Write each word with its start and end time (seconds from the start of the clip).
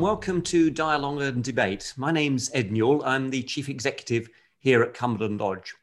and 0.00 0.06
welcome 0.06 0.40
to 0.40 0.70
Dialogue 0.70 1.20
and 1.20 1.44
Debate. 1.44 1.92
My 1.98 2.10
name's 2.10 2.50
Ed 2.54 2.72
Newell. 2.72 3.04
I'm 3.04 3.28
the 3.28 3.42
Chief 3.42 3.68
Executive 3.68 4.30
here 4.58 4.82
at 4.82 4.94
Cumberland 4.94 5.38
Lodge. 5.40 5.74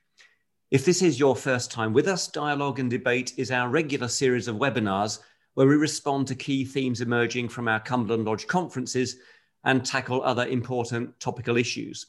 If 0.72 0.86
this 0.86 1.04
is 1.04 1.20
your 1.20 1.36
first 1.36 1.70
time 1.70 1.94
with 1.94 2.08
us, 2.08 2.28
Dialogue 2.28 2.80
and 2.80 2.90
Debate 2.90 3.34
is 3.38 3.52
our 3.52 3.70
regular 3.70 4.08
series 4.08 4.48
of 4.48 4.56
webinars 4.56 5.20
where 5.54 5.68
we 5.68 5.76
respond 5.76 6.26
to 6.28 6.36
key 6.36 6.66
themes 6.66 7.00
emerging 7.00 7.50
from 7.50 7.68
our 7.68 7.80
Cumberland 7.80 8.26
Lodge 8.26 8.48
conferences 8.48 9.18
and 9.64 9.86
tackle 9.86 10.24
other 10.24 10.48
important 10.48 11.20
topical 11.20 11.56
issues. 11.56 12.08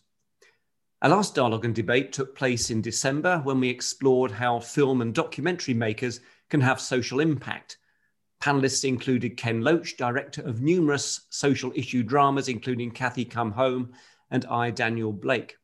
Our 1.02 1.10
last 1.10 1.34
dialogue 1.34 1.66
and 1.66 1.74
debate 1.74 2.14
took 2.14 2.34
place 2.34 2.70
in 2.70 2.80
December 2.80 3.42
when 3.44 3.60
we 3.60 3.68
explored 3.68 4.30
how 4.30 4.60
film 4.60 5.02
and 5.02 5.14
documentary 5.14 5.74
makers 5.74 6.20
can 6.48 6.62
have 6.62 6.80
social 6.80 7.20
impact 7.20 7.76
Panelists 8.40 8.84
included 8.84 9.36
Ken 9.36 9.62
Loach, 9.62 9.96
director 9.96 10.42
of 10.42 10.62
numerous 10.62 11.22
social 11.30 11.72
issue 11.74 12.02
dramas, 12.02 12.48
including 12.48 12.90
Cathy 12.90 13.24
Come 13.24 13.50
Home 13.52 13.92
and 14.30 14.44
I, 14.46 14.70
Daniel 14.70 15.12
Blake. 15.12 15.56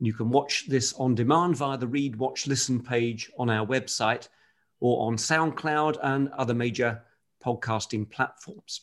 You 0.00 0.12
can 0.12 0.30
watch 0.30 0.66
this 0.68 0.92
on 0.94 1.14
demand 1.14 1.56
via 1.56 1.78
the 1.78 1.86
Read, 1.86 2.16
Watch, 2.16 2.46
Listen 2.46 2.82
page 2.82 3.30
on 3.38 3.50
our 3.50 3.66
website 3.66 4.28
or 4.80 5.06
on 5.06 5.16
SoundCloud 5.16 5.98
and 6.02 6.28
other 6.30 6.54
major 6.54 7.02
podcasting 7.44 8.10
platforms. 8.10 8.82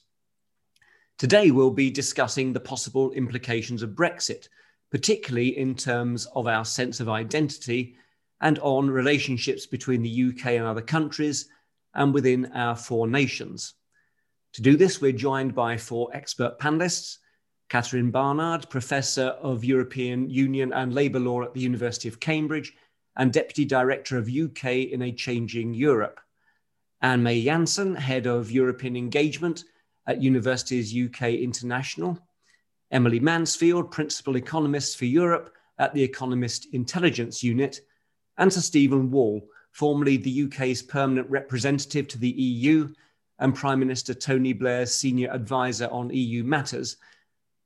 Today, 1.17 1.51
we'll 1.51 1.71
be 1.71 1.89
discussing 1.89 2.51
the 2.51 2.59
possible 2.59 3.11
implications 3.13 3.81
of 3.81 3.91
Brexit, 3.91 4.49
particularly 4.91 5.57
in 5.57 5.75
terms 5.75 6.25
of 6.35 6.47
our 6.47 6.65
sense 6.65 6.99
of 6.99 7.09
identity 7.09 7.95
and 8.41 8.59
on 8.59 8.89
relationships 8.89 9.65
between 9.65 10.01
the 10.01 10.25
UK 10.29 10.47
and 10.47 10.65
other 10.65 10.81
countries 10.81 11.49
and 11.95 12.13
within 12.13 12.51
our 12.53 12.75
four 12.75 13.07
nations. 13.07 13.73
To 14.53 14.61
do 14.61 14.77
this, 14.77 15.01
we're 15.01 15.11
joined 15.11 15.55
by 15.55 15.77
four 15.77 16.09
expert 16.13 16.59
panelists 16.59 17.17
Catherine 17.67 18.11
Barnard, 18.11 18.69
Professor 18.69 19.29
of 19.41 19.65
European 19.65 20.29
Union 20.29 20.71
and 20.71 20.93
Labour 20.93 21.19
Law 21.19 21.41
at 21.41 21.53
the 21.53 21.59
University 21.61 22.07
of 22.07 22.19
Cambridge 22.19 22.73
and 23.17 23.33
Deputy 23.33 23.65
Director 23.65 24.17
of 24.17 24.29
UK 24.29 24.65
in 24.91 25.01
a 25.01 25.11
Changing 25.11 25.73
Europe. 25.73 26.19
Anne 27.01 27.23
May 27.23 27.43
Jansen, 27.43 27.95
Head 27.95 28.27
of 28.27 28.51
European 28.51 28.95
Engagement 28.95 29.63
at 30.07 30.21
Universities 30.21 30.95
UK 30.95 31.33
International. 31.33 32.19
Emily 32.91 33.19
Mansfield, 33.19 33.91
Principal 33.91 34.37
Economist 34.37 34.97
for 34.97 35.05
Europe 35.05 35.53
at 35.79 35.93
the 35.93 36.03
Economist 36.03 36.67
Intelligence 36.71 37.43
Unit. 37.43 37.81
And 38.37 38.53
Sir 38.53 38.61
Stephen 38.61 39.09
Wall, 39.11 39.41
formerly 39.75 40.15
the 40.15 40.43
UK's 40.43 40.81
permanent 40.81 41.29
representative 41.29 42.07
to 42.07 42.17
the 42.17 42.29
EU 42.29 42.87
and 43.39 43.53
Prime 43.53 43.77
Minister 43.77 44.13
Tony 44.13 44.53
Blair's 44.53 44.93
senior 44.93 45.29
advisor 45.29 45.89
on 45.91 46.09
EU 46.13 46.45
matters. 46.45 46.95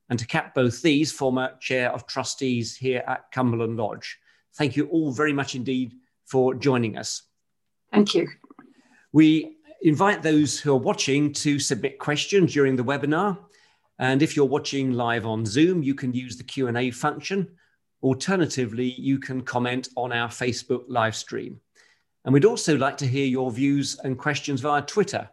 And 0.10 0.18
to 0.18 0.26
cap 0.26 0.56
both 0.56 0.82
these, 0.82 1.12
former 1.12 1.56
chair 1.60 1.92
of 1.92 2.08
trustees 2.08 2.76
here 2.76 3.04
at 3.06 3.30
Cumberland 3.32 3.78
Lodge. 3.78 4.18
Thank 4.56 4.76
you 4.76 4.88
all 4.88 5.12
very 5.12 5.34
much 5.34 5.54
indeed 5.54 5.94
for 6.26 6.56
joining 6.56 6.98
us. 6.98 7.22
Thank 7.94 8.16
you. 8.16 8.28
We 9.12 9.58
invite 9.84 10.24
those 10.24 10.60
who 10.60 10.74
are 10.74 10.80
watching 10.80 11.32
to 11.34 11.60
submit 11.60 12.00
questions 12.00 12.54
during 12.54 12.76
the 12.76 12.84
webinar. 12.84 13.38
And 14.00 14.24
if 14.24 14.36
you're 14.36 14.46
watching 14.48 14.94
live 14.94 15.28
on 15.28 15.46
Zoom, 15.46 15.84
you 15.84 15.94
can 15.94 16.16
use 16.16 16.38
the 16.38 16.44
Q&A 16.44 16.90
function. 16.90 17.52
Alternatively, 18.02 18.96
you 18.98 19.20
can 19.20 19.42
comment 19.42 19.90
on 19.96 20.12
our 20.12 20.30
Facebook 20.30 20.86
live 20.88 21.16
stream. 21.16 21.60
And 22.26 22.34
we'd 22.34 22.46
also 22.46 22.78
like 22.78 22.98
to 22.98 23.08
hear 23.08 23.26
your 23.26 23.52
views 23.52 23.98
and 24.04 24.18
questions 24.18 24.62
via 24.62 24.82
Twitter. 24.82 25.30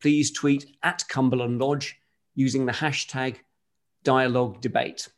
Please 0.00 0.30
tweet 0.30 0.76
at 0.82 1.04
Cumberland 1.08 1.60
Lodge 1.60 2.00
using 2.34 2.64
the 2.64 2.72
hashtag 2.72 3.36
dialogue 4.02 4.60
debate. 4.60 5.08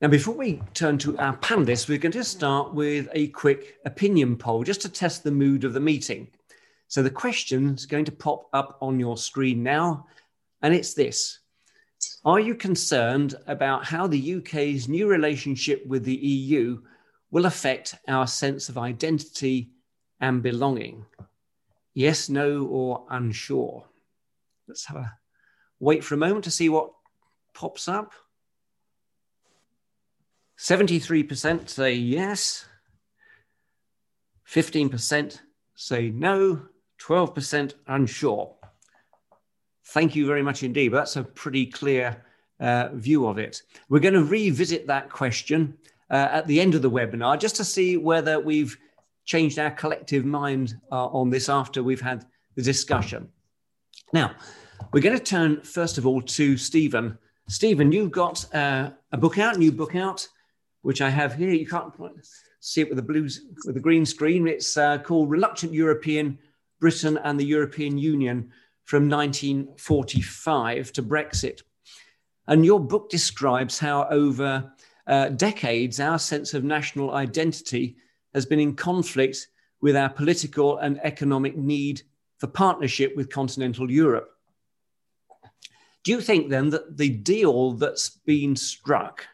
Now, 0.00 0.08
before 0.08 0.34
we 0.34 0.60
turn 0.74 0.98
to 0.98 1.16
our 1.18 1.36
panelists, 1.36 1.88
we're 1.88 1.98
going 1.98 2.12
to 2.12 2.24
start 2.24 2.74
with 2.74 3.08
a 3.12 3.28
quick 3.28 3.78
opinion 3.84 4.36
poll 4.36 4.64
just 4.64 4.80
to 4.82 4.88
test 4.88 5.22
the 5.22 5.30
mood 5.30 5.64
of 5.64 5.74
the 5.74 5.80
meeting. 5.80 6.28
So 6.88 7.02
the 7.02 7.10
question 7.10 7.74
is 7.74 7.86
going 7.86 8.04
to 8.06 8.12
pop 8.12 8.48
up 8.52 8.78
on 8.82 8.98
your 8.98 9.16
screen 9.16 9.62
now, 9.62 10.06
and 10.60 10.74
it's 10.74 10.94
this 10.94 11.38
Are 12.24 12.40
you 12.40 12.54
concerned 12.54 13.36
about 13.46 13.84
how 13.84 14.06
the 14.06 14.34
UK's 14.36 14.88
new 14.88 15.06
relationship 15.06 15.86
with 15.86 16.04
the 16.04 16.16
EU 16.16 16.82
will 17.32 17.46
affect 17.46 17.96
our 18.06 18.26
sense 18.28 18.68
of 18.68 18.78
identity 18.78 19.70
and 20.20 20.42
belonging. 20.42 21.04
Yes, 21.94 22.28
no, 22.28 22.66
or 22.66 23.04
unsure. 23.10 23.84
Let's 24.68 24.84
have 24.84 24.98
a 24.98 25.12
wait 25.80 26.04
for 26.04 26.14
a 26.14 26.18
moment 26.18 26.44
to 26.44 26.50
see 26.50 26.68
what 26.68 26.92
pops 27.54 27.88
up. 27.88 28.12
73% 30.58 31.68
say 31.68 31.94
yes, 31.94 32.66
15% 34.48 35.40
say 35.74 36.10
no, 36.10 36.62
12% 37.00 37.74
unsure. 37.88 38.54
Thank 39.86 40.14
you 40.14 40.26
very 40.26 40.42
much 40.42 40.62
indeed. 40.62 40.90
But 40.90 40.98
that's 40.98 41.16
a 41.16 41.24
pretty 41.24 41.66
clear 41.66 42.24
uh, 42.60 42.90
view 42.92 43.26
of 43.26 43.38
it. 43.38 43.62
We're 43.88 43.98
going 43.98 44.14
to 44.14 44.24
revisit 44.24 44.86
that 44.86 45.10
question 45.10 45.76
uh, 46.12 46.28
at 46.30 46.46
the 46.46 46.60
end 46.60 46.74
of 46.74 46.82
the 46.82 46.90
webinar 46.90 47.40
just 47.40 47.56
to 47.56 47.64
see 47.64 47.96
whether 47.96 48.38
we've 48.38 48.76
changed 49.24 49.58
our 49.58 49.70
collective 49.70 50.24
mind 50.24 50.74
uh, 50.92 51.06
on 51.06 51.30
this 51.30 51.48
after 51.48 51.82
we've 51.82 52.00
had 52.00 52.26
the 52.54 52.62
discussion. 52.62 53.28
Now, 54.12 54.34
we're 54.92 55.00
going 55.00 55.16
to 55.16 55.24
turn 55.24 55.62
first 55.62 55.96
of 55.96 56.06
all 56.06 56.20
to 56.20 56.56
Stephen. 56.56 57.16
Stephen, 57.48 57.92
you've 57.92 58.12
got 58.12 58.52
uh, 58.54 58.90
a 59.12 59.16
book 59.16 59.38
out, 59.38 59.58
new 59.58 59.72
book 59.72 59.96
out, 59.96 60.28
which 60.82 61.00
I 61.00 61.08
have 61.08 61.34
here. 61.34 61.50
You 61.50 61.66
can't 61.66 61.92
see 62.60 62.82
it 62.82 62.88
with 62.88 62.96
the 62.96 63.02
blues 63.02 63.46
with 63.64 63.74
the 63.74 63.80
green 63.80 64.04
screen. 64.04 64.46
It's 64.46 64.76
uh, 64.76 64.98
called 64.98 65.30
"Reluctant 65.30 65.72
European: 65.72 66.38
Britain 66.80 67.18
and 67.24 67.38
the 67.40 67.44
European 67.44 67.96
Union 67.96 68.50
from 68.84 69.08
1945 69.08 70.92
to 70.92 71.02
Brexit." 71.02 71.62
And 72.48 72.66
your 72.66 72.80
book 72.80 73.08
describes 73.08 73.78
how 73.78 74.08
over 74.10 74.72
uh, 75.06 75.28
decades, 75.30 76.00
our 76.00 76.18
sense 76.18 76.54
of 76.54 76.64
national 76.64 77.12
identity 77.12 77.96
has 78.34 78.46
been 78.46 78.60
in 78.60 78.74
conflict 78.74 79.48
with 79.80 79.96
our 79.96 80.08
political 80.08 80.78
and 80.78 81.00
economic 81.02 81.56
need 81.56 82.02
for 82.38 82.46
partnership 82.46 83.14
with 83.16 83.30
continental 83.30 83.90
Europe. 83.90 84.30
Do 86.04 86.12
you 86.12 86.20
think 86.20 86.48
then 86.48 86.70
that 86.70 86.96
the 86.96 87.10
deal 87.10 87.72
that's 87.72 88.10
been 88.10 88.56
struck 88.56 89.26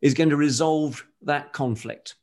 is 0.00 0.14
going 0.14 0.30
to 0.30 0.36
resolve 0.36 1.04
that 1.22 1.52
conflict? 1.52 2.14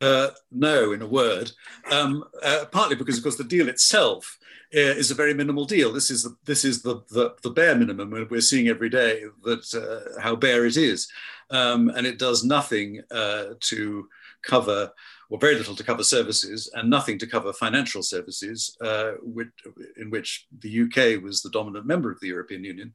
Uh, 0.00 0.28
no, 0.52 0.92
in 0.92 1.02
a 1.02 1.06
word. 1.06 1.50
Um, 1.90 2.24
uh, 2.42 2.66
partly 2.70 2.94
because, 2.94 3.16
of 3.16 3.24
course, 3.24 3.36
the 3.36 3.44
deal 3.44 3.68
itself 3.68 4.38
uh, 4.74 4.78
is 4.78 5.10
a 5.10 5.14
very 5.14 5.34
minimal 5.34 5.64
deal. 5.64 5.92
This 5.92 6.10
is 6.10 6.22
the, 6.22 6.36
this 6.44 6.64
is 6.64 6.82
the, 6.82 7.02
the, 7.10 7.34
the 7.42 7.50
bare 7.50 7.74
minimum 7.74 8.28
we're 8.30 8.40
seeing 8.40 8.68
every 8.68 8.90
day 8.90 9.24
that 9.44 9.74
uh, 9.74 10.20
how 10.20 10.36
bare 10.36 10.66
it 10.66 10.76
is 10.76 11.08
um, 11.50 11.88
and 11.90 12.06
it 12.06 12.18
does 12.18 12.44
nothing 12.44 13.02
uh, 13.10 13.54
to 13.60 14.08
cover, 14.42 14.92
or 15.30 15.38
very 15.38 15.56
little 15.56 15.76
to 15.76 15.84
cover 15.84 16.04
services, 16.04 16.70
and 16.74 16.88
nothing 16.88 17.18
to 17.18 17.26
cover 17.26 17.52
financial 17.52 18.02
services, 18.02 18.76
uh, 18.80 19.12
which, 19.22 19.48
in 19.96 20.10
which 20.10 20.46
the 20.60 20.82
UK 20.82 21.22
was 21.22 21.42
the 21.42 21.50
dominant 21.50 21.86
member 21.86 22.10
of 22.10 22.20
the 22.20 22.28
European 22.28 22.64
Union 22.64 22.92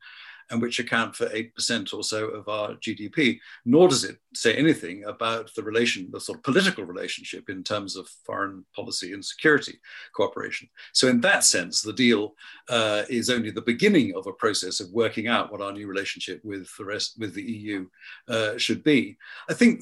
and 0.50 0.62
which 0.62 0.80
account 0.80 1.16
for 1.16 1.28
8% 1.28 1.94
or 1.94 2.04
so 2.04 2.28
of 2.28 2.48
our 2.48 2.76
GDP, 2.76 3.40
nor 3.66 3.88
does 3.88 4.04
it 4.04 4.18
say 4.34 4.54
anything 4.56 5.04
about 5.06 5.52
the 5.56 5.64
relation, 5.64 6.10
the 6.12 6.20
sort 6.20 6.40
of 6.40 6.44
political 6.44 6.84
relationship 6.84 7.50
in 7.50 7.64
terms 7.64 7.96
of 7.96 8.08
foreign 8.26 8.66
policy 8.76 9.14
and 9.14 9.24
security 9.24 9.80
cooperation. 10.16 10.70
So, 10.92 11.08
in 11.08 11.22
that 11.22 11.44
sense, 11.44 11.82
the 11.82 11.94
deal 11.94 12.36
uh, 12.70 13.04
is 13.10 13.30
only 13.30 13.52
the 13.52 13.62
beginning 13.62 14.14
of 14.16 14.28
a 14.28 14.34
process 14.34 14.80
of 14.80 14.92
working 14.92 15.28
out 15.28 15.52
what 15.52 15.62
our 15.62 15.72
new 15.72 15.88
relationship 15.88 16.42
with 16.44 16.68
the 16.78 16.86
rest, 16.86 17.16
with 17.20 17.34
the 17.34 17.44
EU, 17.44 17.88
uh, 18.28 18.58
should 18.58 18.84
be. 18.84 19.18
I 19.50 19.54
think, 19.54 19.82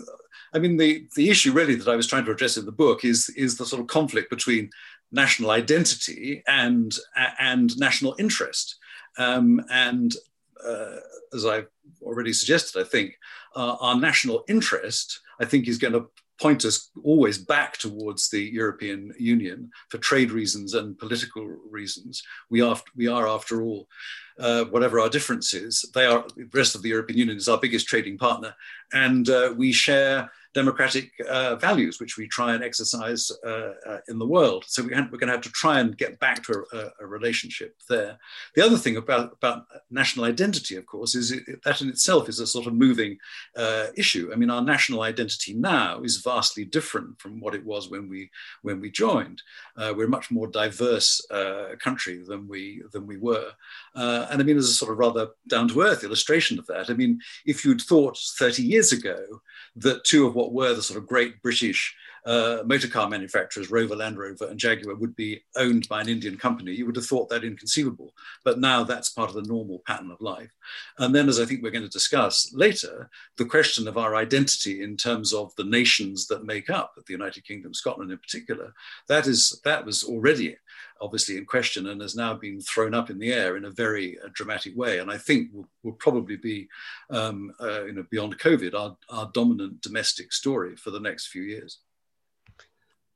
I 0.54 0.60
mean, 0.60 0.78
the, 0.78 1.08
the 1.16 1.30
issue 1.30 1.52
really 1.52 1.76
that 1.76 1.88
I 1.88 1.96
was 1.96 2.08
trying 2.08 2.26
to 2.26 2.32
address 2.32 2.58
in 2.58 2.66
the 2.66 2.72
book 2.72 3.06
is, 3.06 3.30
is 3.36 3.58
the 3.58 3.66
sort 3.66 3.82
of 3.82 3.88
conflict 3.88 4.30
between 4.30 4.70
national 5.12 5.52
identity 5.52 6.44
and, 6.48 6.96
and 7.40 7.78
national 7.78 8.16
interest. 8.18 8.78
Um, 9.18 9.62
and 9.70 10.16
uh, 10.68 10.98
as 11.34 11.46
I've 11.46 11.68
already 12.02 12.34
suggested, 12.34 12.80
I 12.80 12.84
think 12.84 13.18
uh, 13.56 13.76
our 13.80 13.96
national 13.96 14.44
interest, 14.48 15.20
I 15.40 15.46
think, 15.46 15.68
is 15.68 15.78
going 15.78 15.94
to 15.94 16.10
point 16.42 16.66
us 16.66 16.90
always 17.04 17.38
back 17.38 17.78
towards 17.78 18.30
the 18.30 18.42
European 18.42 19.14
Union 19.20 19.70
for 19.90 20.00
trade 20.00 20.32
reasons 20.32 20.74
and 20.74 20.98
political 20.98 21.46
reasons. 21.70 22.24
We 22.50 22.62
are, 22.62 22.80
we 22.96 23.08
are 23.08 23.28
after 23.28 23.62
all, 23.62 23.88
uh, 24.40 24.64
whatever 24.66 25.00
our 25.00 25.10
differences, 25.10 25.86
they 25.94 26.06
are 26.06 26.26
the 26.36 26.50
rest 26.54 26.74
of 26.74 26.82
the 26.82 26.90
European 26.90 27.20
Union 27.20 27.38
is 27.38 27.48
our 27.48 27.60
biggest 27.60 27.88
trading 27.88 28.18
partner, 28.18 28.56
and 28.92 29.30
uh, 29.30 29.54
we 29.56 29.72
share 29.72 30.32
democratic 30.54 31.12
uh, 31.30 31.56
values, 31.56 32.00
which 32.00 32.18
we 32.18 32.28
try 32.28 32.54
and 32.54 32.64
exercise 32.64 33.32
uh, 33.46 33.74
uh, 33.88 33.98
in 34.10 34.20
the 34.20 34.26
world. 34.26 34.66
So 34.68 34.84
we 34.84 34.94
are 34.94 35.04
going 35.04 35.28
to 35.28 35.34
have 35.34 35.42
to 35.42 35.52
try 35.52 35.80
and 35.80 35.98
get 35.98 36.20
back 36.20 36.44
to 36.44 36.66
a, 36.74 37.04
a, 37.04 37.08
relationship 37.08 37.76
there. 37.90 38.18
The 38.56 38.66
other 38.66 38.78
thing 38.78 38.98
about, 38.98 39.34
about 39.34 39.66
national 39.90 40.26
identity, 40.26 40.76
of 40.76 40.86
course, 40.86 41.16
is 41.16 41.32
it, 41.32 41.64
that 41.64 41.82
in 41.82 41.90
itself 41.90 42.28
is 42.28 42.40
a 42.40 42.48
sort 42.48 42.68
of 42.68 42.74
moving 42.74 43.18
uh, 43.56 43.88
issue. 43.96 44.30
I 44.34 44.36
mean, 44.36 44.50
our 44.50 44.62
national 44.62 45.04
identity 45.04 45.54
now 45.54 46.02
is 46.02 46.18
vastly 46.18 46.66
different 46.66 47.20
from 47.20 47.40
what 47.40 47.56
it 47.56 47.66
was 47.66 47.90
when 47.90 48.10
we 48.10 48.30
when 48.62 48.82
we 48.82 48.92
joined. 48.92 49.42
Uh, 49.78 49.94
we're 49.96 50.06
a 50.06 50.10
much 50.10 50.32
more 50.32 50.48
diverse 50.48 51.26
uh, 51.32 51.76
country 51.80 52.24
than 52.26 52.48
we 52.48 52.82
than 52.92 53.08
we 53.08 53.18
were, 53.18 53.52
and 53.96 54.42
I 54.42 54.44
mean, 54.44 54.58
as 54.58 54.70
a 54.70 54.74
sort 54.74 54.92
of 54.92 54.98
rather 54.98 55.30
down 55.48 55.68
to 55.70 55.82
earth 55.82 56.04
illustration 56.04 56.60
of 56.60 56.68
that, 56.68 56.90
I 56.90 56.94
mean, 56.94 57.20
if 57.46 57.64
you'd 57.64 57.82
thought 57.82 58.18
30 58.18 58.64
years 58.64 58.92
ago 58.92 59.42
that 59.76 60.04
two 60.04 60.28
of 60.28 60.36
what 60.42 60.54
were 60.54 60.74
the 60.74 60.82
sort 60.82 60.98
of 60.98 61.08
great 61.08 61.42
British 61.42 61.96
uh, 62.26 62.60
motor 62.66 62.88
car 62.88 63.10
manufacturers, 63.10 63.72
Rover, 63.72 63.96
Land 63.96 64.18
Rover, 64.18 64.48
and 64.48 64.60
Jaguar, 64.60 64.96
would 64.96 65.16
be 65.16 65.42
owned 65.56 65.88
by 65.90 66.02
an 66.02 66.10
Indian 66.10 66.38
company, 66.38 66.72
you 66.74 66.86
would 66.86 66.96
have 66.96 67.06
thought 67.06 67.30
that 67.30 67.44
inconceivable. 67.44 68.14
But 68.44 68.60
now 68.60 68.84
that's 68.84 69.10
part 69.10 69.30
of 69.30 69.36
the 69.36 69.50
normal 69.50 69.82
pattern 69.86 70.12
of 70.12 70.22
life. 70.22 70.52
And 71.00 71.14
then, 71.16 71.30
as 71.30 71.40
I 71.40 71.46
think 71.46 71.64
we're 71.64 71.72
going 71.72 71.84
to 71.84 71.90
discuss 71.90 72.54
later, 72.54 73.10
the 73.38 73.46
question 73.46 73.88
of 73.88 73.98
our 73.98 74.16
identity 74.16 74.84
in 74.84 74.98
terms 74.98 75.34
of 75.34 75.56
the 75.56 75.64
nations 75.64 76.28
that 76.28 76.46
make 76.46 76.70
up 76.70 76.94
the 76.96 77.14
United 77.14 77.46
Kingdom, 77.46 77.74
Scotland 77.74 78.12
in 78.12 78.18
particular, 78.18 78.74
that 79.08 79.28
is 79.28 79.60
that 79.64 79.86
was 79.86 80.04
already 80.04 80.56
obviously 81.02 81.38
in 81.38 81.46
question 81.46 81.88
and 81.88 82.00
has 82.00 82.16
now 82.16 82.34
been 82.34 82.62
thrown 82.62 82.94
up 82.94 83.10
in 83.10 83.18
the 83.18 83.34
air 83.34 83.58
in 83.58 83.66
a 83.66 83.72
very 83.72 84.18
uh, 84.20 84.30
dramatic 84.34 84.76
way. 84.78 85.00
And 85.00 85.12
I 85.12 85.18
think 85.18 85.50
will, 85.52 85.68
will 85.84 85.94
probably 85.94 86.38
be, 86.38 86.68
um, 87.10 87.52
uh, 87.60 87.86
you 87.86 87.94
know, 87.94 88.06
beyond 88.12 88.38
COVID, 88.38 88.76
our, 88.76 88.96
our 89.10 89.30
dominant 89.34 89.82
domestic 89.82 90.32
story 90.32 90.76
for 90.76 90.92
the 90.92 91.00
next 91.00 91.28
few 91.28 91.42
years. 91.42 91.80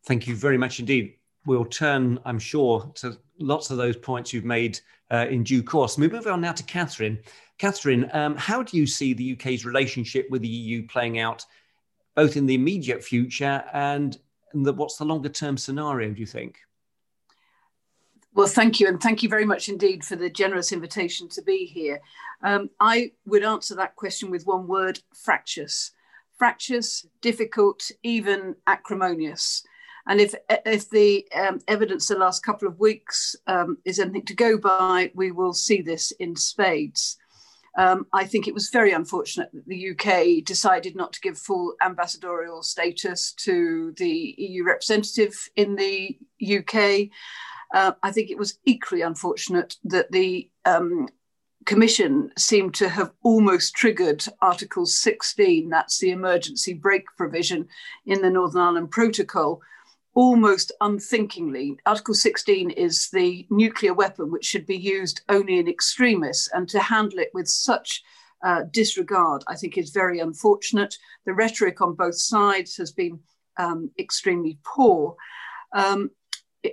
Thank 0.05 0.27
you 0.27 0.35
very 0.35 0.57
much 0.57 0.79
indeed. 0.79 1.15
We'll 1.45 1.65
turn, 1.65 2.19
I'm 2.25 2.39
sure, 2.39 2.91
to 2.95 3.17
lots 3.39 3.69
of 3.69 3.77
those 3.77 3.97
points 3.97 4.33
you've 4.33 4.45
made 4.45 4.79
uh, 5.11 5.27
in 5.29 5.43
due 5.43 5.63
course. 5.63 5.97
We 5.97 6.07
move 6.07 6.27
on 6.27 6.41
now 6.41 6.53
to 6.53 6.63
Catherine. 6.63 7.19
Catherine, 7.57 8.09
um, 8.13 8.35
how 8.35 8.63
do 8.63 8.77
you 8.77 8.87
see 8.87 9.13
the 9.13 9.33
UK's 9.33 9.65
relationship 9.65 10.27
with 10.29 10.41
the 10.41 10.47
EU 10.47 10.87
playing 10.87 11.19
out, 11.19 11.45
both 12.15 12.37
in 12.37 12.45
the 12.45 12.55
immediate 12.55 13.03
future 13.03 13.63
and 13.73 14.17
the, 14.53 14.73
what's 14.73 14.97
the 14.97 15.05
longer 15.05 15.29
term 15.29 15.57
scenario, 15.57 16.11
do 16.11 16.19
you 16.19 16.25
think? 16.25 16.59
Well, 18.33 18.47
thank 18.47 18.79
you. 18.79 18.87
And 18.87 19.01
thank 19.01 19.23
you 19.23 19.29
very 19.29 19.45
much 19.45 19.69
indeed 19.69 20.03
for 20.03 20.15
the 20.15 20.29
generous 20.29 20.71
invitation 20.71 21.29
to 21.29 21.41
be 21.41 21.65
here. 21.65 22.01
Um, 22.43 22.69
I 22.79 23.11
would 23.25 23.43
answer 23.43 23.75
that 23.75 23.95
question 23.95 24.29
with 24.29 24.45
one 24.45 24.67
word 24.67 24.99
fractious. 25.13 25.91
Fractious, 26.37 27.05
difficult, 27.21 27.91
even 28.03 28.55
acrimonious. 28.67 29.63
And 30.07 30.21
if, 30.21 30.35
if 30.49 30.89
the 30.89 31.27
um, 31.35 31.59
evidence 31.67 32.07
the 32.07 32.17
last 32.17 32.43
couple 32.43 32.67
of 32.67 32.79
weeks 32.79 33.35
um, 33.47 33.77
is 33.85 33.99
anything 33.99 34.25
to 34.25 34.35
go 34.35 34.57
by, 34.57 35.11
we 35.15 35.31
will 35.31 35.53
see 35.53 35.81
this 35.81 36.11
in 36.11 36.35
spades. 36.35 37.17
Um, 37.77 38.07
I 38.13 38.23
think 38.23 38.47
it 38.47 38.53
was 38.53 38.69
very 38.69 38.93
unfortunate 38.93 39.49
that 39.51 39.67
the 39.67 39.89
UK 39.91 40.45
decided 40.45 40.95
not 40.95 41.11
to 41.13 41.21
give 41.21 41.37
full 41.37 41.73
ambassadorial 41.83 42.63
status 42.63 43.33
to 43.33 43.93
the 43.97 44.35
EU 44.37 44.63
representative 44.63 45.33
in 45.55 45.75
the 45.75 46.17
UK. 46.41 47.09
Uh, 47.73 47.91
I 48.01 48.11
think 48.11 48.29
it 48.29 48.37
was 48.37 48.59
equally 48.63 49.01
unfortunate 49.01 49.75
that 49.83 50.11
the 50.11 50.49
um, 50.63 51.09
Commission 51.65 52.31
seemed 52.37 52.75
to 52.75 52.87
have 52.87 53.11
almost 53.23 53.75
triggered 53.75 54.23
Article 54.39 54.85
16, 54.85 55.67
that's 55.67 55.97
the 55.97 56.11
emergency 56.11 56.73
brake 56.73 57.07
provision 57.17 57.67
in 58.05 58.21
the 58.21 58.29
Northern 58.29 58.61
Ireland 58.61 58.91
Protocol, 58.91 59.61
almost 60.15 60.71
unthinkingly. 60.81 61.77
Article 61.85 62.13
16 62.13 62.71
is 62.71 63.09
the 63.11 63.45
nuclear 63.49 63.93
weapon 63.93 64.31
which 64.31 64.45
should 64.45 64.65
be 64.65 64.77
used 64.77 65.21
only 65.29 65.59
in 65.59 65.67
extremis, 65.67 66.49
and 66.53 66.67
to 66.69 66.79
handle 66.79 67.19
it 67.19 67.29
with 67.33 67.47
such 67.47 68.01
uh, 68.43 68.63
disregard, 68.71 69.43
I 69.47 69.55
think, 69.55 69.77
is 69.77 69.91
very 69.91 70.19
unfortunate. 70.19 70.95
The 71.25 71.33
rhetoric 71.33 71.81
on 71.81 71.93
both 71.93 72.17
sides 72.17 72.77
has 72.77 72.91
been 72.91 73.19
um, 73.57 73.91
extremely 73.99 74.57
poor. 74.63 75.15
Um, 75.73 76.11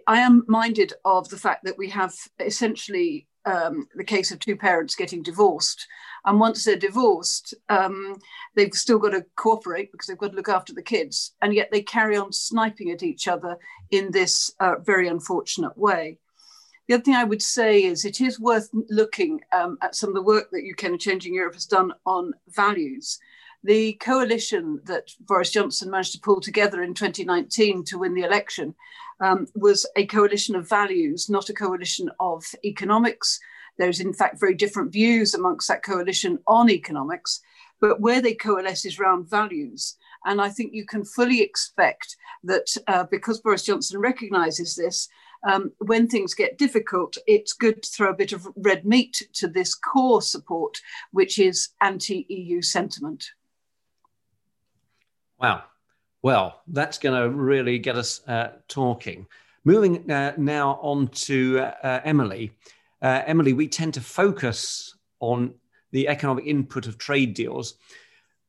I 0.06 0.20
am 0.20 0.44
minded 0.48 0.92
of 1.04 1.28
the 1.28 1.36
fact 1.36 1.64
that 1.64 1.78
we 1.78 1.90
have 1.90 2.14
essentially 2.38 3.26
um, 3.44 3.88
the 3.94 4.04
case 4.04 4.30
of 4.30 4.38
two 4.38 4.56
parents 4.56 4.94
getting 4.94 5.22
divorced. 5.22 5.86
And 6.24 6.38
once 6.38 6.64
they're 6.64 6.76
divorced, 6.76 7.54
um, 7.68 8.16
they've 8.54 8.72
still 8.72 8.98
got 8.98 9.10
to 9.10 9.24
cooperate 9.36 9.90
because 9.90 10.06
they've 10.06 10.18
got 10.18 10.30
to 10.30 10.36
look 10.36 10.48
after 10.48 10.72
the 10.72 10.82
kids. 10.82 11.34
And 11.42 11.52
yet 11.52 11.70
they 11.72 11.82
carry 11.82 12.16
on 12.16 12.32
sniping 12.32 12.90
at 12.90 13.02
each 13.02 13.26
other 13.26 13.58
in 13.90 14.12
this 14.12 14.52
uh, 14.60 14.76
very 14.78 15.08
unfortunate 15.08 15.76
way. 15.76 16.18
The 16.88 16.94
other 16.94 17.04
thing 17.04 17.14
I 17.14 17.24
would 17.24 17.42
say 17.42 17.84
is 17.84 18.04
it 18.04 18.20
is 18.20 18.40
worth 18.40 18.68
looking 18.90 19.40
um, 19.52 19.78
at 19.82 19.94
some 19.94 20.10
of 20.10 20.14
the 20.14 20.22
work 20.22 20.50
that 20.50 20.68
UK 20.68 20.84
and 20.84 21.00
Changing 21.00 21.34
Europe 21.34 21.54
has 21.54 21.66
done 21.66 21.92
on 22.06 22.32
values. 22.48 23.18
The 23.64 23.93
coalition 23.94 24.81
that 24.85 25.11
Boris 25.20 25.50
Johnson 25.50 25.91
managed 25.91 26.12
to 26.12 26.20
pull 26.20 26.41
together 26.41 26.82
in 26.82 26.94
2019 26.94 27.85
to 27.85 27.99
win 27.99 28.14
the 28.14 28.23
election 28.23 28.75
um, 29.20 29.47
was 29.55 29.88
a 29.97 30.06
coalition 30.06 30.56
of 30.56 30.69
values, 30.69 31.31
not 31.31 31.49
a 31.49 31.55
coalition 31.55 32.11
of 32.19 32.44
economics. 32.64 33.38
There's, 33.79 34.00
in 34.00 34.12
fact, 34.12 34.41
very 34.41 34.55
different 34.55 34.93
views 34.93 35.35
amongst 35.35 35.69
that 35.69 35.85
coalition 35.85 36.41
on 36.49 36.70
economics, 36.70 37.41
but 37.81 38.00
where 38.00 38.20
they 38.20 38.35
coalesce 38.35 38.85
is 38.85 38.99
around 38.99 39.31
values. 39.31 39.97
And 40.25 40.41
I 40.41 40.49
think 40.49 40.75
you 40.75 40.85
can 40.85 41.05
fully 41.05 41.41
expect 41.41 42.17
that 42.43 42.67
uh, 42.88 43.05
because 43.11 43.41
Boris 43.41 43.64
Johnson 43.64 44.00
recognizes 44.00 44.75
this, 44.75 45.09
um, 45.49 45.73
when 45.79 46.09
things 46.09 46.35
get 46.35 46.59
difficult, 46.59 47.17
it's 47.29 47.53
good 47.53 47.82
to 47.82 47.91
throw 47.91 48.11
a 48.11 48.17
bit 48.17 48.32
of 48.32 48.49
red 48.56 48.85
meat 48.85 49.29
to 49.35 49.47
this 49.47 49.75
core 49.75 50.23
support, 50.23 50.79
which 51.12 51.38
is 51.38 51.70
anti 51.81 52.26
EU 52.29 52.61
sentiment. 52.61 53.25
Wow. 55.42 55.64
Well, 56.22 56.62
that's 56.68 56.98
going 56.98 57.20
to 57.20 57.28
really 57.28 57.80
get 57.80 57.96
us 57.96 58.20
uh, 58.28 58.50
talking. 58.68 59.26
Moving 59.64 60.08
uh, 60.08 60.34
now 60.38 60.78
on 60.80 61.08
to 61.08 61.58
uh, 61.58 62.00
Emily. 62.04 62.52
Uh, 63.02 63.22
Emily, 63.26 63.52
we 63.52 63.66
tend 63.66 63.94
to 63.94 64.00
focus 64.00 64.94
on 65.18 65.52
the 65.90 66.06
economic 66.06 66.46
input 66.46 66.86
of 66.86 66.96
trade 66.96 67.34
deals, 67.34 67.74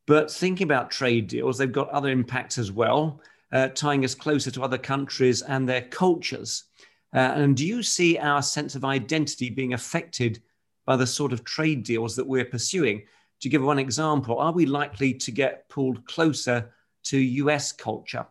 but 0.06 0.30
thinking 0.30 0.66
about 0.66 0.92
trade 0.92 1.28
deals, 1.28 1.58
they've 1.58 1.72
got 1.72 1.90
other 1.90 2.10
impacts 2.10 2.60
as 2.60 2.72
well, 2.72 3.20
uh, 3.52 3.70
tying 3.70 4.06
us 4.06 4.14
closer 4.14 4.52
to 4.52 4.62
other 4.62 4.78
countries 4.78 5.42
and 5.42 5.68
their 5.68 5.82
cultures. 5.82 6.66
Uh, 7.16 7.34
and 7.36 7.58
do 7.58 7.66
you 7.66 7.82
see 7.82 8.20
our 8.20 8.44
sense 8.44 8.76
of 8.76 8.86
identity 8.86 9.50
being 9.50 9.74
affected 9.74 10.44
by 10.86 10.96
the 10.96 11.08
sort 11.08 11.34
of 11.34 11.44
trade 11.44 11.84
deals 11.84 12.16
that 12.16 12.28
we're 12.28 12.46
pursuing? 12.46 13.02
To 13.42 13.50
give 13.50 13.64
one 13.64 13.80
example, 13.80 14.38
are 14.38 14.54
we 14.54 14.68
likely 14.68 15.16
to 15.16 15.32
get 15.32 15.68
pulled 15.70 16.06
closer 16.06 16.72
to 17.04 17.18
US 17.18 17.72
culture? 17.72 18.26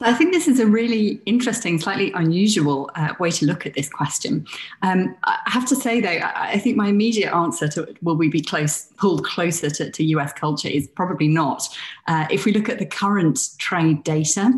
I 0.00 0.12
think 0.12 0.34
this 0.34 0.46
is 0.46 0.60
a 0.60 0.66
really 0.66 1.22
interesting, 1.24 1.80
slightly 1.80 2.12
unusual 2.12 2.90
uh, 2.96 3.14
way 3.18 3.30
to 3.30 3.46
look 3.46 3.64
at 3.64 3.72
this 3.72 3.88
question. 3.88 4.46
Um, 4.82 5.16
I 5.24 5.38
have 5.46 5.66
to 5.68 5.76
say, 5.76 6.02
though, 6.02 6.20
I 6.34 6.58
think 6.58 6.76
my 6.76 6.88
immediate 6.88 7.34
answer 7.34 7.66
to 7.68 7.94
will 8.02 8.16
we 8.16 8.28
be 8.28 8.42
close, 8.42 8.88
pulled 8.98 9.24
closer 9.24 9.70
to, 9.70 9.90
to 9.90 10.04
US 10.04 10.34
culture 10.34 10.68
is 10.68 10.86
probably 10.86 11.28
not. 11.28 11.66
Uh, 12.06 12.26
if 12.30 12.44
we 12.44 12.52
look 12.52 12.68
at 12.68 12.78
the 12.78 12.84
current 12.84 13.40
trade 13.58 14.04
data, 14.04 14.52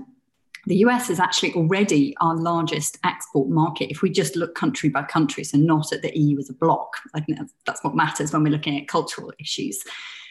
the 0.67 0.79
US 0.79 1.09
is 1.09 1.21
actually 1.21 1.55
already 1.55 2.17
our 2.21 2.35
largest 2.35 2.99
export 3.05 3.49
market 3.49 3.91
if 3.93 4.03
we 4.03 4.11
just 4.11 4.35
look 4.35 4.57
country 4.57 4.89
by 4.89 5.05
country, 5.05 5.45
so 5.45 5.57
not 5.57 5.93
at 5.93 6.03
the 6.03 6.19
EU 6.19 6.37
as 6.41 6.51
a 6.51 6.55
bloc. 6.55 6.97
I 7.15 7.21
think 7.21 7.39
that's, 7.39 7.55
that's 7.65 7.85
what 7.85 7.95
matters 7.95 8.33
when 8.33 8.43
we're 8.43 8.53
looking 8.53 8.77
at 8.77 8.89
cultural 8.89 9.33
issues. 9.39 9.85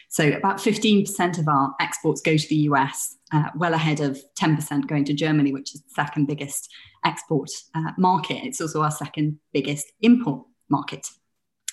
So 0.08 0.32
about 0.32 0.56
15% 0.56 1.38
of 1.38 1.48
our 1.48 1.74
exports 1.80 2.20
go 2.22 2.36
to 2.36 2.48
the 2.48 2.56
US, 2.70 3.16
uh, 3.32 3.50
well 3.54 3.74
ahead 3.74 4.00
of 4.00 4.18
10% 4.36 4.86
going 4.86 5.04
to 5.04 5.12
Germany, 5.12 5.52
which 5.52 5.74
is 5.74 5.82
the 5.82 5.90
second 5.90 6.26
biggest 6.26 6.70
export 7.04 7.50
uh, 7.74 7.92
market. 7.98 8.44
It's 8.44 8.60
also 8.60 8.82
our 8.82 8.90
second 8.90 9.38
biggest 9.52 9.92
import 10.00 10.46
market. 10.68 11.06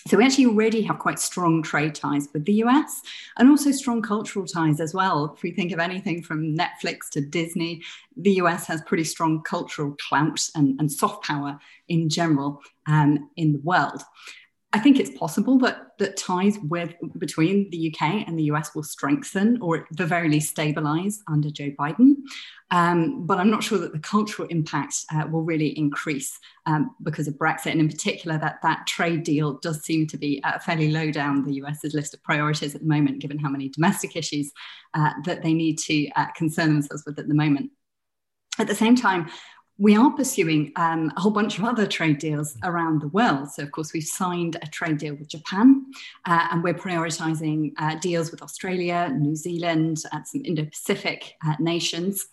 So 0.08 0.18
we 0.18 0.26
actually 0.26 0.46
already 0.46 0.84
have 0.84 1.00
quite 1.00 1.18
strong 1.18 1.64
trade 1.64 1.96
ties 1.96 2.28
with 2.32 2.46
the 2.46 2.54
US 2.66 3.02
and 3.38 3.50
also 3.50 3.72
strong 3.72 4.04
cultural 4.04 4.46
ties 4.46 4.80
as 4.80 4.94
well. 4.94 5.34
If 5.36 5.42
we 5.42 5.52
think 5.52 5.72
of 5.72 5.80
anything 5.80 6.22
from 6.22 6.56
Netflix 6.56 7.10
to 7.14 7.22
Disney, 7.22 7.82
the 8.16 8.34
US 8.34 8.68
has 8.68 8.84
pretty 8.84 9.04
strong 9.04 9.42
cultural 9.42 9.96
clout 10.08 10.40
and, 10.54 10.80
and 10.80 10.92
soft 10.92 11.24
power 11.24 11.58
in 11.88 12.08
general 12.08 12.62
um, 12.86 13.32
in 13.36 13.54
the 13.54 13.60
world. 13.60 14.04
I 14.76 14.80
think 14.80 15.00
it's 15.00 15.18
possible 15.18 15.58
that 15.60 15.98
that 16.00 16.18
ties 16.18 16.60
with 16.60 16.94
between 17.18 17.70
the 17.70 17.88
UK 17.88 18.28
and 18.28 18.38
the 18.38 18.52
US 18.52 18.76
will 18.76 18.84
strengthen, 18.84 19.58
or 19.62 19.78
at 19.78 19.84
the 19.92 20.06
very 20.06 20.28
least 20.28 20.50
stabilize 20.50 21.24
under 21.30 21.50
Joe 21.50 21.72
Biden. 21.80 22.16
Um, 22.72 23.26
but 23.26 23.38
I'm 23.38 23.50
not 23.50 23.64
sure 23.64 23.78
that 23.78 23.94
the 23.94 24.00
cultural 24.00 24.50
impact 24.50 24.96
uh, 25.14 25.28
will 25.32 25.44
really 25.44 25.70
increase 25.80 26.38
um, 26.66 26.94
because 27.04 27.30
of 27.30 27.36
Brexit, 27.36 27.72
and 27.72 27.80
in 27.80 27.88
particular 27.88 28.38
that 28.38 28.62
that 28.64 28.86
trade 28.86 29.24
deal 29.24 29.60
does 29.60 29.82
seem 29.82 30.08
to 30.08 30.18
be 30.18 30.44
uh, 30.44 30.60
fairly 30.60 30.92
low 30.92 31.10
down 31.10 31.46
the 31.46 31.54
US's 31.54 31.94
list 31.94 32.14
of 32.14 32.22
priorities 32.24 32.76
at 32.76 32.82
the 32.82 32.88
moment, 32.88 33.20
given 33.20 33.40
how 33.40 33.50
many 33.50 33.70
domestic 33.70 34.18
issues 34.18 34.52
uh, 34.94 35.12
that 35.24 35.42
they 35.42 35.54
need 35.54 35.78
to 35.88 36.10
uh, 36.18 36.28
concern 36.36 36.74
themselves 36.74 37.04
with 37.06 37.18
at 37.18 37.30
the 37.30 37.34
moment. 37.34 37.72
At 38.60 38.68
the 38.68 38.76
same 38.76 38.98
time, 38.98 39.30
we 39.78 39.96
are 39.96 40.12
pursuing 40.12 40.72
um, 40.78 41.12
a 41.18 41.20
whole 41.20 41.32
bunch 41.32 41.58
of 41.58 41.66
other 41.66 41.86
trade 41.86 42.18
deals 42.18 42.58
around 42.64 43.02
the 43.02 43.10
world. 43.10 43.50
So, 43.52 43.64
of 43.64 43.72
course, 43.72 43.92
we've 43.92 44.04
signed 44.04 44.56
a 44.62 44.68
trade 44.68 44.98
deal 45.00 45.16
with 45.16 45.28
Japan, 45.28 45.86
uh, 46.26 46.48
and 46.52 46.64
we're 46.64 46.74
prioritizing 46.74 47.74
uh, 47.78 47.96
deals 47.96 48.32
with 48.32 48.42
Australia, 48.42 49.10
New 49.14 49.36
Zealand, 49.36 50.04
and 50.14 50.26
some 50.26 50.46
Indo 50.46 50.66
Pacific 50.66 51.36
uh, 51.46 51.56
nations. 51.60 52.28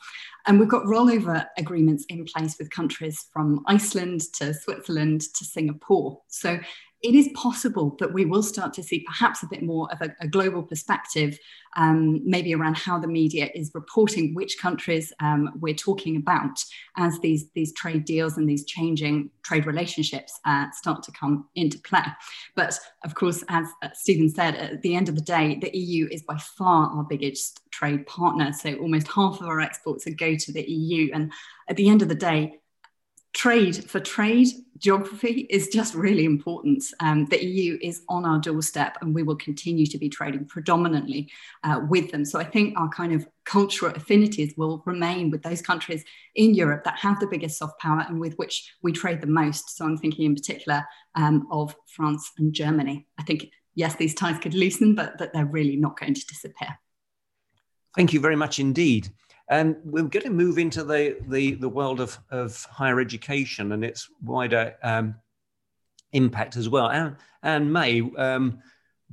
And 0.46 0.58
we've 0.58 0.68
got 0.68 0.84
rollover 0.84 1.46
agreements 1.58 2.04
in 2.08 2.24
place 2.24 2.58
with 2.58 2.70
countries 2.70 3.26
from 3.32 3.64
Iceland 3.66 4.20
to 4.34 4.54
Switzerland 4.54 5.22
to 5.34 5.44
Singapore. 5.44 6.20
So, 6.28 6.60
it 7.02 7.14
is 7.16 7.28
possible 7.34 7.96
that 7.98 8.12
we 8.12 8.24
will 8.24 8.42
start 8.42 8.72
to 8.74 8.82
see 8.82 9.00
perhaps 9.00 9.42
a 9.42 9.46
bit 9.46 9.62
more 9.62 9.90
of 9.92 10.00
a, 10.00 10.14
a 10.20 10.28
global 10.28 10.62
perspective, 10.62 11.36
um, 11.76 12.20
maybe 12.24 12.54
around 12.54 12.76
how 12.76 12.98
the 12.98 13.08
media 13.08 13.50
is 13.54 13.72
reporting 13.74 14.34
which 14.34 14.58
countries 14.58 15.12
um, 15.20 15.50
we're 15.58 15.74
talking 15.74 16.16
about 16.16 16.62
as 16.96 17.18
these, 17.18 17.50
these 17.54 17.72
trade 17.72 18.04
deals 18.04 18.36
and 18.36 18.48
these 18.48 18.64
changing 18.64 19.30
trade 19.42 19.66
relationships 19.66 20.38
uh, 20.44 20.66
start 20.72 21.02
to 21.02 21.10
come 21.12 21.48
into 21.56 21.78
play. 21.80 22.04
But 22.54 22.78
of 23.04 23.16
course, 23.16 23.42
as 23.48 23.66
uh, 23.82 23.88
Stephen 23.94 24.28
said, 24.28 24.54
at 24.54 24.82
the 24.82 24.94
end 24.94 25.08
of 25.08 25.16
the 25.16 25.22
day, 25.22 25.58
the 25.60 25.76
EU 25.76 26.08
is 26.10 26.22
by 26.22 26.38
far 26.38 26.88
our 26.90 27.02
biggest 27.02 27.62
trade 27.72 28.06
partner. 28.06 28.52
So 28.52 28.74
almost 28.74 29.08
half 29.08 29.40
of 29.40 29.46
our 29.48 29.60
exports 29.60 30.04
go 30.16 30.36
to 30.36 30.52
the 30.52 30.62
EU. 30.62 31.10
And 31.12 31.32
at 31.68 31.76
the 31.76 31.88
end 31.88 32.02
of 32.02 32.08
the 32.08 32.14
day, 32.14 32.60
trade 33.42 33.90
for 33.90 33.98
trade 33.98 34.46
geography 34.78 35.48
is 35.50 35.66
just 35.66 35.96
really 35.96 36.24
important. 36.24 36.84
Um, 37.00 37.26
the 37.26 37.44
EU 37.44 37.76
is 37.82 38.02
on 38.08 38.24
our 38.24 38.38
doorstep 38.38 38.98
and 39.00 39.12
we 39.12 39.24
will 39.24 39.34
continue 39.34 39.84
to 39.86 39.98
be 39.98 40.08
trading 40.08 40.44
predominantly 40.44 41.28
uh, 41.64 41.80
with 41.88 42.12
them. 42.12 42.24
So 42.24 42.38
I 42.38 42.44
think 42.44 42.78
our 42.78 42.88
kind 42.88 43.12
of 43.12 43.26
cultural 43.44 43.92
affinities 43.96 44.54
will 44.56 44.84
remain 44.86 45.28
with 45.32 45.42
those 45.42 45.60
countries 45.60 46.04
in 46.36 46.54
Europe 46.54 46.84
that 46.84 47.00
have 47.00 47.18
the 47.18 47.26
biggest 47.26 47.58
soft 47.58 47.80
power 47.80 48.04
and 48.08 48.20
with 48.20 48.34
which 48.36 48.72
we 48.80 48.92
trade 48.92 49.20
the 49.20 49.26
most. 49.26 49.76
So 49.76 49.86
I'm 49.86 49.98
thinking 49.98 50.26
in 50.26 50.36
particular 50.36 50.84
um, 51.16 51.48
of 51.50 51.74
France 51.86 52.30
and 52.38 52.52
Germany. 52.52 53.08
I 53.18 53.24
think, 53.24 53.46
yes, 53.74 53.96
these 53.96 54.14
ties 54.14 54.38
could 54.38 54.54
loosen, 54.54 54.94
but 54.94 55.18
that 55.18 55.32
they're 55.32 55.46
really 55.46 55.74
not 55.74 55.98
going 55.98 56.14
to 56.14 56.26
disappear. 56.26 56.78
Thank 57.96 58.12
you 58.12 58.20
very 58.20 58.36
much 58.36 58.60
indeed. 58.60 59.08
And 59.52 59.76
we're 59.84 60.04
going 60.04 60.24
to 60.24 60.30
move 60.30 60.56
into 60.56 60.82
the, 60.82 61.18
the, 61.28 61.52
the 61.56 61.68
world 61.68 62.00
of, 62.00 62.18
of 62.30 62.64
higher 62.70 62.98
education 62.98 63.72
and 63.72 63.84
its 63.84 64.08
wider 64.24 64.76
um, 64.82 65.14
impact 66.12 66.56
as 66.56 66.70
well. 66.70 66.88
And, 66.88 67.16
and 67.42 67.70
May, 67.70 68.00
um, 68.16 68.60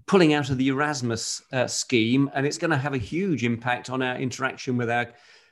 pulling 0.06 0.34
out 0.34 0.50
of 0.50 0.58
the 0.58 0.70
Erasmus 0.70 1.42
uh, 1.52 1.68
scheme, 1.68 2.32
and 2.34 2.46
it's 2.46 2.58
going 2.58 2.72
to 2.72 2.78
have 2.78 2.94
a 2.94 2.98
huge 2.98 3.44
impact 3.44 3.90
on 3.90 4.02
our 4.02 4.16
interaction 4.16 4.78
with 4.78 4.90
our 4.90 5.08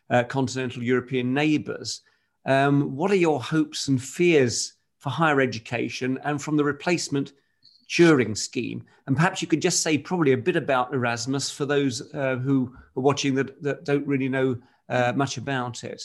uh, 0.10 0.24
continental 0.24 0.82
European 0.82 1.34
neighbours. 1.34 2.02
Um, 2.46 2.96
what 2.96 3.12
are 3.12 3.16
your 3.16 3.42
hopes 3.42 3.90
and 3.90 4.02
fears 4.02 4.76
for 5.00 5.10
higher 5.10 5.42
education 5.42 6.18
and 6.24 6.42
from 6.42 6.56
the 6.56 6.64
replacement 6.64 7.34
Turing 7.90 8.38
scheme? 8.38 8.86
And 9.06 9.18
perhaps 9.18 9.42
you 9.42 9.50
could 9.50 9.62
just 9.62 9.82
say 9.82 9.98
probably 9.98 10.32
a 10.32 10.38
bit 10.38 10.56
about 10.56 10.94
Erasmus 10.94 11.52
for 11.52 11.66
those 11.66 12.14
uh, 12.14 12.38
who 12.38 12.74
are 12.96 13.04
watching 13.04 13.36
that, 13.36 13.62
that 13.64 13.84
don't 13.84 14.08
really 14.08 14.30
know 14.30 14.56
uh, 14.90 15.14
much 15.16 15.38
about 15.38 15.84
it. 15.84 16.02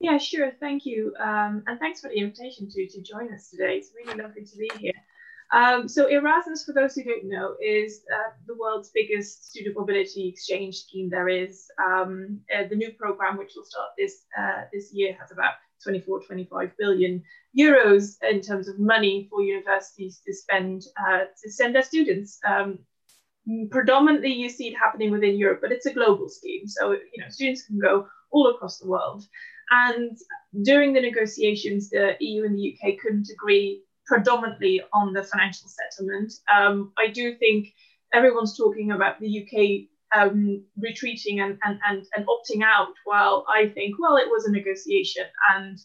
Yeah, 0.00 0.18
sure. 0.18 0.52
Thank 0.60 0.84
you. 0.84 1.14
Um, 1.18 1.62
and 1.66 1.78
thanks 1.78 2.00
for 2.00 2.08
the 2.08 2.18
invitation 2.18 2.68
to, 2.70 2.86
to 2.88 3.02
join 3.02 3.32
us 3.32 3.48
today. 3.50 3.76
It's 3.76 3.90
really 3.94 4.20
lovely 4.20 4.44
to 4.44 4.58
be 4.58 4.70
here. 4.78 4.92
Um, 5.52 5.88
so 5.88 6.08
Erasmus, 6.08 6.64
for 6.64 6.72
those 6.72 6.94
who 6.94 7.04
don't 7.04 7.28
know, 7.28 7.54
is 7.64 8.02
uh, 8.12 8.32
the 8.46 8.56
world's 8.56 8.90
biggest 8.92 9.50
student 9.50 9.76
mobility 9.78 10.28
exchange 10.28 10.82
scheme 10.82 11.08
there 11.08 11.28
is. 11.28 11.66
Um, 11.82 12.40
uh, 12.54 12.64
the 12.68 12.76
new 12.76 12.92
program, 12.92 13.38
which 13.38 13.52
will 13.54 13.64
start 13.64 13.90
this 13.96 14.24
uh, 14.38 14.62
this 14.72 14.92
year, 14.92 15.16
has 15.20 15.30
about 15.30 15.54
24, 15.82 16.22
25 16.22 16.72
billion 16.78 17.22
euros 17.56 18.16
in 18.28 18.40
terms 18.40 18.68
of 18.68 18.78
money 18.78 19.28
for 19.30 19.42
universities 19.42 20.20
to 20.26 20.34
spend 20.34 20.82
uh, 20.98 21.24
to 21.42 21.50
send 21.50 21.74
their 21.74 21.82
students 21.82 22.40
um, 22.46 22.78
predominantly 23.70 24.32
you 24.32 24.48
see 24.48 24.68
it 24.68 24.76
happening 24.76 25.10
within 25.10 25.36
Europe, 25.36 25.60
but 25.60 25.72
it's 25.72 25.86
a 25.86 25.92
global 25.92 26.28
scheme. 26.28 26.66
So, 26.66 26.92
you 26.92 27.20
know, 27.22 27.28
students 27.28 27.66
can 27.66 27.78
go 27.78 28.06
all 28.30 28.50
across 28.50 28.78
the 28.78 28.88
world. 28.88 29.24
And 29.70 30.16
during 30.62 30.92
the 30.92 31.00
negotiations, 31.00 31.90
the 31.90 32.16
EU 32.20 32.44
and 32.44 32.56
the 32.56 32.74
UK 32.74 32.98
couldn't 33.02 33.28
agree 33.30 33.82
predominantly 34.06 34.82
on 34.92 35.12
the 35.12 35.22
financial 35.22 35.68
settlement. 35.68 36.32
Um, 36.54 36.92
I 36.98 37.08
do 37.08 37.34
think 37.36 37.68
everyone's 38.12 38.56
talking 38.56 38.92
about 38.92 39.18
the 39.20 39.42
UK 39.42 39.88
um, 40.16 40.62
retreating 40.78 41.40
and, 41.40 41.58
and, 41.64 41.78
and, 41.88 42.06
and 42.14 42.26
opting 42.26 42.62
out, 42.62 42.92
while 43.04 43.44
I 43.48 43.68
think, 43.68 43.96
well, 43.98 44.16
it 44.16 44.28
was 44.28 44.44
a 44.44 44.52
negotiation. 44.52 45.24
And 45.54 45.78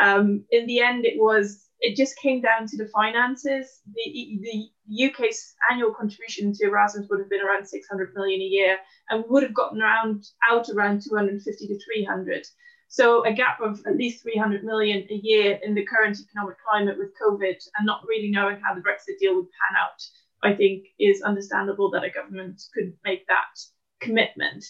um, 0.00 0.44
in 0.50 0.66
the 0.66 0.80
end, 0.80 1.04
it 1.04 1.18
was 1.18 1.66
it 1.84 1.96
just 1.96 2.16
came 2.16 2.40
down 2.40 2.66
to 2.66 2.78
the 2.78 2.88
finances. 2.88 3.82
The, 3.94 4.40
the 4.40 5.06
UK's 5.06 5.54
annual 5.70 5.92
contribution 5.92 6.52
to 6.54 6.66
Erasmus 6.66 7.08
would 7.10 7.20
have 7.20 7.28
been 7.28 7.42
around 7.42 7.66
600 7.66 8.14
million 8.14 8.40
a 8.40 8.44
year, 8.44 8.78
and 9.10 9.24
would 9.28 9.42
have 9.42 9.52
gotten 9.52 9.82
around 9.82 10.24
out 10.50 10.68
around 10.70 11.02
250 11.02 11.66
to 11.68 11.78
300. 11.84 12.46
So 12.88 13.26
a 13.26 13.32
gap 13.32 13.60
of 13.60 13.80
at 13.86 13.96
least 13.96 14.22
300 14.22 14.64
million 14.64 15.06
a 15.10 15.14
year 15.14 15.58
in 15.62 15.74
the 15.74 15.84
current 15.84 16.16
economic 16.18 16.56
climate 16.66 16.96
with 16.96 17.12
COVID 17.20 17.56
and 17.76 17.84
not 17.84 18.06
really 18.08 18.30
knowing 18.30 18.60
how 18.64 18.74
the 18.74 18.80
Brexit 18.80 19.18
deal 19.18 19.34
would 19.34 19.46
pan 19.46 19.76
out, 19.76 20.00
I 20.42 20.54
think 20.54 20.86
is 20.98 21.20
understandable 21.20 21.90
that 21.90 22.04
a 22.04 22.10
government 22.10 22.62
could 22.72 22.94
make 23.04 23.26
that 23.26 23.58
commitment. 24.00 24.64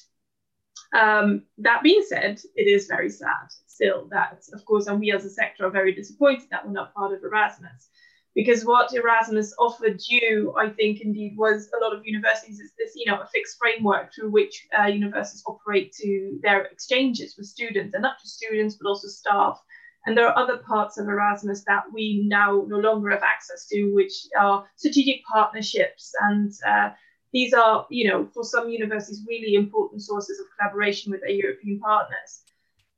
Um, 0.92 1.42
that 1.58 1.82
being 1.82 2.04
said, 2.06 2.40
it 2.54 2.68
is 2.68 2.86
very 2.86 3.10
sad 3.10 3.48
still 3.66 4.06
that, 4.10 4.42
of 4.52 4.64
course, 4.64 4.86
and 4.86 5.00
we 5.00 5.12
as 5.12 5.24
a 5.24 5.30
sector 5.30 5.66
are 5.66 5.70
very 5.70 5.92
disappointed 5.92 6.48
that 6.50 6.64
we're 6.64 6.72
not 6.72 6.94
part 6.94 7.12
of 7.12 7.22
Erasmus. 7.22 7.88
Because 8.34 8.64
what 8.64 8.92
Erasmus 8.92 9.54
offered 9.60 10.00
you, 10.08 10.54
I 10.58 10.68
think, 10.68 11.00
indeed, 11.00 11.36
was 11.36 11.70
a 11.76 11.84
lot 11.84 11.94
of 11.94 12.04
universities 12.04 12.58
is 12.58 12.72
this, 12.76 12.92
you 12.96 13.06
know, 13.06 13.20
a 13.20 13.28
fixed 13.32 13.58
framework 13.58 14.12
through 14.12 14.30
which 14.30 14.66
uh, 14.76 14.86
universities 14.86 15.44
operate 15.46 15.92
to 16.02 16.38
their 16.42 16.64
exchanges 16.64 17.36
with 17.36 17.46
students, 17.46 17.94
and 17.94 18.02
not 18.02 18.20
just 18.20 18.36
students, 18.36 18.74
but 18.74 18.88
also 18.88 19.06
staff. 19.06 19.62
And 20.06 20.18
there 20.18 20.26
are 20.26 20.36
other 20.36 20.58
parts 20.58 20.98
of 20.98 21.08
Erasmus 21.08 21.64
that 21.66 21.84
we 21.92 22.24
now 22.26 22.64
no 22.66 22.78
longer 22.78 23.10
have 23.10 23.22
access 23.22 23.68
to, 23.68 23.94
which 23.94 24.12
are 24.38 24.66
strategic 24.76 25.24
partnerships 25.32 26.12
and 26.20 26.52
uh, 26.66 26.90
these 27.34 27.52
are, 27.52 27.84
you 27.90 28.08
know, 28.08 28.28
for 28.32 28.44
some 28.44 28.70
universities, 28.70 29.26
really 29.28 29.56
important 29.56 30.00
sources 30.00 30.38
of 30.38 30.46
collaboration 30.56 31.10
with 31.10 31.20
their 31.20 31.30
European 31.30 31.80
partners. 31.80 32.42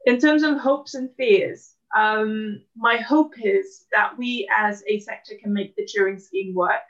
In 0.05 0.21
terms 0.21 0.43
of 0.43 0.59
hopes 0.59 0.95
and 0.95 1.09
fears, 1.16 1.73
um, 1.97 2.61
my 2.76 2.99
hope 2.99 3.33
is 3.43 3.87
that 3.93 4.16
we 4.19 4.47
as 4.55 4.85
a 4.87 5.00
sector 5.00 5.37
can 5.43 5.55
make 5.55 5.75
the 5.75 5.87
Turing 5.87 6.21
scheme 6.21 6.55
work 6.55 6.85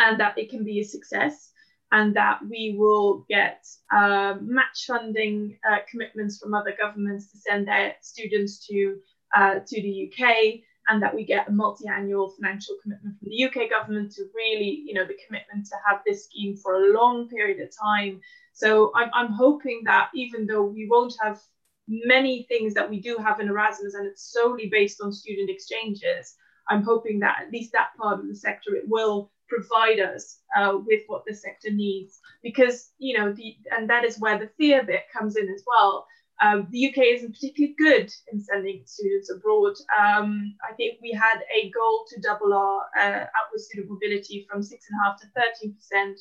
and 0.00 0.18
that 0.18 0.38
it 0.38 0.48
can 0.48 0.64
be 0.64 0.80
a 0.80 0.84
success 0.84 1.52
and 1.92 2.16
that 2.16 2.40
we 2.48 2.76
will 2.78 3.26
get 3.28 3.66
uh, 3.94 4.36
match 4.40 4.86
funding 4.86 5.58
uh, 5.70 5.78
commitments 5.90 6.38
from 6.38 6.54
other 6.54 6.74
governments 6.80 7.30
to 7.30 7.38
send 7.38 7.68
their 7.68 7.94
students 8.00 8.66
to, 8.66 8.96
uh, 9.36 9.56
to 9.66 9.82
the 9.82 10.10
UK 10.10 10.60
and 10.88 11.02
that 11.02 11.14
we 11.14 11.24
get 11.24 11.48
a 11.48 11.52
multi-annual 11.52 12.30
financial 12.30 12.76
commitment 12.82 13.18
from 13.18 13.28
the 13.28 13.44
UK 13.44 13.70
government 13.70 14.12
to 14.12 14.24
really, 14.34 14.82
you 14.86 14.94
know, 14.94 15.04
the 15.04 15.18
commitment 15.26 15.66
to 15.66 15.74
have 15.86 16.00
this 16.06 16.24
scheme 16.24 16.56
for 16.56 16.74
a 16.74 16.92
long 16.92 17.28
period 17.28 17.60
of 17.60 17.70
time. 17.76 18.20
So 18.52 18.90
I'm, 18.94 19.10
I'm 19.12 19.32
hoping 19.32 19.82
that 19.84 20.10
even 20.14 20.46
though 20.46 20.64
we 20.64 20.88
won't 20.90 21.14
have 21.22 21.40
many 21.86 22.44
things 22.48 22.74
that 22.74 22.88
we 22.88 23.00
do 23.00 23.16
have 23.18 23.40
in 23.40 23.48
Erasmus 23.48 23.94
and 23.94 24.06
it's 24.06 24.32
solely 24.32 24.68
based 24.68 25.00
on 25.02 25.12
student 25.12 25.50
exchanges, 25.50 26.34
I'm 26.68 26.82
hoping 26.82 27.20
that 27.20 27.36
at 27.42 27.52
least 27.52 27.72
that 27.72 27.96
part 27.98 28.20
of 28.20 28.28
the 28.28 28.34
sector 28.34 28.74
it 28.74 28.84
will 28.86 29.30
provide 29.48 30.00
us 30.00 30.40
uh, 30.56 30.78
with 30.86 31.02
what 31.06 31.24
the 31.26 31.34
sector 31.34 31.70
needs 31.70 32.20
because 32.42 32.90
you 32.98 33.16
know 33.18 33.32
the 33.32 33.56
and 33.70 33.88
that 33.88 34.04
is 34.04 34.18
where 34.18 34.38
the 34.38 34.50
fear 34.58 34.84
bit 34.84 35.04
comes 35.10 35.36
in 35.36 35.48
as 35.48 35.64
well 35.66 36.06
um, 36.40 36.68
the 36.70 36.88
UK 36.88 36.98
isn't 37.14 37.32
particularly 37.32 37.74
good 37.76 38.12
in 38.32 38.40
sending 38.40 38.82
students 38.84 39.30
abroad. 39.30 39.74
Um, 39.98 40.54
I 40.68 40.72
think 40.74 40.98
we 41.02 41.10
had 41.10 41.40
a 41.54 41.70
goal 41.70 42.04
to 42.08 42.20
double 42.20 42.54
our 42.54 42.82
uh, 42.98 43.24
outward 43.24 43.60
student 43.60 43.90
mobility 43.90 44.46
from 44.48 44.62
six 44.62 44.86
and 44.88 45.00
a 45.00 45.04
half 45.04 45.20
to 45.20 45.26
13 45.60 45.74
percent, 45.74 46.20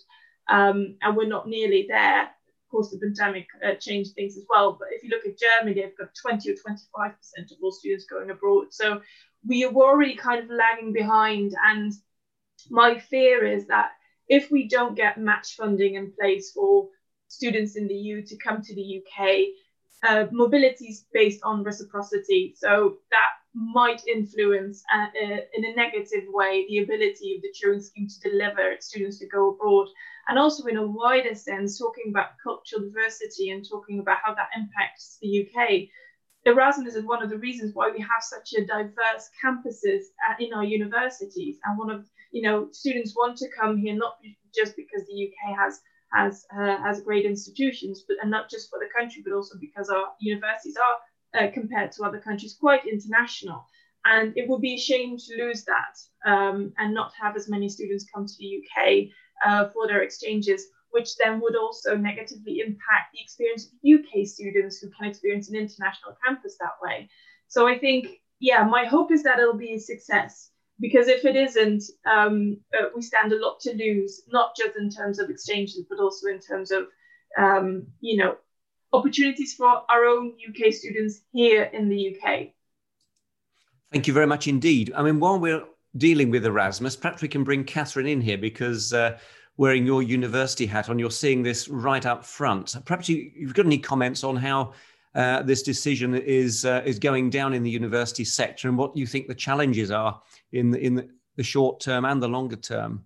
um, 0.49 0.95
and 1.01 1.15
we're 1.15 1.27
not 1.27 1.47
nearly 1.47 1.85
there. 1.87 2.23
Of 2.23 2.71
course, 2.71 2.89
the 2.89 2.97
pandemic 2.97 3.47
uh, 3.63 3.75
changed 3.75 4.15
things 4.15 4.37
as 4.37 4.45
well. 4.49 4.75
But 4.79 4.89
if 4.91 5.03
you 5.03 5.09
look 5.09 5.25
at 5.25 5.37
Germany, 5.37 5.79
they've 5.81 5.97
got 5.97 6.15
20 6.19 6.49
or 6.49 6.55
25 6.55 7.11
percent 7.17 7.51
of 7.51 7.57
all 7.61 7.71
students 7.71 8.05
going 8.05 8.31
abroad. 8.31 8.67
So 8.71 9.01
we 9.45 9.65
were 9.67 9.85
already 9.85 10.15
kind 10.15 10.43
of 10.43 10.49
lagging 10.49 10.93
behind, 10.93 11.53
and 11.63 11.93
my 12.71 12.97
fear 12.97 13.45
is 13.45 13.67
that 13.67 13.91
if 14.27 14.49
we 14.49 14.67
don't 14.67 14.95
get 14.95 15.19
match 15.19 15.55
funding 15.55 15.93
in 15.93 16.11
place 16.19 16.51
for 16.51 16.89
students 17.27 17.75
in 17.75 17.87
the 17.87 17.93
EU 17.93 18.25
to 18.25 18.37
come 18.37 18.61
to 18.61 18.75
the 18.75 19.03
UK, 19.03 19.47
uh, 20.03 20.25
mobility 20.31 20.87
is 20.87 21.05
based 21.13 21.41
on 21.43 21.63
reciprocity. 21.63 22.53
So 22.57 22.97
that 23.11 23.31
might 23.53 24.05
influence 24.07 24.83
uh, 24.93 25.07
uh, 25.07 25.37
in 25.53 25.65
a 25.65 25.75
negative 25.75 26.25
way 26.27 26.65
the 26.69 26.79
ability 26.79 27.35
of 27.35 27.41
the 27.41 27.53
Turing 27.53 27.83
scheme 27.83 28.07
to 28.07 28.29
deliver 28.29 28.75
students 28.79 29.19
to 29.19 29.27
go 29.27 29.51
abroad. 29.51 29.87
And 30.27 30.37
also, 30.37 30.67
in 30.67 30.77
a 30.77 30.85
wider 30.85 31.33
sense, 31.33 31.79
talking 31.79 32.05
about 32.09 32.37
cultural 32.43 32.83
diversity 32.83 33.49
and 33.49 33.65
talking 33.67 33.99
about 33.99 34.17
how 34.23 34.35
that 34.35 34.49
impacts 34.55 35.17
the 35.21 35.47
UK. 35.47 35.87
Erasmus 36.45 36.95
is 36.95 37.05
one 37.05 37.23
of 37.23 37.29
the 37.29 37.37
reasons 37.37 37.73
why 37.73 37.89
we 37.89 37.99
have 37.99 38.21
such 38.21 38.53
a 38.53 38.65
diverse 38.65 39.29
campuses 39.43 40.03
uh, 40.29 40.35
in 40.39 40.53
our 40.53 40.63
universities. 40.63 41.57
And 41.65 41.77
one 41.77 41.89
of, 41.89 42.05
you 42.31 42.41
know, 42.41 42.69
students 42.71 43.15
want 43.15 43.37
to 43.37 43.49
come 43.59 43.77
here 43.77 43.95
not 43.95 44.17
just 44.55 44.75
because 44.75 45.05
the 45.07 45.27
UK 45.27 45.57
has 45.57 45.81
has 46.11 46.45
uh, 46.55 46.77
has 46.77 47.01
great 47.01 47.25
institutions, 47.25 48.03
but 48.07 48.17
and 48.21 48.31
not 48.31 48.49
just 48.49 48.69
for 48.69 48.79
the 48.79 48.89
country, 48.97 49.21
but 49.25 49.35
also 49.35 49.55
because 49.59 49.89
our 49.89 50.13
universities 50.19 50.77
are 50.77 50.97
uh, 51.39 51.51
compared 51.51 51.91
to 51.93 52.03
other 52.03 52.19
countries 52.19 52.57
quite 52.59 52.85
international. 52.85 53.65
And 54.05 54.33
it 54.37 54.47
would 54.47 54.61
be 54.61 54.75
a 54.75 54.79
shame 54.79 55.17
to 55.17 55.43
lose 55.43 55.65
that 55.65 56.29
um, 56.29 56.71
and 56.77 56.93
not 56.93 57.11
have 57.21 57.35
as 57.35 57.49
many 57.49 57.67
students 57.67 58.05
come 58.13 58.25
to 58.25 58.33
the 58.39 58.63
UK 58.63 59.09
uh, 59.45 59.69
for 59.73 59.87
their 59.87 60.01
exchanges, 60.01 60.67
which 60.91 61.17
then 61.17 61.41
would 61.41 61.57
also 61.57 61.95
negatively 61.95 62.59
impact 62.59 63.13
the 63.13 63.21
experience 63.21 63.65
of 63.65 63.73
UK 63.83 64.25
students 64.25 64.79
who 64.79 64.89
can 64.91 65.09
experience 65.09 65.49
an 65.49 65.57
international 65.57 66.15
campus 66.25 66.55
that 66.59 66.77
way. 66.81 67.09
So 67.49 67.67
I 67.67 67.77
think, 67.77 68.07
yeah, 68.39 68.63
my 68.63 68.85
hope 68.85 69.11
is 69.11 69.23
that 69.23 69.39
it'll 69.39 69.57
be 69.57 69.73
a 69.73 69.79
success 69.79 70.51
because 70.79 71.07
if 71.07 71.25
it 71.25 71.35
isn't, 71.35 71.83
um, 72.05 72.57
uh, 72.77 72.87
we 72.95 73.01
stand 73.01 73.33
a 73.33 73.39
lot 73.39 73.59
to 73.61 73.73
lose, 73.73 74.23
not 74.29 74.55
just 74.55 74.77
in 74.77 74.89
terms 74.89 75.19
of 75.19 75.29
exchanges, 75.29 75.85
but 75.89 75.99
also 75.99 76.27
in 76.27 76.39
terms 76.39 76.71
of, 76.71 76.87
um, 77.37 77.87
you 77.99 78.17
know, 78.17 78.37
opportunities 78.93 79.53
for 79.53 79.83
our 79.89 80.05
own 80.05 80.33
UK 80.47 80.71
students 80.71 81.21
here 81.31 81.63
in 81.63 81.89
the 81.89 82.15
UK. 82.15 82.49
Thank 83.91 84.07
you 84.07 84.13
very 84.13 84.27
much 84.27 84.47
indeed. 84.47 84.91
I 84.95 85.01
mean, 85.01 85.19
while 85.19 85.39
we're 85.39 85.63
dealing 85.97 86.29
with 86.29 86.45
Erasmus, 86.45 86.95
perhaps 86.95 87.21
we 87.21 87.27
can 87.27 87.43
bring 87.43 87.63
Catherine 87.63 88.07
in 88.07 88.21
here 88.21 88.37
because 88.37 88.93
uh, 88.93 89.17
wearing 89.57 89.85
your 89.85 90.03
university 90.03 90.65
hat 90.65 90.89
on, 90.89 90.99
you're 90.99 91.09
seeing 91.09 91.41
this 91.41 91.67
right 91.67 92.05
up 92.05 92.23
front. 92.23 92.75
Perhaps 92.85 93.09
you, 93.09 93.31
have 93.41 93.53
got 93.53 93.65
any 93.65 93.77
comments 93.77 94.23
on 94.23 94.35
how 94.35 94.73
uh, 95.15 95.41
this 95.41 95.63
decision 95.63 96.13
is 96.13 96.65
uh, 96.65 96.81
is 96.85 96.99
going 96.99 97.29
down 97.29 97.53
in 97.53 97.63
the 97.63 97.69
university 97.69 98.23
sector 98.23 98.67
and 98.67 98.77
what 98.77 98.95
you 98.95 99.07
think 99.07 99.27
the 99.27 99.35
challenges 99.35 99.91
are 99.91 100.21
in 100.51 100.71
the, 100.71 100.79
in 100.79 101.09
the 101.35 101.43
short 101.43 101.79
term 101.79 102.05
and 102.05 102.21
the 102.21 102.27
longer 102.27 102.55
term. 102.55 103.03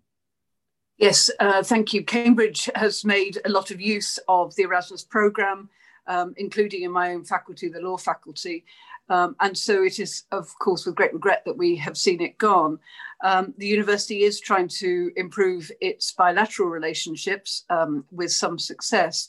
Yes, 0.97 1.31
uh, 1.39 1.63
thank 1.63 1.93
you. 1.93 2.03
Cambridge 2.03 2.69
has 2.75 3.03
made 3.03 3.39
a 3.45 3.49
lot 3.49 3.71
of 3.71 3.81
use 3.81 4.19
of 4.27 4.55
the 4.55 4.63
Erasmus 4.63 5.03
programme, 5.03 5.69
um, 6.05 6.33
including 6.37 6.83
in 6.83 6.91
my 6.91 7.13
own 7.13 7.23
faculty, 7.23 7.69
the 7.69 7.81
law 7.81 7.97
faculty. 7.97 8.65
Um, 9.09 9.35
and 9.39 9.57
so 9.57 9.83
it 9.83 9.99
is, 9.99 10.23
of 10.31 10.47
course, 10.59 10.85
with 10.85 10.95
great 10.95 11.13
regret 11.13 11.43
that 11.45 11.57
we 11.57 11.75
have 11.77 11.97
seen 11.97 12.21
it 12.21 12.37
gone. 12.37 12.79
Um, 13.23 13.53
the 13.57 13.67
university 13.67 14.23
is 14.23 14.39
trying 14.39 14.67
to 14.79 15.11
improve 15.15 15.71
its 15.81 16.11
bilateral 16.11 16.69
relationships 16.69 17.65
um, 17.69 18.05
with 18.11 18.31
some 18.31 18.57
success. 18.57 19.27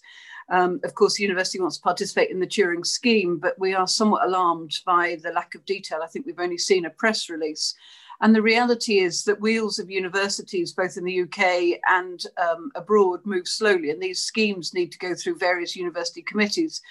Um, 0.53 0.81
of 0.85 0.95
course, 0.95 1.17
the 1.17 1.23
university 1.23 1.59
wants 1.59 1.79
to 1.79 1.83
participate 1.83 2.31
in 2.31 2.39
the 2.39 2.47
Turing 2.47 2.85
scheme, 2.85 3.39
but 3.39 3.59
we 3.59 3.75
are 3.75 3.89
somewhat 3.89 4.27
alarmed 4.27 4.79
by 4.85 5.17
the 5.23 5.33
lack 5.33 5.55
of 5.55 5.65
detail. 5.65 6.01
I 6.03 6.07
think 6.07 6.27
we've 6.27 6.39
only 6.39 6.59
seen 6.59 6.85
a 6.85 6.91
press 6.91 7.31
release. 7.31 7.75
And 8.21 8.35
the 8.35 8.43
reality 8.43 8.99
is 8.99 9.25
that 9.25 9.41
wheels 9.41 9.79
of 9.79 9.91
universities, 9.91 10.75
both 10.75 10.99
in 10.99 11.05
the 11.05 11.23
UK 11.23 11.81
and 11.89 12.25
um, 12.37 12.71
abroad, 12.75 13.21
move 13.25 13.49
slowly. 13.49 13.91
And 13.91 14.01
these 14.01 14.25
schemes 14.25 14.75
need 14.75 14.93
to 14.93 14.99
go 14.99 15.15
through 15.15 15.39
various 15.39 15.75
university 15.75 16.21
committees, 16.21 16.83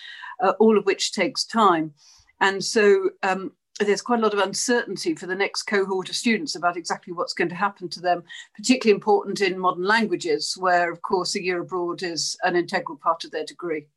uh, 0.41 0.53
all 0.59 0.75
of 0.75 0.85
which 0.85 1.13
takes 1.13 1.45
time. 1.45 1.93
And 2.41 2.63
so 2.63 3.11
um, 3.21 3.51
there's 3.83 4.01
quite 4.01 4.19
a 4.19 4.23
lot 4.23 4.33
of 4.33 4.39
uncertainty 4.39 5.15
for 5.15 5.27
the 5.27 5.35
next 5.35 5.63
cohort 5.63 6.09
of 6.09 6.15
students 6.15 6.55
about 6.55 6.77
exactly 6.77 7.13
what's 7.13 7.33
going 7.33 7.49
to 7.49 7.55
happen 7.55 7.89
to 7.89 7.99
them, 7.99 8.23
particularly 8.55 8.95
important 8.95 9.41
in 9.41 9.57
modern 9.57 9.83
languages, 9.83 10.55
where, 10.57 10.91
of 10.91 11.01
course, 11.01 11.35
a 11.35 11.43
year 11.43 11.61
abroad 11.61 12.03
is 12.03 12.37
an 12.43 12.55
integral 12.55 12.97
part 12.97 13.23
of 13.23 13.31
their 13.31 13.45
degree. 13.45 13.87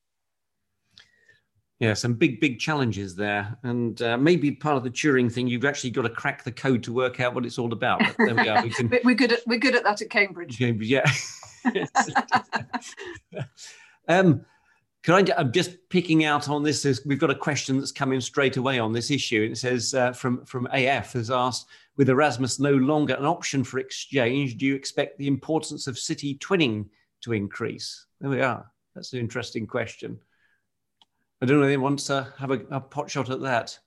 Yeah, 1.80 1.94
some 1.94 2.14
big, 2.14 2.40
big 2.40 2.60
challenges 2.60 3.16
there. 3.16 3.58
And 3.62 4.00
uh, 4.00 4.16
maybe 4.16 4.52
part 4.52 4.76
of 4.76 4.84
the 4.84 4.90
Turing 4.90 5.30
thing, 5.30 5.48
you've 5.48 5.64
actually 5.64 5.90
got 5.90 6.02
to 6.02 6.08
crack 6.08 6.44
the 6.44 6.52
code 6.52 6.82
to 6.84 6.92
work 6.92 7.20
out 7.20 7.34
what 7.34 7.44
it's 7.44 7.58
all 7.58 7.72
about. 7.72 7.98
But 7.98 8.16
there 8.18 8.34
we 8.34 8.48
are. 8.48 8.62
We 8.62 8.70
can... 8.70 8.90
we're, 9.04 9.14
good 9.14 9.32
at, 9.32 9.40
we're 9.46 9.58
good 9.58 9.74
at 9.74 9.84
that 9.84 10.00
at 10.00 10.08
Cambridge. 10.08 10.56
Cambridge 10.56 10.88
yeah. 10.88 11.04
um, 14.08 14.44
can 15.04 15.14
I, 15.14 15.40
I'm 15.40 15.52
just 15.52 15.76
picking 15.90 16.24
out 16.24 16.48
on 16.48 16.62
this. 16.62 17.02
We've 17.04 17.18
got 17.18 17.30
a 17.30 17.34
question 17.34 17.78
that's 17.78 17.92
come 17.92 18.12
in 18.12 18.22
straight 18.22 18.56
away 18.56 18.78
on 18.78 18.92
this 18.92 19.10
issue. 19.10 19.48
It 19.50 19.58
says 19.58 19.92
uh, 19.92 20.12
from 20.12 20.44
from 20.46 20.66
AF 20.72 21.12
has 21.12 21.30
asked, 21.30 21.66
with 21.96 22.08
Erasmus 22.08 22.58
no 22.58 22.72
longer 22.72 23.14
an 23.14 23.26
option 23.26 23.64
for 23.64 23.78
exchange, 23.78 24.56
do 24.56 24.64
you 24.64 24.74
expect 24.74 25.18
the 25.18 25.28
importance 25.28 25.86
of 25.86 25.98
city 25.98 26.38
twinning 26.38 26.86
to 27.20 27.34
increase? 27.34 28.06
There 28.20 28.30
we 28.30 28.40
are. 28.40 28.70
That's 28.94 29.12
an 29.12 29.20
interesting 29.20 29.66
question. 29.66 30.18
I 31.42 31.46
don't 31.46 31.58
know. 31.58 31.64
if 31.64 31.68
Anyone 31.68 31.82
wants 31.82 32.06
to 32.06 32.32
have 32.38 32.50
a, 32.50 32.60
a 32.70 32.80
pot 32.80 33.10
shot 33.10 33.28
at 33.28 33.42
that? 33.42 33.78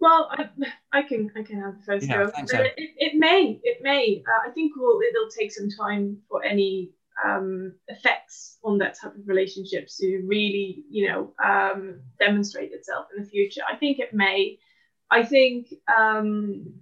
Well, 0.00 0.30
I, 0.32 0.48
I 0.92 1.02
can 1.02 1.30
I 1.36 1.42
can 1.42 1.60
have 1.60 1.76
the 1.78 1.84
first 1.84 2.08
yeah, 2.08 2.24
go. 2.24 2.32
It, 2.36 2.72
it, 2.76 3.12
may 3.16 3.60
it 3.62 3.78
may. 3.82 4.22
Uh, 4.26 4.48
I 4.48 4.50
think 4.50 4.72
we'll, 4.76 4.98
it'll 5.00 5.30
take 5.30 5.52
some 5.52 5.68
time 5.70 6.16
for 6.28 6.42
any 6.42 6.90
um, 7.24 7.74
effects 7.88 8.58
on 8.64 8.78
that 8.78 8.96
type 9.00 9.14
of 9.14 9.26
relationships 9.26 9.98
to 9.98 10.22
really, 10.26 10.84
you 10.90 11.08
know, 11.08 11.32
um, 11.42 12.00
demonstrate 12.18 12.72
itself 12.72 13.06
in 13.14 13.22
the 13.22 13.28
future. 13.28 13.62
I 13.70 13.76
think 13.76 13.98
it 13.98 14.14
may. 14.14 14.58
I 15.10 15.24
think, 15.24 15.74
um, 15.94 16.72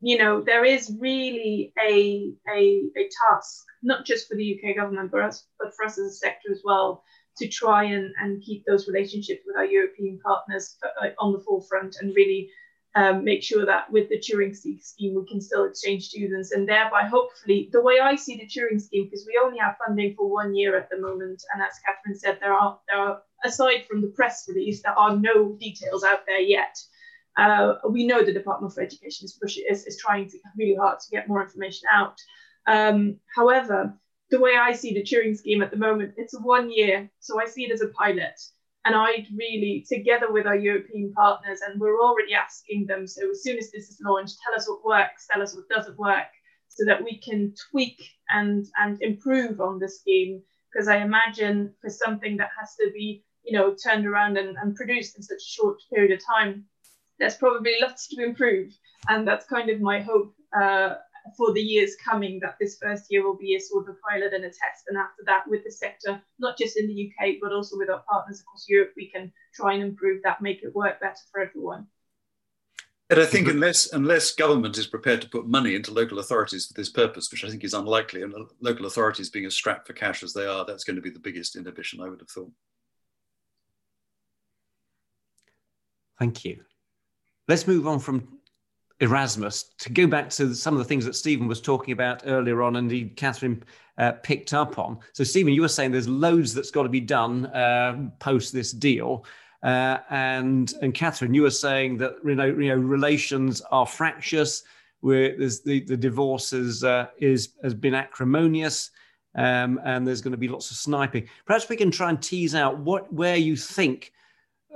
you 0.00 0.18
know, 0.18 0.40
there 0.40 0.64
is 0.64 0.94
really 0.98 1.72
a, 1.80 2.32
a, 2.48 2.82
a 2.96 3.08
task, 3.28 3.64
not 3.82 4.04
just 4.04 4.28
for 4.28 4.36
the 4.36 4.58
UK 4.58 4.76
government, 4.76 5.10
but, 5.10 5.20
us, 5.20 5.46
but 5.58 5.74
for 5.74 5.84
us 5.84 5.98
as 5.98 6.06
a 6.06 6.14
sector 6.14 6.52
as 6.52 6.60
well, 6.64 7.02
to 7.38 7.48
try 7.48 7.84
and, 7.84 8.12
and 8.20 8.42
keep 8.42 8.64
those 8.66 8.88
relationships 8.88 9.42
with 9.46 9.56
our 9.56 9.64
European 9.64 10.18
partners 10.24 10.76
uh, 10.84 11.08
on 11.18 11.32
the 11.32 11.40
forefront 11.40 11.96
and 12.00 12.14
really 12.14 12.50
um, 12.94 13.24
make 13.24 13.42
sure 13.42 13.64
that 13.64 13.90
with 13.90 14.08
the 14.08 14.18
Turing 14.18 14.54
scheme 14.54 15.14
we 15.14 15.26
can 15.26 15.40
still 15.40 15.64
exchange 15.64 16.08
students 16.08 16.52
and 16.52 16.68
thereby 16.68 17.04
hopefully 17.04 17.70
the 17.72 17.80
way 17.80 18.00
I 18.00 18.16
see 18.16 18.36
the 18.36 18.46
Turing 18.46 18.80
scheme 18.80 19.04
because 19.04 19.26
we 19.26 19.40
only 19.42 19.58
have 19.58 19.76
funding 19.84 20.14
for 20.14 20.30
one 20.30 20.54
year 20.54 20.76
at 20.76 20.90
the 20.90 20.98
moment 20.98 21.42
and 21.52 21.62
as 21.62 21.78
Catherine 21.86 22.18
said 22.18 22.38
there 22.40 22.52
are 22.52 22.78
there 22.88 22.98
are 22.98 23.22
aside 23.44 23.86
from 23.88 24.02
the 24.02 24.08
press 24.08 24.44
release 24.48 24.82
there 24.82 24.98
are 24.98 25.16
no 25.16 25.52
details 25.58 26.04
out 26.04 26.26
there 26.26 26.40
yet. 26.40 26.76
Uh, 27.36 27.74
we 27.88 28.06
know 28.06 28.22
the 28.22 28.32
Department 28.32 28.74
for 28.74 28.82
Education 28.82 29.24
is, 29.24 29.38
pushing, 29.40 29.64
is, 29.70 29.86
is 29.86 29.96
trying 29.96 30.28
to 30.28 30.38
really 30.58 30.74
hard 30.74 31.00
to 31.00 31.10
get 31.10 31.28
more 31.28 31.42
information 31.42 31.88
out. 31.90 32.18
Um, 32.66 33.16
however, 33.34 33.94
the 34.30 34.38
way 34.38 34.56
I 34.60 34.72
see 34.72 34.92
the 34.92 35.02
Turing 35.02 35.36
scheme 35.36 35.62
at 35.62 35.70
the 35.70 35.78
moment, 35.78 36.14
it's 36.18 36.34
a 36.34 36.40
one 36.40 36.70
year, 36.70 37.10
so 37.20 37.40
I 37.40 37.46
see 37.46 37.64
it 37.64 37.72
as 37.72 37.80
a 37.80 37.88
pilot. 37.88 38.38
And 38.84 38.96
I'd 38.96 39.28
really, 39.36 39.84
together 39.88 40.32
with 40.32 40.46
our 40.46 40.56
European 40.56 41.12
partners, 41.12 41.60
and 41.64 41.80
we're 41.80 42.00
already 42.00 42.34
asking 42.34 42.86
them, 42.86 43.06
so 43.06 43.30
as 43.30 43.42
soon 43.42 43.56
as 43.58 43.70
this 43.70 43.88
is 43.88 44.00
launched, 44.04 44.38
tell 44.44 44.54
us 44.56 44.68
what 44.68 44.84
works, 44.84 45.26
tell 45.30 45.42
us 45.42 45.54
what 45.54 45.68
doesn't 45.68 45.98
work, 45.98 46.26
so 46.68 46.84
that 46.86 47.02
we 47.02 47.20
can 47.20 47.54
tweak 47.70 48.02
and, 48.30 48.66
and 48.78 49.00
improve 49.00 49.60
on 49.60 49.78
the 49.78 49.88
scheme. 49.88 50.42
Because 50.72 50.88
I 50.88 50.96
imagine 50.96 51.74
for 51.80 51.90
something 51.90 52.38
that 52.38 52.50
has 52.58 52.74
to 52.80 52.90
be, 52.92 53.24
you 53.44 53.56
know, 53.56 53.74
turned 53.74 54.06
around 54.06 54.36
and, 54.38 54.56
and 54.56 54.74
produced 54.74 55.16
in 55.16 55.22
such 55.22 55.36
a 55.36 55.52
short 55.60 55.76
period 55.94 56.12
of 56.12 56.20
time, 56.24 56.64
there's 57.18 57.36
probably 57.36 57.76
lots 57.80 58.08
to 58.08 58.24
improve. 58.24 58.72
And 59.08 59.28
that's 59.28 59.46
kind 59.46 59.68
of 59.70 59.80
my 59.80 60.00
hope 60.00 60.34
uh, 60.58 60.94
for 61.36 61.52
the 61.52 61.60
years 61.60 61.96
coming 61.96 62.38
that 62.40 62.56
this 62.60 62.78
first 62.80 63.06
year 63.10 63.24
will 63.24 63.36
be 63.36 63.54
a 63.54 63.60
sort 63.60 63.88
of 63.88 63.94
a 63.94 63.98
pilot 64.10 64.32
and 64.34 64.44
a 64.44 64.48
test. 64.48 64.84
And 64.88 64.98
after 64.98 65.22
that, 65.26 65.44
with 65.48 65.64
the 65.64 65.70
sector, 65.70 66.20
not 66.38 66.58
just 66.58 66.76
in 66.76 66.88
the 66.88 67.10
UK, 67.10 67.36
but 67.40 67.52
also 67.52 67.76
with 67.76 67.90
our 67.90 68.02
partners 68.10 68.40
across 68.40 68.66
Europe, 68.68 68.92
we 68.96 69.08
can 69.08 69.32
try 69.54 69.74
and 69.74 69.82
improve 69.82 70.22
that, 70.22 70.42
make 70.42 70.62
it 70.62 70.74
work 70.74 71.00
better 71.00 71.14
for 71.30 71.40
everyone. 71.40 71.86
And 73.10 73.20
I 73.20 73.26
think 73.26 73.46
unless 73.48 73.92
unless 73.92 74.32
government 74.32 74.78
is 74.78 74.86
prepared 74.86 75.20
to 75.20 75.28
put 75.28 75.46
money 75.46 75.74
into 75.74 75.92
local 75.92 76.18
authorities 76.18 76.66
for 76.66 76.72
this 76.72 76.88
purpose, 76.88 77.30
which 77.30 77.44
I 77.44 77.50
think 77.50 77.62
is 77.62 77.74
unlikely, 77.74 78.22
and 78.22 78.32
local 78.60 78.86
authorities 78.86 79.28
being 79.28 79.44
as 79.44 79.54
strapped 79.54 79.86
for 79.86 79.92
cash 79.92 80.22
as 80.22 80.32
they 80.32 80.46
are, 80.46 80.64
that's 80.64 80.84
going 80.84 80.96
to 80.96 81.02
be 81.02 81.10
the 81.10 81.18
biggest 81.18 81.54
inhibition, 81.54 82.00
I 82.00 82.08
would 82.08 82.20
have 82.20 82.30
thought. 82.30 82.50
Thank 86.18 86.44
you. 86.46 86.62
Let's 87.48 87.66
move 87.66 87.86
on 87.86 87.98
from 87.98 88.38
Erasmus, 89.02 89.74
to 89.78 89.92
go 89.92 90.06
back 90.06 90.30
to 90.30 90.54
some 90.54 90.74
of 90.74 90.78
the 90.78 90.84
things 90.84 91.04
that 91.04 91.14
Stephen 91.14 91.46
was 91.46 91.60
talking 91.60 91.92
about 91.92 92.22
earlier 92.24 92.62
on, 92.62 92.76
and 92.76 92.90
indeed 92.90 93.16
Catherine 93.16 93.62
uh, 93.98 94.12
picked 94.22 94.54
up 94.54 94.78
on. 94.78 94.98
So, 95.12 95.24
Stephen, 95.24 95.52
you 95.52 95.60
were 95.60 95.68
saying 95.68 95.92
there's 95.92 96.08
loads 96.08 96.54
that's 96.54 96.70
got 96.70 96.84
to 96.84 96.88
be 96.88 97.00
done 97.00 97.46
uh, 97.46 98.08
post 98.18 98.52
this 98.52 98.72
deal. 98.72 99.26
Uh, 99.62 99.98
and 100.10 100.72
and 100.80 100.94
Catherine, 100.94 101.34
you 101.34 101.42
were 101.42 101.50
saying 101.50 101.98
that 101.98 102.14
you 102.24 102.34
know, 102.34 102.46
you 102.46 102.68
know 102.68 102.76
relations 102.76 103.60
are 103.70 103.86
fractious. 103.86 104.64
where 105.00 105.36
the, 105.36 105.84
the 105.86 105.96
divorce 105.96 106.50
has, 106.52 106.84
uh, 106.84 107.06
is, 107.18 107.50
has 107.62 107.74
been 107.74 107.94
acrimonious 107.94 108.90
um, 109.34 109.80
and 109.84 110.06
there's 110.06 110.20
going 110.20 110.32
to 110.32 110.38
be 110.38 110.48
lots 110.48 110.70
of 110.70 110.76
sniping. 110.76 111.28
Perhaps 111.46 111.68
we 111.68 111.76
can 111.76 111.90
try 111.90 112.10
and 112.10 112.22
tease 112.22 112.54
out 112.54 112.78
what 112.78 113.12
where 113.12 113.36
you 113.36 113.56
think 113.56 114.12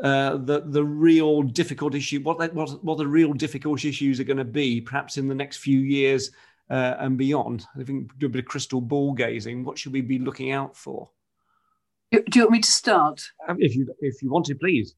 uh, 0.03 0.37
the 0.37 0.63
the 0.67 0.85
real 0.85 1.43
difficult 1.43 1.95
issue, 1.95 2.21
what, 2.21 2.39
what 2.55 2.85
what 2.85 2.99
the 2.99 3.07
real 3.07 3.33
difficult 3.33 3.85
issues 3.85 4.21
are 4.21 4.25
going 4.25 4.37
to 4.37 4.45
be, 4.45 4.81
perhaps 4.81 5.17
in 5.17 5.29
the 5.29 5.35
next 5.35 5.59
few 5.59 5.81
years 5.81 6.31
uh, 6.71 6.95
and 6.99 7.17
beyond. 7.17 7.67
I 7.79 7.85
think 7.85 8.17
do 8.19 8.27
a 8.27 8.29
bit 8.29 8.41
of 8.41 8.47
crystal 8.47 8.81
ball 8.81 9.13
gazing. 9.13 9.65
What 9.65 9.79
should 9.79 9.93
we 9.93 10.03
be 10.03 10.19
looking 10.19 10.53
out 10.53 10.77
for? 10.77 11.11
Do 12.13 12.23
you 12.35 12.43
want 12.43 12.53
me 12.53 12.61
to 12.61 12.71
start? 12.71 13.23
Um, 13.49 13.57
if 13.59 13.75
you 13.75 13.93
if 14.01 14.23
you 14.23 14.31
want 14.31 14.47
to, 14.47 14.55
please. 14.55 14.95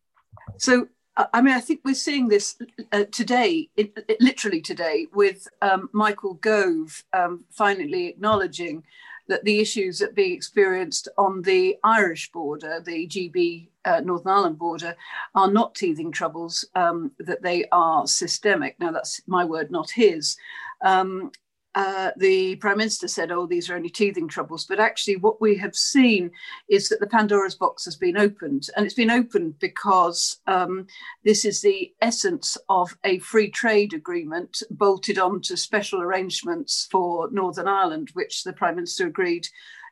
So 0.58 0.88
I 1.32 1.42
mean, 1.42 1.54
I 1.54 1.60
think 1.60 1.80
we're 1.84 1.94
seeing 1.94 2.28
this 2.28 2.56
uh, 2.92 3.04
today, 3.10 3.70
it, 3.76 3.92
it, 4.08 4.20
literally 4.20 4.60
today, 4.60 5.06
with 5.12 5.48
um, 5.62 5.88
Michael 5.92 6.34
Gove 6.34 7.02
um, 7.12 7.44
finally 7.50 8.06
acknowledging 8.06 8.84
that 9.28 9.44
the 9.44 9.60
issues 9.60 9.98
that 9.98 10.14
being 10.14 10.32
experienced 10.32 11.08
on 11.16 11.42
the 11.42 11.76
Irish 11.84 12.32
border, 12.32 12.80
the 12.84 13.06
GB 13.06 13.68
uh, 13.84 14.00
Northern 14.00 14.32
Ireland 14.32 14.58
border, 14.58 14.96
are 15.34 15.50
not 15.50 15.74
teething 15.74 16.10
troubles, 16.10 16.64
um, 16.74 17.12
that 17.18 17.42
they 17.42 17.66
are 17.70 18.06
systemic. 18.06 18.78
Now, 18.80 18.90
that's 18.90 19.20
my 19.26 19.44
word, 19.44 19.70
not 19.70 19.90
his. 19.90 20.36
Um, 20.82 21.30
uh, 21.78 22.10
the 22.16 22.56
Prime 22.56 22.78
Minister 22.78 23.06
said, 23.06 23.30
oh, 23.30 23.46
these 23.46 23.70
are 23.70 23.76
only 23.76 23.88
teething 23.88 24.26
troubles. 24.26 24.64
But 24.64 24.80
actually, 24.80 25.14
what 25.14 25.40
we 25.40 25.56
have 25.58 25.76
seen 25.76 26.32
is 26.68 26.88
that 26.88 26.98
the 26.98 27.06
Pandora's 27.06 27.54
box 27.54 27.84
has 27.84 27.94
been 27.94 28.16
opened. 28.16 28.68
And 28.76 28.84
it's 28.84 28.96
been 28.96 29.12
opened 29.12 29.60
because 29.60 30.40
um, 30.48 30.88
this 31.24 31.44
is 31.44 31.60
the 31.60 31.94
essence 32.02 32.58
of 32.68 32.98
a 33.04 33.20
free 33.20 33.48
trade 33.48 33.94
agreement 33.94 34.60
bolted 34.72 35.20
onto 35.20 35.54
special 35.54 36.02
arrangements 36.02 36.88
for 36.90 37.30
Northern 37.30 37.68
Ireland, 37.68 38.10
which 38.14 38.42
the 38.42 38.52
Prime 38.52 38.74
Minister 38.74 39.06
agreed 39.06 39.46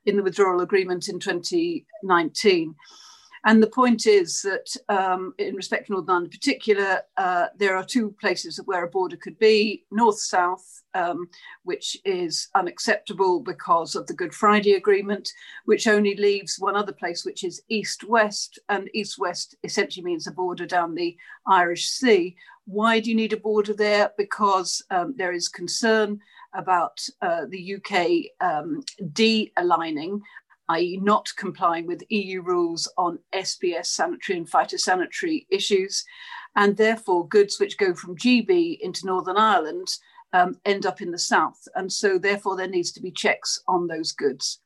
in 0.07 0.17
the 0.17 0.25
withdrawal 0.25 0.63
agreement 0.63 1.09
in 1.09 1.21
2019. 1.21 2.75
And 3.45 3.63
the 3.63 3.69
point 3.69 4.07
is 4.07 4.43
that, 4.43 4.77
um, 4.89 5.35
in 5.39 5.55
respect 5.55 5.87
to 5.87 5.93
Northern 5.93 6.11
Ireland 6.11 6.27
in 6.27 6.39
particular, 6.39 7.03
uh, 7.17 7.47
there 7.57 7.77
are 7.77 7.85
two 7.85 8.15
places 8.21 8.61
where 8.65 8.85
a 8.85 8.91
border 8.91 9.17
could 9.17 9.39
be 9.39 9.85
north 9.91 10.19
south, 10.19 10.83
um, 10.95 11.29
which 11.65 11.97
is 12.05 12.49
unacceptable 12.55 13.41
because 13.41 13.95
of 13.95 14.07
the 14.07 14.15
Good 14.15 14.35
Friday 14.35 14.73
Agreement, 14.73 15.31
which 15.65 15.87
only 15.87 16.17
leaves 16.17 16.59
one 16.59 16.77
other 16.77 16.93
place, 16.93 17.25
which 17.25 17.45
is 17.45 17.63
east 17.69 18.05
west. 18.05 18.59
And 18.69 18.89
east 18.95 19.19
west 19.19 19.57
essentially 19.63 20.05
means 20.05 20.27
a 20.27 20.33
border 20.33 20.67
down 20.67 20.95
the 20.95 21.17
Irish 21.47 21.89
Sea. 21.89 22.37
Why 22.65 22.99
do 22.99 23.11
you 23.11 23.17
need 23.17 23.33
a 23.33 23.37
border 23.37 23.75
there? 23.75 24.13
Because 24.17 24.83
um, 24.91 25.15
there 25.17 25.33
is 25.33 25.49
concern 25.49 26.21
about 26.55 26.99
uh, 27.23 27.45
the 27.49 27.77
UK 27.77 28.33
um, 28.41 28.83
de 29.13 29.53
aligning 29.57 30.21
i.e., 30.69 30.99
not 31.03 31.31
complying 31.37 31.87
with 31.87 32.03
EU 32.11 32.43
rules 32.43 32.89
on 32.97 33.19
SPS 33.35 33.87
sanitary 33.87 34.39
and 34.39 34.51
phytosanitary 34.51 35.47
issues. 35.51 36.05
And 36.57 36.77
therefore, 36.77 37.29
goods 37.29 37.61
which 37.61 37.79
go 37.79 37.95
from 37.95 38.17
GB 38.17 38.81
into 38.81 39.07
Northern 39.07 39.37
Ireland 39.37 39.89
um, 40.33 40.59
end 40.65 40.87
up 40.87 41.01
in 41.01 41.11
the 41.11 41.19
south. 41.19 41.69
And 41.75 41.93
so, 41.93 42.19
therefore, 42.19 42.57
there 42.57 42.69
needs 42.69 42.93
to 42.93 43.01
be 43.01 43.11
checks 43.11 43.63
on 43.69 43.87
those 43.87 44.13
goods. 44.13 44.61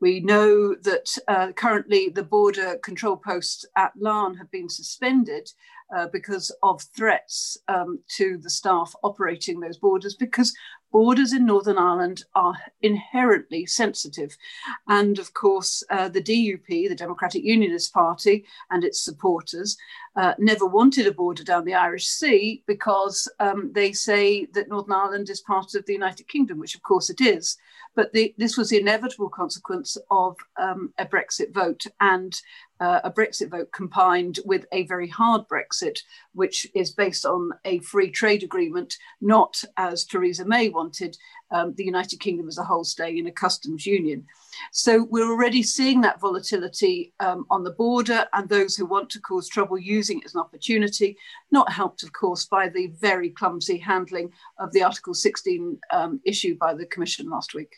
We 0.00 0.20
know 0.20 0.74
that 0.74 1.16
uh, 1.28 1.52
currently 1.52 2.08
the 2.08 2.24
border 2.24 2.76
control 2.78 3.16
posts 3.16 3.64
at 3.76 3.92
Larne 3.96 4.36
have 4.36 4.50
been 4.50 4.68
suspended 4.68 5.50
uh, 5.94 6.08
because 6.08 6.50
of 6.62 6.82
threats 6.96 7.56
um, 7.68 8.00
to 8.16 8.38
the 8.38 8.50
staff 8.50 8.94
operating 9.02 9.60
those 9.60 9.78
borders, 9.78 10.14
because 10.14 10.52
borders 10.94 11.32
in 11.32 11.44
Northern 11.44 11.76
Ireland 11.76 12.22
are 12.36 12.56
inherently 12.80 13.66
sensitive. 13.66 14.38
And 14.86 15.18
of 15.18 15.34
course, 15.34 15.82
uh, 15.90 16.08
the 16.08 16.22
DUP, 16.22 16.68
the 16.68 16.94
Democratic 16.94 17.42
Unionist 17.42 17.92
Party, 17.92 18.44
and 18.70 18.84
its 18.84 19.00
supporters 19.00 19.76
uh, 20.16 20.34
never 20.38 20.66
wanted 20.66 21.06
a 21.06 21.12
border 21.12 21.42
down 21.42 21.64
the 21.64 21.74
Irish 21.74 22.06
Sea 22.06 22.62
because 22.66 23.30
um, 23.40 23.72
they 23.72 23.92
say 23.92 24.46
that 24.46 24.68
Northern 24.68 24.92
Ireland 24.92 25.28
is 25.28 25.40
part 25.40 25.74
of 25.74 25.84
the 25.86 25.92
United 25.92 26.28
Kingdom, 26.28 26.58
which 26.58 26.74
of 26.74 26.82
course 26.82 27.10
it 27.10 27.20
is. 27.20 27.56
But 27.96 28.12
the, 28.12 28.34
this 28.38 28.56
was 28.56 28.70
the 28.70 28.80
inevitable 28.80 29.28
consequence 29.28 29.96
of 30.10 30.36
um, 30.60 30.92
a 30.98 31.06
Brexit 31.06 31.52
vote 31.52 31.86
and 32.00 32.40
uh, 32.80 33.00
a 33.04 33.10
Brexit 33.10 33.50
vote 33.50 33.70
combined 33.72 34.40
with 34.44 34.66
a 34.72 34.84
very 34.86 35.08
hard 35.08 35.42
Brexit, 35.48 36.00
which 36.32 36.66
is 36.74 36.90
based 36.90 37.24
on 37.24 37.50
a 37.64 37.78
free 37.80 38.10
trade 38.10 38.42
agreement, 38.42 38.96
not 39.20 39.62
as 39.76 40.04
Theresa 40.04 40.44
May 40.44 40.68
wanted, 40.70 41.16
um, 41.50 41.74
the 41.76 41.84
United 41.84 42.18
Kingdom 42.18 42.48
as 42.48 42.58
a 42.58 42.64
whole 42.64 42.84
staying 42.84 43.18
in 43.18 43.26
a 43.28 43.32
customs 43.32 43.86
union. 43.86 44.26
So 44.72 45.04
we're 45.10 45.30
already 45.30 45.62
seeing 45.62 46.00
that 46.02 46.20
volatility 46.20 47.12
um, 47.20 47.46
on 47.50 47.64
the 47.64 47.72
border 47.72 48.26
and 48.32 48.48
those 48.48 48.76
who 48.76 48.86
want 48.86 49.10
to 49.10 49.20
cause 49.20 49.48
trouble 49.48 49.78
using 49.78 50.18
it 50.18 50.26
as 50.26 50.34
an 50.34 50.40
opportunity, 50.40 51.16
not 51.50 51.72
helped, 51.72 52.02
of 52.02 52.12
course, 52.12 52.46
by 52.46 52.68
the 52.68 52.88
very 52.98 53.30
clumsy 53.30 53.78
handling 53.78 54.30
of 54.58 54.72
the 54.72 54.82
Article 54.82 55.14
16 55.14 55.78
um, 55.92 56.20
issue 56.24 56.56
by 56.56 56.74
the 56.74 56.86
Commission 56.86 57.28
last 57.28 57.54
week. 57.54 57.74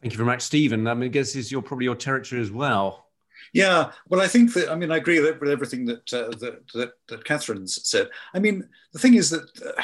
Thank 0.00 0.14
you 0.14 0.18
very 0.18 0.26
much, 0.26 0.42
Stephen. 0.42 0.86
I, 0.86 0.94
mean, 0.94 1.04
I 1.04 1.08
guess 1.08 1.32
this 1.32 1.46
is 1.46 1.52
your, 1.52 1.62
probably 1.62 1.84
your 1.84 1.94
territory 1.94 2.40
as 2.40 2.50
well. 2.50 3.06
Yeah, 3.52 3.92
well, 4.08 4.20
I 4.20 4.28
think 4.28 4.54
that 4.54 4.70
I 4.70 4.74
mean 4.74 4.90
I 4.90 4.96
agree 4.96 5.20
with 5.20 5.50
everything 5.50 5.84
that 5.86 6.12
uh, 6.12 6.30
that, 6.38 6.66
that, 6.74 6.92
that 7.08 7.24
Catherine's 7.24 7.86
said. 7.86 8.08
I 8.32 8.38
mean, 8.38 8.68
the 8.92 8.98
thing 8.98 9.14
is 9.14 9.30
that 9.30 9.42
uh, 9.60 9.82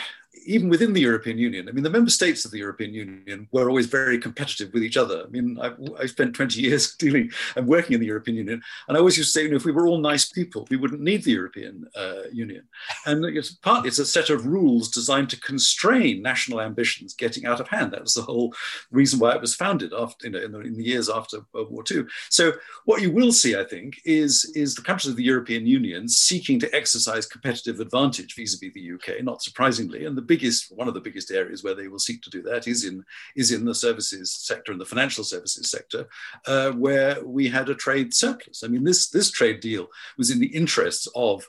even 0.48 0.70
within 0.70 0.94
the 0.94 1.00
European 1.00 1.36
Union, 1.36 1.68
I 1.68 1.72
mean, 1.72 1.84
the 1.84 1.90
member 1.90 2.10
states 2.10 2.44
of 2.44 2.50
the 2.50 2.58
European 2.58 2.94
Union 2.94 3.46
were 3.52 3.68
always 3.68 3.86
very 3.86 4.18
competitive 4.18 4.72
with 4.72 4.82
each 4.82 4.96
other. 4.96 5.24
I 5.24 5.28
mean, 5.28 5.58
I, 5.60 5.72
I 6.00 6.06
spent 6.06 6.34
20 6.34 6.60
years 6.68 6.96
dealing 6.96 7.30
and 7.54 7.66
working 7.66 7.92
in 7.94 8.00
the 8.00 8.06
European 8.06 8.38
Union, 8.38 8.62
and 8.88 8.96
I 8.96 9.00
always 9.00 9.18
used 9.18 9.32
to 9.34 9.38
say, 9.38 9.44
you 9.44 9.50
know, 9.50 9.56
if 9.56 9.66
we 9.66 9.72
were 9.72 9.86
all 9.86 9.98
nice 9.98 10.30
people, 10.30 10.66
we 10.70 10.78
wouldn't 10.78 11.02
need 11.02 11.22
the 11.22 11.32
European 11.32 11.86
uh, 11.94 12.22
Union. 12.32 12.66
And 13.04 13.24
it's 13.24 13.50
partly 13.50 13.88
it's 13.88 13.98
a 13.98 14.06
set 14.06 14.30
of 14.30 14.46
rules 14.46 14.88
designed 14.88 15.28
to 15.30 15.40
constrain 15.40 16.22
national 16.22 16.62
ambitions 16.62 17.14
getting 17.14 17.44
out 17.44 17.60
of 17.60 17.68
hand. 17.68 17.92
That 17.92 18.02
was 18.02 18.14
the 18.14 18.22
whole 18.22 18.54
reason 18.90 19.18
why 19.18 19.34
it 19.34 19.42
was 19.42 19.54
founded 19.54 19.92
after, 19.92 20.26
you 20.26 20.32
know, 20.32 20.40
in, 20.40 20.52
the, 20.52 20.60
in 20.60 20.76
the 20.76 20.84
years 20.84 21.10
after 21.10 21.40
World 21.52 21.70
War 21.70 21.84
II. 21.90 22.04
So 22.30 22.52
what 22.86 23.02
you 23.02 23.10
will 23.10 23.32
see, 23.32 23.54
I 23.54 23.64
think, 23.64 24.00
is, 24.06 24.50
is 24.54 24.74
the 24.74 24.82
countries 24.82 25.10
of 25.10 25.16
the 25.16 25.24
European 25.24 25.66
Union 25.66 26.08
seeking 26.08 26.58
to 26.60 26.74
exercise 26.74 27.26
competitive 27.26 27.80
advantage 27.80 28.34
vis-a-vis 28.34 28.72
the 28.72 28.92
UK, 28.94 29.22
not 29.22 29.42
surprisingly. 29.42 30.06
And 30.06 30.16
the 30.16 30.22
big 30.22 30.37
biggest, 30.38 30.72
one 30.76 30.88
of 30.88 30.94
the 30.94 31.00
biggest 31.00 31.30
areas 31.30 31.62
where 31.62 31.74
they 31.74 31.88
will 31.88 31.98
seek 31.98 32.22
to 32.22 32.30
do 32.30 32.42
that 32.42 32.68
is 32.68 32.84
in 32.84 33.04
is 33.34 33.50
in 33.50 33.64
the 33.64 33.74
services 33.74 34.30
sector 34.30 34.72
and 34.72 34.80
the 34.80 34.92
financial 34.92 35.24
services 35.24 35.70
sector, 35.70 36.08
uh, 36.46 36.70
where 36.72 37.24
we 37.24 37.48
had 37.48 37.68
a 37.68 37.74
trade 37.74 38.14
surplus. 38.14 38.62
I 38.62 38.68
mean, 38.68 38.84
this 38.84 39.10
this 39.10 39.30
trade 39.30 39.60
deal 39.60 39.88
was 40.16 40.30
in 40.30 40.38
the 40.38 40.54
interests 40.62 41.08
of 41.14 41.48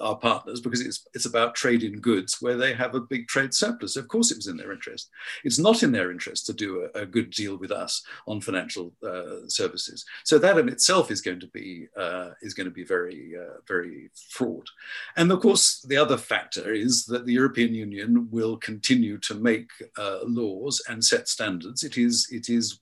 our 0.00 0.16
partners 0.16 0.60
because 0.60 0.80
it's 0.80 1.06
it's 1.14 1.26
about 1.26 1.54
trade 1.54 1.82
in 1.82 2.00
goods 2.00 2.38
where 2.40 2.56
they 2.56 2.74
have 2.74 2.94
a 2.94 3.00
big 3.00 3.28
trade 3.28 3.54
surplus. 3.54 3.96
Of 3.96 4.08
course, 4.08 4.30
it 4.30 4.36
was 4.36 4.46
in 4.46 4.56
their 4.56 4.72
interest. 4.72 5.10
It's 5.44 5.58
not 5.58 5.82
in 5.82 5.92
their 5.92 6.10
interest 6.10 6.46
to 6.46 6.52
do 6.52 6.88
a, 6.94 7.02
a 7.02 7.06
good 7.06 7.30
deal 7.30 7.56
with 7.56 7.70
us 7.70 8.02
on 8.26 8.40
financial 8.40 8.92
uh, 9.06 9.48
services. 9.48 10.04
So 10.24 10.38
that 10.38 10.58
in 10.58 10.68
itself 10.68 11.10
is 11.10 11.20
going 11.20 11.40
to 11.40 11.48
be 11.48 11.88
uh, 11.96 12.30
is 12.42 12.54
going 12.54 12.66
to 12.66 12.74
be 12.74 12.84
very 12.84 13.34
uh, 13.38 13.60
very 13.66 14.10
fraught. 14.30 14.68
And 15.16 15.30
of 15.30 15.40
course, 15.40 15.82
the 15.82 15.96
other 15.96 16.16
factor 16.16 16.72
is 16.72 17.04
that 17.06 17.26
the 17.26 17.34
European 17.34 17.74
Union 17.74 18.28
will 18.30 18.56
continue 18.56 19.18
to 19.18 19.34
make 19.34 19.70
uh, 19.98 20.20
laws 20.24 20.82
and 20.88 21.04
set 21.04 21.28
standards. 21.28 21.82
It 21.82 21.98
is 21.98 22.28
it 22.30 22.48
is 22.48 22.80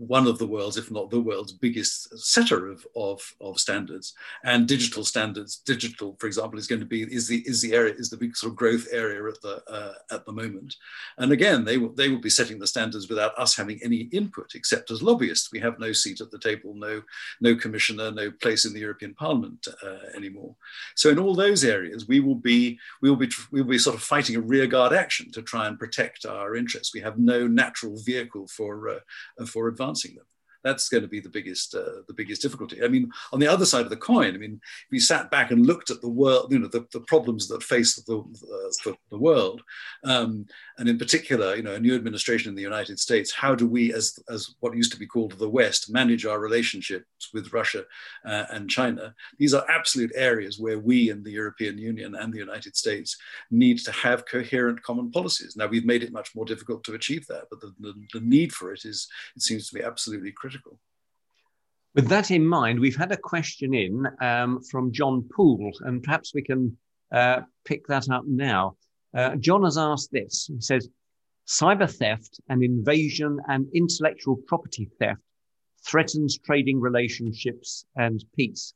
one 0.00 0.26
of 0.26 0.38
the 0.38 0.46
world's, 0.46 0.78
if 0.78 0.90
not 0.90 1.10
the 1.10 1.20
world's 1.20 1.52
biggest 1.52 2.18
setter 2.18 2.68
of, 2.68 2.86
of, 2.96 3.20
of 3.38 3.60
standards. 3.60 4.14
And 4.44 4.66
digital 4.66 5.04
standards, 5.04 5.56
digital, 5.58 6.16
for 6.18 6.26
example, 6.26 6.58
is 6.58 6.66
going 6.66 6.80
to 6.80 6.86
be 6.86 7.02
is 7.02 7.28
the 7.28 7.42
is 7.46 7.60
the 7.60 7.74
area 7.74 7.94
is 7.94 8.08
the 8.08 8.16
big 8.16 8.34
sort 8.34 8.52
of 8.52 8.56
growth 8.56 8.86
area 8.90 9.22
at 9.28 9.40
the 9.42 9.62
uh, 9.70 9.92
at 10.10 10.24
the 10.24 10.32
moment. 10.32 10.76
And 11.18 11.32
again, 11.32 11.66
they 11.66 11.76
will 11.76 11.90
they 11.90 12.08
will 12.08 12.20
be 12.20 12.30
setting 12.30 12.58
the 12.58 12.66
standards 12.66 13.10
without 13.10 13.38
us 13.38 13.54
having 13.54 13.78
any 13.82 14.08
input, 14.10 14.54
except 14.54 14.90
as 14.90 15.02
lobbyists. 15.02 15.52
We 15.52 15.60
have 15.60 15.78
no 15.78 15.92
seat 15.92 16.22
at 16.22 16.30
the 16.30 16.38
table, 16.38 16.74
no 16.74 17.02
no 17.42 17.54
commissioner, 17.54 18.10
no 18.10 18.30
place 18.30 18.64
in 18.64 18.72
the 18.72 18.80
European 18.80 19.12
Parliament 19.12 19.68
uh, 19.84 20.16
anymore. 20.16 20.56
So 20.94 21.10
in 21.10 21.18
all 21.18 21.34
those 21.34 21.62
areas, 21.62 22.08
we 22.08 22.20
will 22.20 22.36
be 22.36 22.78
we 23.02 23.10
will 23.10 23.16
be 23.16 23.30
we 23.50 23.60
will 23.60 23.70
be 23.70 23.78
sort 23.78 23.96
of 23.96 24.02
fighting 24.02 24.36
a 24.36 24.40
rearguard 24.40 24.94
action 24.94 25.30
to 25.32 25.42
try 25.42 25.66
and 25.66 25.78
protect 25.78 26.24
our 26.24 26.56
interests. 26.56 26.94
We 26.94 27.00
have 27.02 27.18
no 27.18 27.46
natural 27.46 27.98
vehicle 28.02 28.46
for 28.46 28.88
uh, 28.88 29.44
for 29.44 29.68
advancing 29.68 29.89
advancing 29.90 30.14
them. 30.14 30.29
That's 30.62 30.88
going 30.88 31.02
to 31.02 31.08
be 31.08 31.20
the 31.20 31.28
biggest 31.28 31.74
uh, 31.74 32.02
the 32.06 32.14
biggest 32.14 32.42
difficulty. 32.42 32.82
I 32.82 32.88
mean, 32.88 33.10
on 33.32 33.40
the 33.40 33.46
other 33.46 33.64
side 33.64 33.84
of 33.84 33.90
the 33.90 33.96
coin, 33.96 34.34
I 34.34 34.38
mean, 34.38 34.60
if 34.62 34.90
we 34.90 34.98
sat 34.98 35.30
back 35.30 35.50
and 35.50 35.66
looked 35.66 35.90
at 35.90 36.00
the 36.00 36.08
world, 36.08 36.52
you 36.52 36.58
know, 36.58 36.68
the, 36.68 36.86
the 36.92 37.00
problems 37.00 37.48
that 37.48 37.62
face 37.62 37.94
the 37.96 38.18
uh, 38.18 38.70
the, 38.84 38.96
the, 39.10 39.18
world, 39.18 39.62
um, 40.04 40.46
and 40.78 40.88
in 40.88 40.98
particular, 40.98 41.56
you 41.56 41.62
know, 41.62 41.74
a 41.74 41.80
new 41.80 41.94
administration 41.94 42.50
in 42.50 42.54
the 42.54 42.62
United 42.62 42.98
States, 42.98 43.32
how 43.32 43.54
do 43.54 43.66
we, 43.66 43.92
as 43.92 44.18
as 44.28 44.54
what 44.60 44.76
used 44.76 44.92
to 44.92 44.98
be 44.98 45.06
called 45.06 45.32
the 45.32 45.48
West, 45.48 45.90
manage 45.90 46.26
our 46.26 46.40
relationships 46.40 47.30
with 47.32 47.52
Russia 47.52 47.84
uh, 48.26 48.44
and 48.50 48.68
China? 48.68 49.14
These 49.38 49.54
are 49.54 49.64
absolute 49.70 50.12
areas 50.14 50.58
where 50.58 50.78
we 50.78 51.10
in 51.10 51.22
the 51.22 51.32
European 51.32 51.78
Union 51.78 52.14
and 52.14 52.32
the 52.32 52.38
United 52.38 52.76
States 52.76 53.16
need 53.50 53.78
to 53.78 53.92
have 53.92 54.26
coherent 54.26 54.82
common 54.82 55.10
policies. 55.10 55.56
Now, 55.56 55.66
we've 55.66 55.84
made 55.84 56.02
it 56.02 56.12
much 56.12 56.34
more 56.34 56.44
difficult 56.44 56.84
to 56.84 56.94
achieve 56.94 57.26
that, 57.28 57.44
but 57.50 57.60
the, 57.60 57.72
the, 57.80 57.94
the 58.12 58.20
need 58.20 58.52
for 58.52 58.72
it 58.72 58.84
is, 58.84 59.08
it 59.36 59.42
seems 59.42 59.68
to 59.68 59.74
be 59.74 59.82
absolutely 59.82 60.32
critical. 60.32 60.49
With 61.94 62.08
that 62.08 62.30
in 62.30 62.46
mind, 62.46 62.78
we've 62.78 62.96
had 62.96 63.10
a 63.10 63.16
question 63.16 63.74
in 63.74 64.06
um, 64.20 64.62
from 64.70 64.92
John 64.92 65.28
Poole, 65.34 65.72
and 65.80 66.02
perhaps 66.02 66.32
we 66.34 66.42
can 66.42 66.76
uh, 67.12 67.40
pick 67.64 67.86
that 67.88 68.08
up 68.08 68.22
now. 68.26 68.76
Uh, 69.12 69.36
John 69.36 69.64
has 69.64 69.76
asked 69.76 70.12
this. 70.12 70.46
He 70.46 70.60
says, 70.60 70.88
cyber 71.48 71.90
theft 71.90 72.40
and 72.48 72.62
invasion 72.62 73.40
and 73.48 73.66
intellectual 73.74 74.36
property 74.36 74.88
theft 75.00 75.20
threatens 75.84 76.38
trading 76.38 76.80
relationships 76.80 77.84
and 77.96 78.24
peace. 78.36 78.74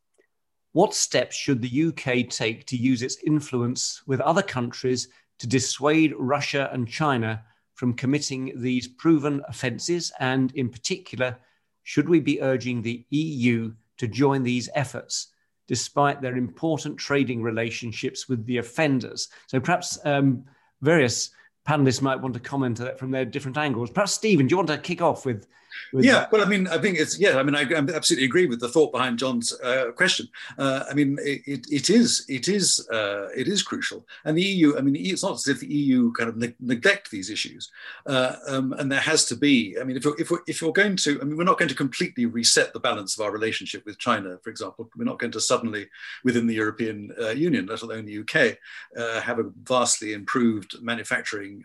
What 0.73 0.93
steps 0.93 1.37
should 1.37 1.63
the 1.63 1.85
UK 1.85 2.29
take 2.29 2.67
to 2.67 2.77
use 2.77 3.03
its 3.03 3.19
influence 3.25 4.03
with 4.09 4.21
other 4.21 4.43
countries 4.43 5.07
to 5.39 5.47
dissuade 5.47 6.15
Russia 6.19 6.69
and 6.73 6.89
China 6.89 7.45
from 7.75 7.95
committing 7.95 8.53
these 8.57 8.89
proven 8.89 9.41
offences? 9.47 10.11
And 10.19 10.51
in 10.57 10.69
particular, 10.69 11.39
should 11.85 12.09
we 12.09 12.20
be 12.20 12.42
urging 12.42 12.83
the 12.83 13.05
EU 13.11 13.73
to 13.99 14.09
join 14.09 14.42
these 14.42 14.68
efforts, 14.75 15.29
despite 15.68 16.20
their 16.20 16.37
important 16.37 16.99
trading 16.99 17.42
relationships 17.42 18.29
with 18.29 18.44
the 18.47 18.59
offenders? 18.59 19.29
So 19.47 19.61
perhaps 19.61 19.99
um, 20.05 20.44
various 20.81 21.31
panelists 21.68 22.03
might 22.03 22.20
want 22.20 22.35
to 22.35 22.40
comment 22.40 22.81
on 22.81 22.87
that 22.87 22.99
from 22.99 23.11
their 23.11 23.25
different 23.25 23.57
angles. 23.57 23.90
Perhaps, 23.90 24.12
Stephen, 24.12 24.47
do 24.47 24.53
you 24.53 24.57
want 24.57 24.68
to 24.68 24.79
kick 24.79 25.01
off 25.01 25.25
with 25.25 25.47
yeah, 25.93 26.27
well, 26.31 26.43
I 26.43 26.49
mean, 26.49 26.67
I 26.69 26.79
think 26.79 26.99
it's 26.99 27.19
yeah. 27.19 27.39
I 27.39 27.43
mean, 27.43 27.55
I, 27.55 27.63
I 27.63 27.79
absolutely 27.95 28.27
agree 28.27 28.47
with 28.47 28.61
the 28.61 28.69
thought 28.69 28.93
behind 28.93 29.19
John's 29.19 29.53
uh, 29.61 29.93
question. 29.93 30.29
Uh, 30.59 30.85
I 30.91 30.95
mean, 30.95 31.19
it, 31.23 31.67
it 31.71 31.91
is 31.91 32.25
it 32.29 32.49
is 32.49 32.87
uh, 32.93 33.29
it 33.37 33.49
is 33.49 33.63
crucial, 33.63 34.07
and 34.25 34.37
the 34.37 34.43
EU. 34.43 34.77
I 34.77 34.81
mean, 34.81 34.97
it's 34.97 35.23
not 35.23 35.35
as 35.35 35.49
if 35.49 35.61
the 35.61 35.73
EU 35.73 36.13
kind 36.13 36.29
of 36.29 36.37
ne- 36.37 36.55
neglect 36.61 37.11
these 37.11 37.31
issues, 37.31 37.71
uh, 38.07 38.37
um, 38.49 38.73
and 38.75 38.91
there 38.91 39.01
has 39.01 39.25
to 39.27 39.37
be. 39.37 39.77
I 39.81 39.85
mean, 39.85 39.97
if 39.97 40.05
you're, 40.05 40.21
if, 40.21 40.31
we're, 40.31 40.41
if 40.47 40.61
you're 40.61 40.73
going 40.73 40.97
to, 40.97 41.21
I 41.21 41.25
mean, 41.25 41.37
we're 41.37 41.45
not 41.45 41.59
going 41.59 41.69
to 41.69 41.75
completely 41.75 42.27
reset 42.27 42.73
the 42.73 42.81
balance 42.81 43.17
of 43.17 43.25
our 43.25 43.33
relationship 43.33 43.85
with 43.87 43.99
China, 43.99 44.39
for 44.43 44.51
example. 44.51 44.91
We're 44.97 45.05
not 45.05 45.19
going 45.19 45.33
to 45.33 45.41
suddenly, 45.41 45.89
within 46.25 46.47
the 46.47 46.55
European 46.55 47.13
uh, 47.21 47.31
Union, 47.31 47.67
let 47.67 47.83
alone 47.83 48.07
the 48.07 48.19
UK, 48.21 48.59
uh, 48.97 49.21
have 49.21 49.39
a 49.39 49.51
vastly 49.63 50.13
improved 50.13 50.83
manufacturing 50.83 51.65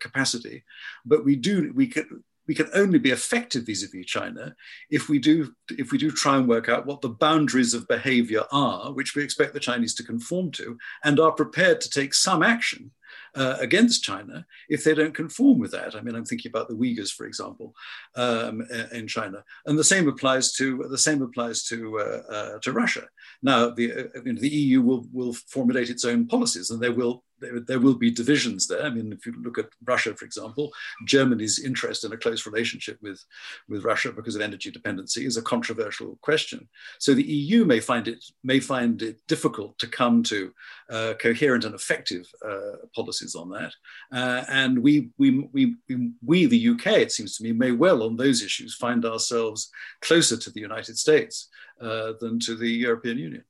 capacity, 0.00 0.62
but 1.04 1.24
we 1.24 1.36
do 1.36 1.72
we 1.74 1.86
could 1.86 2.06
we 2.46 2.54
can 2.54 2.68
only 2.74 2.98
be 2.98 3.10
effective 3.10 3.66
vis-a-vis 3.66 4.06
China 4.06 4.54
if 4.90 5.08
we 5.08 5.18
do 5.18 5.52
if 5.70 5.92
we 5.92 5.98
do 5.98 6.10
try 6.10 6.36
and 6.36 6.48
work 6.48 6.68
out 6.68 6.86
what 6.86 7.00
the 7.00 7.08
boundaries 7.08 7.74
of 7.74 7.88
behavior 7.88 8.44
are, 8.52 8.92
which 8.92 9.14
we 9.14 9.22
expect 9.22 9.54
the 9.54 9.60
Chinese 9.60 9.94
to 9.94 10.02
conform 10.02 10.50
to, 10.52 10.78
and 11.04 11.20
are 11.20 11.32
prepared 11.32 11.80
to 11.80 11.90
take 11.90 12.14
some 12.14 12.42
action 12.42 12.90
uh, 13.34 13.56
against 13.60 14.04
China 14.04 14.46
if 14.68 14.84
they 14.84 14.94
don't 14.94 15.14
conform 15.14 15.58
with 15.58 15.72
that. 15.72 15.94
I 15.94 16.00
mean, 16.00 16.14
I'm 16.14 16.24
thinking 16.24 16.50
about 16.50 16.68
the 16.68 16.74
Uyghurs, 16.74 17.12
for 17.12 17.26
example, 17.26 17.74
um, 18.16 18.62
in 18.92 19.06
China, 19.08 19.42
and 19.66 19.78
the 19.78 19.84
same 19.84 20.08
applies 20.08 20.52
to 20.52 20.86
the 20.90 20.98
same 20.98 21.22
applies 21.22 21.64
to 21.64 21.98
uh, 21.98 22.32
uh, 22.32 22.58
to 22.60 22.72
Russia. 22.72 23.04
Now, 23.42 23.70
the 23.70 23.92
uh, 23.92 24.20
you 24.24 24.32
know, 24.34 24.40
the 24.40 24.48
EU 24.48 24.82
will 24.82 25.06
will 25.12 25.32
formulate 25.48 25.90
its 25.90 26.04
own 26.04 26.26
policies, 26.26 26.70
and 26.70 26.80
there 26.80 26.92
will 26.92 27.24
there, 27.40 27.60
there, 27.60 27.80
will 27.80 27.94
be 27.94 28.10
divisions 28.10 28.66
there. 28.66 28.84
I 28.84 28.90
mean, 28.90 29.12
if 29.12 29.26
you 29.26 29.34
look 29.42 29.58
at 29.58 29.68
Russia, 29.84 30.14
for 30.14 30.24
example, 30.24 30.72
Germany's 31.06 31.58
interest 31.58 32.04
in 32.04 32.12
a 32.12 32.16
close 32.16 32.46
relationship 32.46 32.98
with, 33.02 33.22
with 33.68 33.84
Russia 33.84 34.12
because 34.12 34.36
of 34.36 34.42
energy 34.42 34.70
dependency 34.70 35.26
is 35.26 35.36
a 35.36 35.42
controversial 35.42 36.18
question. 36.22 36.68
So 36.98 37.14
the 37.14 37.22
EU 37.22 37.64
may 37.64 37.80
find 37.80 38.08
it 38.08 38.24
may 38.42 38.60
find 38.60 39.02
it 39.02 39.20
difficult 39.26 39.78
to 39.78 39.86
come 39.86 40.22
to 40.24 40.52
uh, 40.90 41.14
coherent 41.20 41.64
and 41.64 41.74
effective 41.74 42.26
uh, 42.46 42.86
policies 42.94 43.34
on 43.34 43.50
that. 43.50 43.72
Uh, 44.12 44.44
and 44.48 44.78
we, 44.78 45.10
we, 45.18 45.48
we, 45.52 45.76
we, 46.24 46.46
the 46.46 46.68
UK, 46.70 46.86
it 46.98 47.12
seems 47.12 47.36
to 47.36 47.44
me, 47.44 47.52
may 47.52 47.72
well 47.72 48.02
on 48.02 48.16
those 48.16 48.42
issues 48.42 48.74
find 48.74 49.04
ourselves 49.04 49.70
closer 50.00 50.36
to 50.36 50.50
the 50.50 50.60
United 50.60 50.98
States 50.98 51.48
uh, 51.80 52.12
than 52.20 52.38
to 52.40 52.54
the 52.54 52.68
European 52.68 53.18
Union. 53.18 53.44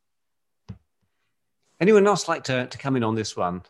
Anyone 1.80 2.06
else 2.06 2.28
like 2.28 2.44
to, 2.44 2.66
to 2.66 2.78
come 2.78 2.96
in 2.96 3.04
on 3.04 3.14
this 3.14 3.36
one? 3.36 3.62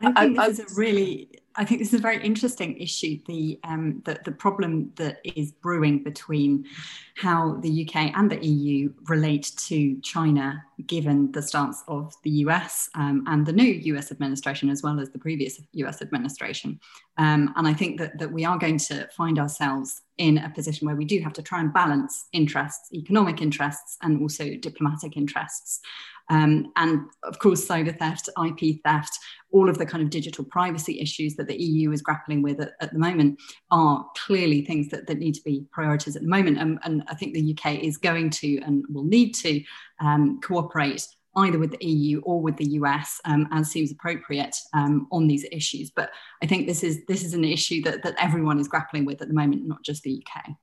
I 0.00 0.12
think 0.12 0.38
I, 0.38 0.48
this 0.48 0.60
I, 0.60 0.64
is 0.64 0.76
a 0.76 0.80
really, 0.80 1.30
I 1.54 1.64
think 1.64 1.80
this 1.80 1.94
is 1.94 2.00
a 2.00 2.02
very 2.02 2.22
interesting 2.22 2.76
issue. 2.76 3.18
The, 3.26 3.58
um, 3.64 4.02
the 4.04 4.18
the 4.24 4.32
problem 4.32 4.92
that 4.96 5.20
is 5.24 5.52
brewing 5.52 6.02
between 6.02 6.66
how 7.14 7.56
the 7.62 7.86
UK 7.86 8.12
and 8.14 8.30
the 8.30 8.44
EU 8.44 8.92
relate 9.08 9.52
to 9.68 9.98
China, 10.02 10.62
given 10.86 11.32
the 11.32 11.40
stance 11.40 11.82
of 11.88 12.14
the 12.24 12.30
US 12.44 12.90
um, 12.94 13.24
and 13.26 13.46
the 13.46 13.54
new 13.54 13.72
US 13.94 14.12
administration, 14.12 14.68
as 14.68 14.82
well 14.82 15.00
as 15.00 15.08
the 15.10 15.18
previous 15.18 15.58
US 15.72 16.02
administration. 16.02 16.78
Um, 17.16 17.54
and 17.56 17.66
I 17.66 17.72
think 17.72 17.98
that 18.00 18.18
that 18.18 18.30
we 18.30 18.44
are 18.44 18.58
going 18.58 18.78
to 18.78 19.08
find 19.16 19.38
ourselves 19.38 20.02
in 20.18 20.38
a 20.38 20.50
position 20.50 20.86
where 20.86 20.96
we 20.96 21.06
do 21.06 21.20
have 21.20 21.32
to 21.34 21.42
try 21.42 21.60
and 21.60 21.72
balance 21.72 22.28
interests, 22.32 22.92
economic 22.92 23.40
interests, 23.40 23.96
and 24.02 24.20
also 24.20 24.56
diplomatic 24.56 25.16
interests. 25.16 25.80
Um, 26.28 26.72
and 26.76 27.02
of 27.22 27.38
course, 27.38 27.66
cyber 27.66 27.96
theft, 27.96 28.28
IP 28.44 28.82
theft, 28.84 29.18
all 29.52 29.68
of 29.68 29.78
the 29.78 29.86
kind 29.86 30.02
of 30.02 30.10
digital 30.10 30.44
privacy 30.44 31.00
issues 31.00 31.36
that 31.36 31.46
the 31.46 31.56
EU 31.56 31.92
is 31.92 32.02
grappling 32.02 32.42
with 32.42 32.60
at, 32.60 32.72
at 32.80 32.92
the 32.92 32.98
moment 32.98 33.40
are 33.70 34.06
clearly 34.16 34.64
things 34.64 34.88
that, 34.88 35.06
that 35.06 35.18
need 35.18 35.34
to 35.34 35.42
be 35.42 35.64
priorities 35.70 36.16
at 36.16 36.22
the 36.22 36.28
moment. 36.28 36.58
And, 36.58 36.78
and 36.84 37.04
I 37.08 37.14
think 37.14 37.34
the 37.34 37.56
UK 37.56 37.82
is 37.82 37.96
going 37.96 38.30
to 38.30 38.58
and 38.62 38.84
will 38.88 39.04
need 39.04 39.34
to 39.36 39.62
um, 40.00 40.40
cooperate 40.40 41.06
either 41.36 41.58
with 41.58 41.70
the 41.70 41.86
EU 41.86 42.20
or 42.22 42.40
with 42.40 42.56
the 42.56 42.66
US 42.80 43.20
um, 43.26 43.46
as 43.52 43.70
seems 43.70 43.92
appropriate 43.92 44.56
um, 44.72 45.06
on 45.12 45.26
these 45.26 45.44
issues. 45.52 45.90
But 45.90 46.10
I 46.42 46.46
think 46.46 46.66
this 46.66 46.82
is 46.82 47.04
this 47.06 47.22
is 47.22 47.34
an 47.34 47.44
issue 47.44 47.82
that, 47.82 48.02
that 48.02 48.14
everyone 48.18 48.58
is 48.58 48.68
grappling 48.68 49.04
with 49.04 49.20
at 49.22 49.28
the 49.28 49.34
moment, 49.34 49.66
not 49.66 49.82
just 49.82 50.02
the 50.02 50.24
UK. 50.26 50.56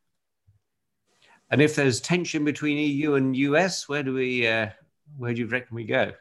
And 1.51 1.61
if 1.61 1.75
there's 1.75 2.01
tension 2.01 2.43
between 2.43 2.77
EU 2.77 3.13
and 3.13 3.35
US, 3.37 3.87
where 3.87 4.01
do 4.01 4.13
we 4.13 4.47
uh, 4.47 4.69
where 5.17 5.33
do 5.33 5.41
you 5.41 5.47
reckon 5.47 5.75
we 5.75 5.85
go? 5.85 6.13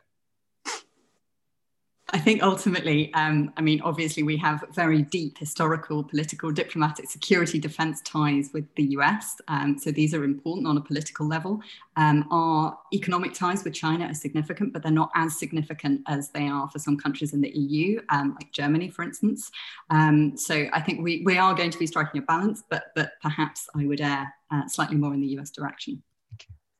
I 2.14 2.18
think 2.18 2.42
ultimately, 2.42 3.12
um, 3.14 3.55
I 3.57 3.62
mean, 3.62 3.81
obviously, 3.81 4.22
we 4.22 4.37
have 4.37 4.62
very 4.74 5.00
deep 5.00 5.38
historical, 5.38 6.05
political, 6.05 6.50
diplomatic, 6.50 7.09
security, 7.09 7.59
defense 7.59 8.02
ties 8.02 8.50
with 8.52 8.66
the 8.74 8.83
US. 8.98 9.40
Um, 9.48 9.78
so 9.78 9.90
these 9.90 10.12
are 10.12 10.22
important 10.22 10.66
on 10.66 10.76
a 10.76 10.81
political 10.83 11.26
level. 11.26 11.62
Um, 11.96 12.28
our 12.31 12.78
economic 12.92 13.33
ties 13.33 13.64
with 13.64 13.72
China 13.72 14.05
are 14.05 14.14
significant, 14.14 14.74
but 14.74 14.83
they're 14.83 14.92
not 14.92 15.11
as 15.14 15.38
significant 15.38 16.02
as 16.07 16.28
they 16.31 16.48
are 16.48 16.68
for 16.68 16.78
some 16.78 16.98
countries 16.98 17.33
in 17.33 17.40
the 17.40 17.50
EU, 17.57 18.02
um, 18.11 18.35
like 18.35 18.52
Germany, 18.52 18.90
for 18.90 19.02
instance. 19.02 19.50
Um, 19.88 20.37
so 20.37 20.66
I 20.70 20.83
think 20.83 21.00
we, 21.00 21.22
we 21.24 21.38
are 21.38 21.55
going 21.55 21.70
to 21.70 21.78
be 21.78 21.87
striking 21.87 22.20
a 22.20 22.24
balance, 22.24 22.62
but, 22.68 22.92
but 22.94 23.12
perhaps 23.22 23.68
I 23.74 23.87
would 23.87 24.02
err 24.02 24.31
uh, 24.50 24.68
slightly 24.68 24.98
more 24.98 25.14
in 25.14 25.22
the 25.22 25.38
US 25.38 25.50
direction. 25.50 26.02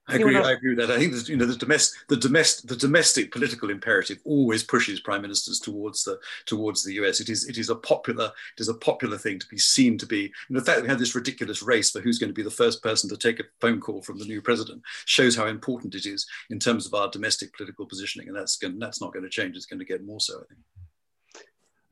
I 0.09 0.17
agree. 0.17 0.37
I 0.37 0.53
agree 0.53 0.75
with 0.75 0.79
that. 0.79 0.91
I 0.91 0.99
think 0.99 1.29
you 1.29 1.37
know 1.37 1.47
the 1.47 1.57
domestic, 1.57 2.09
the 2.09 2.17
domestic, 2.17 2.69
the 2.69 2.77
domestic 2.77 3.31
political 3.31 3.71
imperative 3.71 4.19
always 4.25 4.65
pushes 4.65 4.99
prime 4.99 5.23
ministers 5.23 5.61
towards 5.61 6.03
the 6.03 6.19
towards 6.45 6.83
the 6.83 6.95
US. 6.95 7.21
It 7.21 7.29
is 7.29 7.49
it 7.49 7.57
is 7.57 7.71
a 7.71 7.77
popular 7.77 8.25
it 8.25 8.61
is 8.61 8.69
a 8.69 8.75
popular 8.75 9.17
thing 9.17 9.39
to 9.39 9.47
be 9.47 9.59
seen 9.59 9.97
to 9.99 10.07
be. 10.07 10.33
And 10.49 10.57
the 10.57 10.65
fact 10.65 10.79
that 10.79 10.83
we 10.83 10.89
had 10.89 10.99
this 10.99 11.15
ridiculous 11.15 11.63
race 11.63 11.93
for 11.93 12.01
who's 12.01 12.19
going 12.19 12.31
to 12.31 12.35
be 12.35 12.43
the 12.43 12.51
first 12.51 12.83
person 12.83 13.09
to 13.11 13.17
take 13.17 13.39
a 13.39 13.45
phone 13.61 13.81
call 13.81 14.03
from 14.03 14.19
the 14.19 14.25
new 14.25 14.43
president 14.43 14.83
shows 15.05 15.37
how 15.37 15.47
important 15.47 15.95
it 15.95 16.05
is 16.05 16.27
in 16.51 16.59
terms 16.59 16.85
of 16.85 16.95
our 16.95 17.09
domestic 17.09 17.55
political 17.57 17.87
positioning, 17.87 18.27
and 18.27 18.37
that's 18.37 18.57
going, 18.57 18.81
that's 18.81 19.01
not 19.01 19.13
going 19.13 19.25
to 19.25 19.31
change. 19.31 19.57
It's 19.57 19.67
going 19.67 19.81
to 19.81 19.85
get 19.85 20.05
more 20.05 20.21
so. 20.21 20.35
I 20.35 20.47
think. 20.49 20.61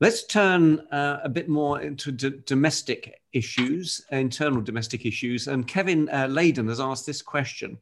Let's 0.01 0.25
turn 0.25 0.79
uh, 0.91 1.19
a 1.23 1.29
bit 1.29 1.47
more 1.47 1.79
into 1.79 2.11
d- 2.11 2.41
domestic 2.45 3.21
issues, 3.33 4.03
internal 4.11 4.59
domestic 4.59 5.05
issues. 5.05 5.47
And 5.47 5.67
Kevin 5.67 6.09
uh, 6.09 6.25
Layden 6.25 6.67
has 6.69 6.79
asked 6.79 7.05
this 7.05 7.21
question 7.21 7.77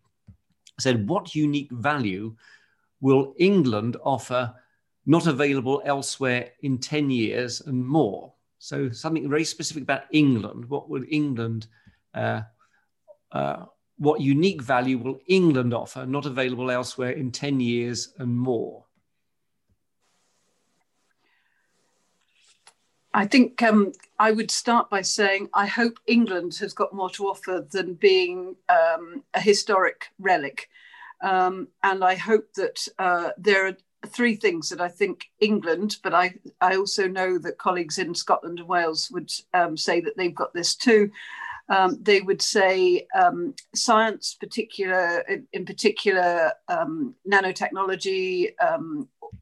said, 0.81 1.07
What 1.07 1.35
unique 1.35 1.71
value 1.71 2.35
will 3.01 3.33
England 3.37 3.97
offer 4.03 4.53
not 5.05 5.27
available 5.27 5.81
elsewhere 5.85 6.51
in 6.61 6.77
10 6.77 7.09
years 7.09 7.61
and 7.61 7.85
more? 7.85 8.33
So, 8.59 8.89
something 8.91 9.29
very 9.29 9.45
specific 9.45 9.83
about 9.83 10.03
England. 10.11 10.65
What 10.69 10.89
would 10.89 11.07
England, 11.09 11.67
uh, 12.13 12.41
uh, 13.31 13.65
what 13.97 14.21
unique 14.21 14.61
value 14.61 14.97
will 14.97 15.19
England 15.27 15.73
offer 15.73 16.05
not 16.05 16.25
available 16.25 16.71
elsewhere 16.71 17.11
in 17.11 17.31
10 17.31 17.59
years 17.59 18.13
and 18.19 18.37
more? 18.37 18.85
I 23.13 23.25
think 23.25 23.61
um, 23.63 23.93
I 24.19 24.31
would 24.31 24.51
start 24.51 24.89
by 24.89 25.01
saying 25.01 25.49
I 25.53 25.65
hope 25.65 25.99
England 26.05 26.55
has 26.55 26.73
got 26.73 26.93
more 26.93 27.09
to 27.11 27.25
offer 27.25 27.65
than 27.71 27.95
being 27.95 28.55
um, 28.69 29.23
a 29.33 29.41
historic 29.41 30.07
relic. 30.19 30.69
Um, 31.21 31.69
and 31.83 32.03
I 32.03 32.15
hope 32.15 32.53
that 32.53 32.87
uh, 32.99 33.31
there 33.37 33.67
are 33.67 33.77
three 34.07 34.35
things 34.35 34.69
that 34.69 34.79
I 34.79 34.87
think 34.87 35.25
England, 35.39 35.97
but 36.03 36.13
I, 36.13 36.35
I 36.61 36.75
also 36.75 37.07
know 37.07 37.37
that 37.39 37.57
colleagues 37.57 37.97
in 37.97 38.13
Scotland 38.15 38.59
and 38.59 38.67
Wales 38.67 39.09
would 39.11 39.31
um, 39.53 39.75
say 39.75 39.99
that 40.01 40.15
they've 40.15 40.35
got 40.35 40.53
this 40.53 40.75
too. 40.75 41.11
Um, 41.67 41.97
they 42.01 42.21
would 42.21 42.41
say 42.41 43.07
um, 43.19 43.53
science, 43.75 44.33
particular 44.33 45.23
in, 45.51 45.65
particular 45.65 46.51
nanotechnology, 46.69 48.53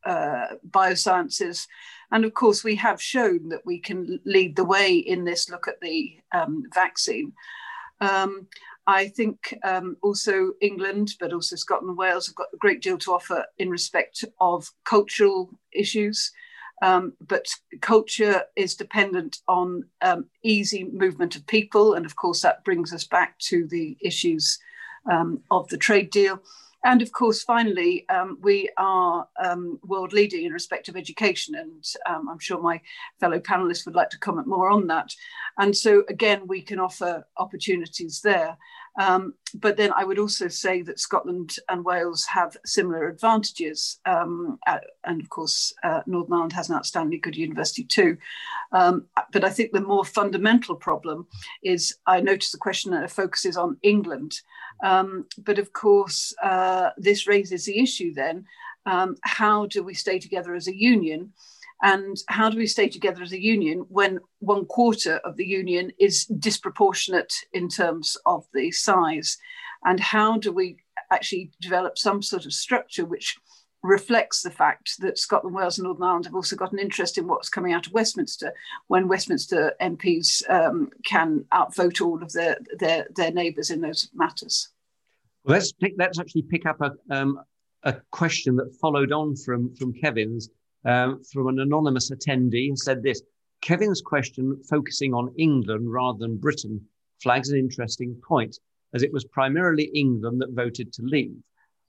uh, 0.06 0.46
biosciences, 0.70 1.68
and 2.12 2.26
of 2.26 2.34
course 2.34 2.64
we 2.64 2.76
have 2.76 3.02
shown 3.02 3.50
that 3.50 3.66
we 3.66 3.80
can 3.80 4.20
lead 4.26 4.56
the 4.56 4.66
way 4.66 4.96
in 4.96 5.26
this. 5.26 5.50
Look 5.50 5.68
at 5.68 5.82
the 5.82 6.18
um, 6.32 6.64
vaccine. 6.74 7.34
Um, 8.00 8.48
I 8.88 9.10
think 9.10 9.54
um, 9.64 9.98
also 10.02 10.54
England, 10.62 11.16
but 11.20 11.34
also 11.34 11.58
Scotland 11.58 11.90
and 11.90 11.98
Wales 11.98 12.28
have 12.28 12.36
got 12.36 12.48
a 12.54 12.58
great 12.58 12.82
deal 12.82 12.98
to 13.00 13.12
offer 13.12 13.46
in 13.58 13.70
respect 13.70 14.24
of 14.40 14.72
cultural 14.86 15.50
issues. 15.74 16.32
Um, 16.82 17.14
but 17.20 17.48
culture 17.82 18.44
is 18.56 18.76
dependent 18.76 19.40
on 19.48 19.84
um, 20.02 20.28
easy 20.44 20.86
movement 20.86 21.36
of 21.36 21.46
people. 21.48 21.96
And 21.96 22.06
of 22.06 22.16
course, 22.16 22.42
that 22.42 22.64
brings 22.64 22.94
us 22.94 23.04
back 23.04 23.38
to 23.40 23.68
the 23.68 23.98
issues 24.00 24.58
um, 25.12 25.42
of 25.52 25.68
the 25.68 25.78
trade 25.78 26.10
deal. 26.10 26.42
And 26.88 27.02
of 27.02 27.12
course, 27.12 27.44
finally, 27.44 28.08
um, 28.08 28.38
we 28.42 28.70
are 28.78 29.28
um, 29.44 29.78
world 29.86 30.14
leading 30.14 30.46
in 30.46 30.54
respect 30.54 30.88
of 30.88 30.96
education. 30.96 31.54
And 31.54 31.86
um, 32.08 32.30
I'm 32.30 32.40
sure 32.40 32.62
my 32.62 32.80
fellow 33.20 33.40
panelists 33.42 33.86
would 33.86 33.96
like 33.96 34.10
to 34.12 34.20
comment 34.20 34.48
more 34.48 34.70
on 34.70 34.88
that. 34.88 35.12
And 35.60 35.76
so, 35.76 36.06
again, 36.08 36.48
we 36.48 36.62
can 36.62 36.80
offer 36.80 37.28
opportunities 37.36 38.22
there. 38.22 38.58
Um, 38.98 39.34
but 39.54 39.76
then 39.76 39.92
I 39.98 40.06
would 40.06 40.18
also 40.18 40.48
say 40.48 40.82
that 40.84 40.98
Scotland 40.98 41.58
and 41.68 41.84
Wales 41.84 42.26
have 42.26 42.56
similar 42.66 43.10
advantages. 43.10 44.00
Um, 44.06 44.58
uh, 44.66 44.80
and 45.04 45.22
of 45.22 45.30
course, 45.30 45.74
uh, 45.84 46.04
Northern 46.08 46.34
Ireland 46.34 46.54
has 46.54 46.70
an 46.70 46.78
outstandingly 46.78 47.22
good 47.22 47.36
university 47.36 47.84
too. 47.84 48.18
Um, 48.72 49.08
but 49.34 49.44
I 49.44 49.50
think 49.50 49.74
the 49.74 49.82
more 49.82 50.06
fundamental 50.06 50.76
problem 50.76 51.28
is 51.62 51.98
I 52.08 52.22
notice 52.22 52.52
the 52.52 52.58
question 52.58 52.92
that 52.92 53.12
focuses 53.12 53.58
on 53.58 53.78
England. 53.84 54.40
Um, 54.84 55.26
but 55.38 55.60
of 55.60 55.74
course, 55.74 56.34
uh, 56.44 56.92
this 56.98 57.28
raises 57.28 57.66
the 57.66 57.80
issue 57.80 58.14
then 58.14 58.46
um, 58.88 59.18
how 59.22 59.66
do 59.66 59.84
we 59.84 59.94
stay 59.94 60.18
together 60.18 60.56
as 60.56 60.68
a 60.68 60.76
union? 60.76 61.34
And 61.84 62.18
how 62.28 62.50
do 62.50 62.58
we 62.58 62.66
stay 62.66 62.90
together 62.90 63.22
as 63.22 63.34
a 63.34 63.42
union 63.42 63.86
when 63.90 64.20
one 64.40 64.66
quarter 64.66 65.18
of 65.18 65.36
the 65.36 65.46
union 65.46 65.92
is 66.00 66.26
disproportionate 66.26 67.34
in 67.54 67.68
terms 67.68 68.18
of 68.26 68.48
the 68.54 68.72
size? 68.72 69.38
And 69.84 70.00
how 70.00 70.38
do 70.38 70.52
we 70.52 70.78
actually 71.12 71.52
develop 71.62 71.98
some 71.98 72.22
sort 72.22 72.46
of 72.46 72.54
structure 72.54 73.06
which 73.06 73.38
reflects 73.88 74.42
the 74.42 74.52
fact 74.52 75.00
that 75.00 75.18
Scotland, 75.18 75.56
Wales, 75.56 75.78
and 75.78 75.86
Northern 75.86 76.04
Ireland 76.04 76.26
have 76.26 76.36
also 76.36 76.56
got 76.56 76.74
an 76.74 76.80
interest 76.80 77.18
in 77.18 77.28
what's 77.28 77.50
coming 77.50 77.74
out 77.74 77.88
of 77.88 77.94
Westminster 77.94 78.54
when 78.88 79.08
Westminster 79.08 79.74
MPs 79.82 80.48
um, 80.50 80.90
can 81.06 81.46
outvote 81.54 82.02
all 82.02 82.22
of 82.22 82.34
their, 82.34 82.58
their, 82.78 83.08
their 83.16 83.32
neighbours 83.32 83.70
in 83.70 83.82
those 83.82 84.10
matters. 84.14 84.70
Well, 85.44 85.54
let's 85.56 85.72
pick, 85.72 85.94
let's 85.98 86.20
actually 86.20 86.44
pick 86.44 86.66
up 86.66 86.82
a, 86.82 86.92
um, 87.10 87.40
a 87.84 87.96
question 88.12 88.56
that 88.58 88.76
followed 88.82 89.12
on 89.12 89.36
from, 89.36 89.74
from 89.76 89.94
Kevin's 89.94 90.50
um, 90.86 91.22
from 91.32 91.48
an 91.48 91.60
anonymous 91.60 92.12
attendee 92.12 92.70
who 92.70 92.76
said 92.76 93.04
this 93.04 93.22
Kevin's 93.62 94.02
question, 94.02 94.62
focusing 94.70 95.14
on 95.14 95.34
England 95.38 95.92
rather 95.92 96.20
than 96.20 96.38
Britain, 96.38 96.80
flags 97.22 97.50
an 97.50 97.58
interesting 97.58 98.20
point, 98.28 98.58
as 98.94 99.04
it 99.04 99.12
was 99.12 99.26
primarily 99.26 99.86
England 99.96 100.42
that 100.42 100.52
voted 100.52 100.94
to 100.94 101.02
leave. 101.02 101.36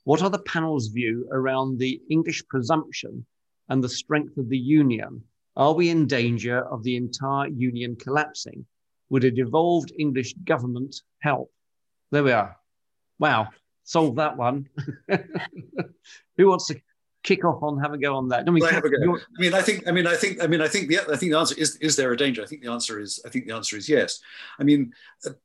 What 0.08 0.22
are 0.22 0.30
the 0.30 0.38
panel's 0.38 0.86
view 0.86 1.28
around 1.30 1.76
the 1.76 2.00
English 2.08 2.42
presumption 2.48 3.26
and 3.68 3.84
the 3.84 3.90
strength 3.90 4.38
of 4.38 4.48
the 4.48 4.56
union? 4.56 5.22
Are 5.54 5.74
we 5.74 5.90
in 5.90 6.06
danger 6.06 6.64
of 6.64 6.82
the 6.82 6.96
entire 6.96 7.48
union 7.48 7.94
collapsing? 7.94 8.64
Would 9.10 9.24
a 9.24 9.30
devolved 9.30 9.92
English 9.98 10.32
government 10.46 10.96
help? 11.18 11.52
There 12.10 12.24
we 12.24 12.32
are. 12.32 12.56
Wow, 13.18 13.48
solve 13.84 14.16
that 14.16 14.38
one. 14.38 14.70
Who 16.38 16.48
wants 16.48 16.68
to 16.68 16.80
kick 17.22 17.44
off 17.44 17.62
on 17.62 17.78
have 17.80 17.92
a 17.92 17.98
go 17.98 18.14
on 18.16 18.28
that? 18.28 18.46
I 18.46 18.50
mean, 18.50 18.64
have 18.64 18.84
a 18.84 18.88
go. 18.88 19.16
I 19.16 19.40
mean, 19.40 19.54
I 19.54 19.62
think, 19.62 19.86
I 19.86 19.92
mean, 19.92 20.06
I 20.06 20.14
think, 20.14 20.42
I 20.42 20.46
mean, 20.46 20.60
I 20.60 20.68
think 20.68 20.88
the 20.88 21.00
I 21.00 21.16
think 21.16 21.32
the 21.32 21.38
answer 21.38 21.54
is: 21.58 21.76
is 21.76 21.96
there 21.96 22.12
a 22.12 22.16
danger? 22.16 22.42
I 22.42 22.46
think 22.46 22.62
the 22.62 22.70
answer 22.70 23.00
is, 23.00 23.20
I 23.26 23.28
think 23.28 23.46
the 23.46 23.54
answer 23.54 23.76
is 23.76 23.88
yes. 23.88 24.20
I 24.58 24.64
mean, 24.64 24.92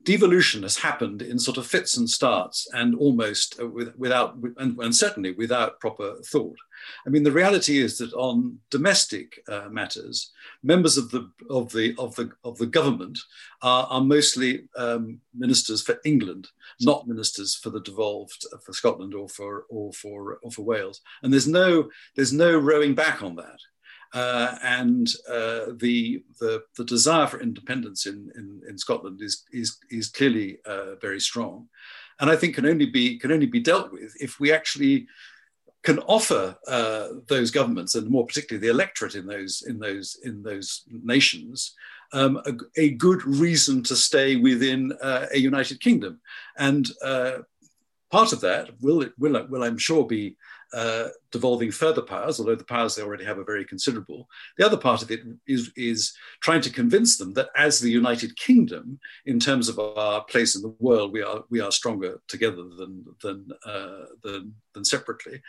devolution 0.04 0.64
has 0.64 0.78
happened 0.78 1.22
in 1.22 1.40
sort 1.40 1.58
of 1.58 1.68
fits 1.68 1.98
and 1.98 2.10
starts, 2.10 2.68
and 2.74 2.96
almost 2.96 3.60
uh, 3.60 3.68
with, 3.68 3.96
without, 3.98 4.38
and, 4.58 4.78
and, 4.80 4.96
certainly 4.96 5.32
without 5.32 5.80
proper 5.80 6.16
thought. 6.26 6.58
I 7.06 7.10
mean, 7.10 7.24
the 7.24 7.32
reality 7.32 7.80
is 7.80 7.98
that 7.98 8.14
on 8.14 8.60
domestic 8.70 9.40
uh, 9.48 9.70
matters, 9.70 10.32
members 10.64 10.98
of 10.98 11.12
the 11.12 11.30
of 11.50 11.72
the 11.72 11.96
of 11.98 12.16
the 12.16 12.32
of 12.44 12.58
the 12.58 12.66
government 12.66 13.20
are, 13.62 13.86
are 13.90 14.02
mostly 14.02 14.68
um, 14.78 15.20
ministers 15.34 15.82
for 15.82 16.00
England, 16.06 16.48
not 16.82 17.08
ministers 17.08 17.56
for 17.56 17.70
the 17.70 17.82
devolved 17.82 18.46
uh, 18.54 18.58
for 18.66 18.74
Scotland 18.74 19.14
or 19.14 19.30
for 19.30 19.66
or 19.70 19.92
for 19.94 20.40
or 20.44 20.52
for 20.52 20.64
Wales. 20.64 21.02
And 21.22 21.32
there's 21.32 21.48
no 21.48 21.90
there's 22.16 22.34
no 22.34 22.58
rowing 22.58 22.96
back 22.96 23.22
on 23.22 23.36
that. 23.36 23.60
Uh, 24.14 24.56
and 24.62 25.08
uh, 25.28 25.74
the, 25.78 26.24
the, 26.40 26.62
the 26.78 26.86
desire 26.86 27.26
for 27.26 27.42
independence 27.42 28.06
in, 28.06 28.32
in, 28.36 28.62
in 28.70 28.78
Scotland 28.78 29.20
is 29.24 29.44
is 29.52 29.80
is 29.90 30.10
clearly 30.10 30.60
uh, 30.68 30.94
very 31.02 31.20
strong, 31.20 31.68
and 32.20 32.30
I 32.30 32.36
think 32.36 32.54
can 32.54 32.68
only 32.68 32.86
be 32.86 33.18
can 33.18 33.32
only 33.32 33.48
be 33.48 33.60
dealt 33.60 33.92
with 33.92 34.14
if 34.22 34.40
we 34.40 34.54
actually 34.54 35.08
can 35.84 36.00
offer 36.00 36.56
uh, 36.68 37.08
those 37.28 37.52
governments, 37.52 37.96
and 37.96 38.10
more 38.10 38.26
particularly 38.26 38.66
the 38.66 38.74
electorate 38.74 39.16
in 39.16 39.26
those 39.26 39.64
in 39.68 39.80
those 39.80 40.18
in 40.24 40.42
those 40.42 40.84
nations, 40.90 41.76
um, 42.14 42.42
a, 42.46 42.54
a, 42.78 42.90
good 42.92 43.24
reason 43.26 43.84
to 43.84 43.96
stay 43.96 44.38
within 44.38 44.94
uh, 45.02 45.28
a 45.34 45.38
United 45.38 45.80
Kingdom, 45.82 46.22
and 46.58 46.90
uh, 47.04 47.40
part 48.12 48.32
of 48.32 48.42
that 48.42 48.70
will 48.82 49.06
will 49.18 49.46
will 49.48 49.64
I'm 49.64 49.78
sure 49.78 50.06
be 50.06 50.38
uh, 50.74 51.10
devolving 51.34 51.72
further 51.72 52.02
powers, 52.02 52.40
although 52.40 52.56
the 52.56 52.64
powers 52.64 52.96
they 52.96 53.02
already 53.02 53.26
have 53.26 53.40
are 53.40 53.44
very 53.44 53.66
considerable. 53.66 54.30
The 54.58 54.66
other 54.66 54.78
part 54.78 55.02
of 55.02 55.10
it 55.12 55.22
is, 55.48 55.72
is 55.76 56.14
trying 56.42 56.62
to 56.62 56.70
convince 56.70 57.18
them 57.18 57.34
that 57.34 57.50
as 57.58 57.80
the 57.80 57.90
United 57.92 58.38
Kingdom, 58.38 59.00
in 59.26 59.40
terms 59.40 59.68
of 59.68 59.80
our 59.80 60.24
place 60.26 60.56
in 60.56 60.62
the 60.62 60.76
world, 60.80 61.12
we 61.12 61.24
are 61.24 61.44
we 61.50 61.60
are 61.60 61.72
stronger 61.72 62.22
together 62.28 62.64
than 62.78 63.04
than 63.24 63.50
uh, 63.66 64.06
than, 64.24 64.54
than, 64.74 64.86
separately. 64.86 65.42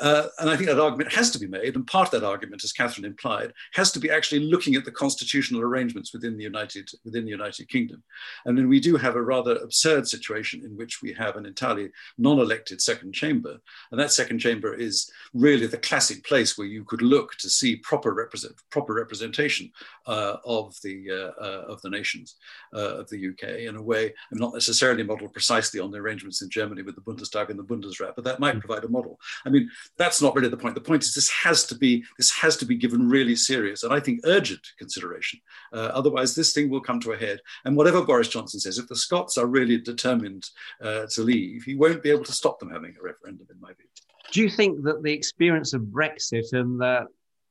Uh, 0.00 0.26
and 0.38 0.48
I 0.48 0.56
think 0.56 0.68
that 0.68 0.78
argument 0.78 1.12
has 1.12 1.30
to 1.32 1.40
be 1.40 1.48
made, 1.48 1.74
and 1.74 1.86
part 1.86 2.12
of 2.12 2.20
that 2.20 2.26
argument, 2.26 2.62
as 2.62 2.72
Catherine 2.72 3.04
implied, 3.04 3.52
has 3.74 3.90
to 3.92 4.00
be 4.00 4.10
actually 4.10 4.44
looking 4.46 4.76
at 4.76 4.84
the 4.84 4.92
constitutional 4.92 5.62
arrangements 5.62 6.12
within 6.12 6.36
the 6.36 6.44
United 6.44 6.88
within 7.04 7.24
the 7.24 7.30
United 7.30 7.68
Kingdom. 7.68 8.02
And 8.44 8.56
then 8.56 8.68
we 8.68 8.78
do 8.78 8.96
have 8.96 9.16
a 9.16 9.22
rather 9.22 9.56
absurd 9.56 10.06
situation 10.06 10.62
in 10.64 10.76
which 10.76 11.02
we 11.02 11.12
have 11.14 11.34
an 11.36 11.46
entirely 11.46 11.90
non-elected 12.16 12.80
second 12.80 13.12
chamber, 13.12 13.58
and 13.90 14.00
that 14.00 14.12
second 14.12 14.38
chamber 14.38 14.72
is 14.74 15.10
really 15.34 15.66
the 15.66 15.78
classic 15.78 16.24
place 16.24 16.56
where 16.56 16.66
you 16.66 16.84
could 16.84 17.02
look 17.02 17.34
to 17.36 17.48
see 17.48 17.76
proper 17.76 18.12
represent 18.12 18.54
proper 18.70 18.94
representation 18.94 19.70
uh, 20.06 20.36
of 20.44 20.74
the 20.82 21.10
uh, 21.10 21.42
uh, 21.42 21.64
of 21.68 21.80
the 21.82 21.90
nations 21.90 22.36
uh, 22.74 22.98
of 22.98 23.08
the 23.10 23.28
UK 23.28 23.60
in 23.60 23.76
a 23.76 23.82
way, 23.82 24.12
and 24.30 24.40
not 24.40 24.54
necessarily 24.54 25.02
modeled 25.02 25.32
precisely 25.32 25.80
on 25.80 25.90
the 25.90 25.98
arrangements 25.98 26.42
in 26.42 26.50
Germany 26.50 26.82
with 26.82 26.94
the 26.94 27.00
Bundestag 27.00 27.50
and 27.50 27.58
the 27.58 27.64
Bundesrat, 27.64 28.14
but 28.14 28.24
that 28.24 28.40
might 28.40 28.56
mm. 28.56 28.60
provide 28.60 28.84
a 28.84 28.88
model. 28.88 29.18
I 29.44 29.50
mean, 29.50 29.70
that's 29.96 30.20
not 30.20 30.34
really 30.34 30.48
the 30.48 30.56
point. 30.56 30.74
The 30.74 30.80
point 30.80 31.02
is 31.02 31.14
this 31.14 31.30
has 31.30 31.64
to 31.66 31.74
be 31.74 32.04
this 32.18 32.30
has 32.32 32.56
to 32.58 32.66
be 32.66 32.76
given 32.76 33.08
really 33.08 33.36
serious 33.36 33.82
and 33.82 33.92
I 33.92 34.00
think 34.00 34.20
urgent 34.24 34.66
consideration. 34.78 35.40
Uh, 35.72 35.90
otherwise, 35.94 36.34
this 36.34 36.52
thing 36.52 36.68
will 36.68 36.80
come 36.80 37.00
to 37.00 37.12
a 37.12 37.16
head. 37.16 37.40
And 37.64 37.76
whatever 37.76 38.02
Boris 38.02 38.28
Johnson 38.28 38.60
says, 38.60 38.78
if 38.78 38.88
the 38.88 38.96
Scots 38.96 39.38
are 39.38 39.46
really 39.46 39.78
determined 39.78 40.48
uh, 40.80 41.06
to 41.10 41.22
leave, 41.22 41.64
he 41.64 41.74
won't 41.74 42.02
be 42.02 42.10
able 42.10 42.24
to 42.24 42.32
stop 42.32 42.58
them 42.58 42.70
having 42.70 42.94
a 42.98 43.02
referendum, 43.02 43.46
in 43.50 43.60
my 43.60 43.68
view. 43.68 43.86
Do 44.32 44.40
you 44.40 44.48
think 44.48 44.82
that 44.84 45.02
the 45.02 45.12
experience 45.12 45.74
of 45.74 45.82
Brexit 45.82 46.52
and 46.52 46.80
the, 46.80 47.04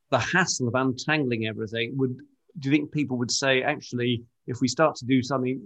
the 0.10 0.20
hassle 0.20 0.68
of 0.68 0.74
untangling 0.76 1.46
everything 1.46 1.94
would, 1.98 2.18
do 2.60 2.70
you 2.70 2.76
think 2.76 2.92
people 2.92 3.18
would 3.18 3.32
say, 3.32 3.62
actually, 3.62 4.24
if 4.48 4.62
we 4.62 4.68
start 4.68 4.96
to 4.96 5.06
do 5.06 5.22
something 5.22 5.62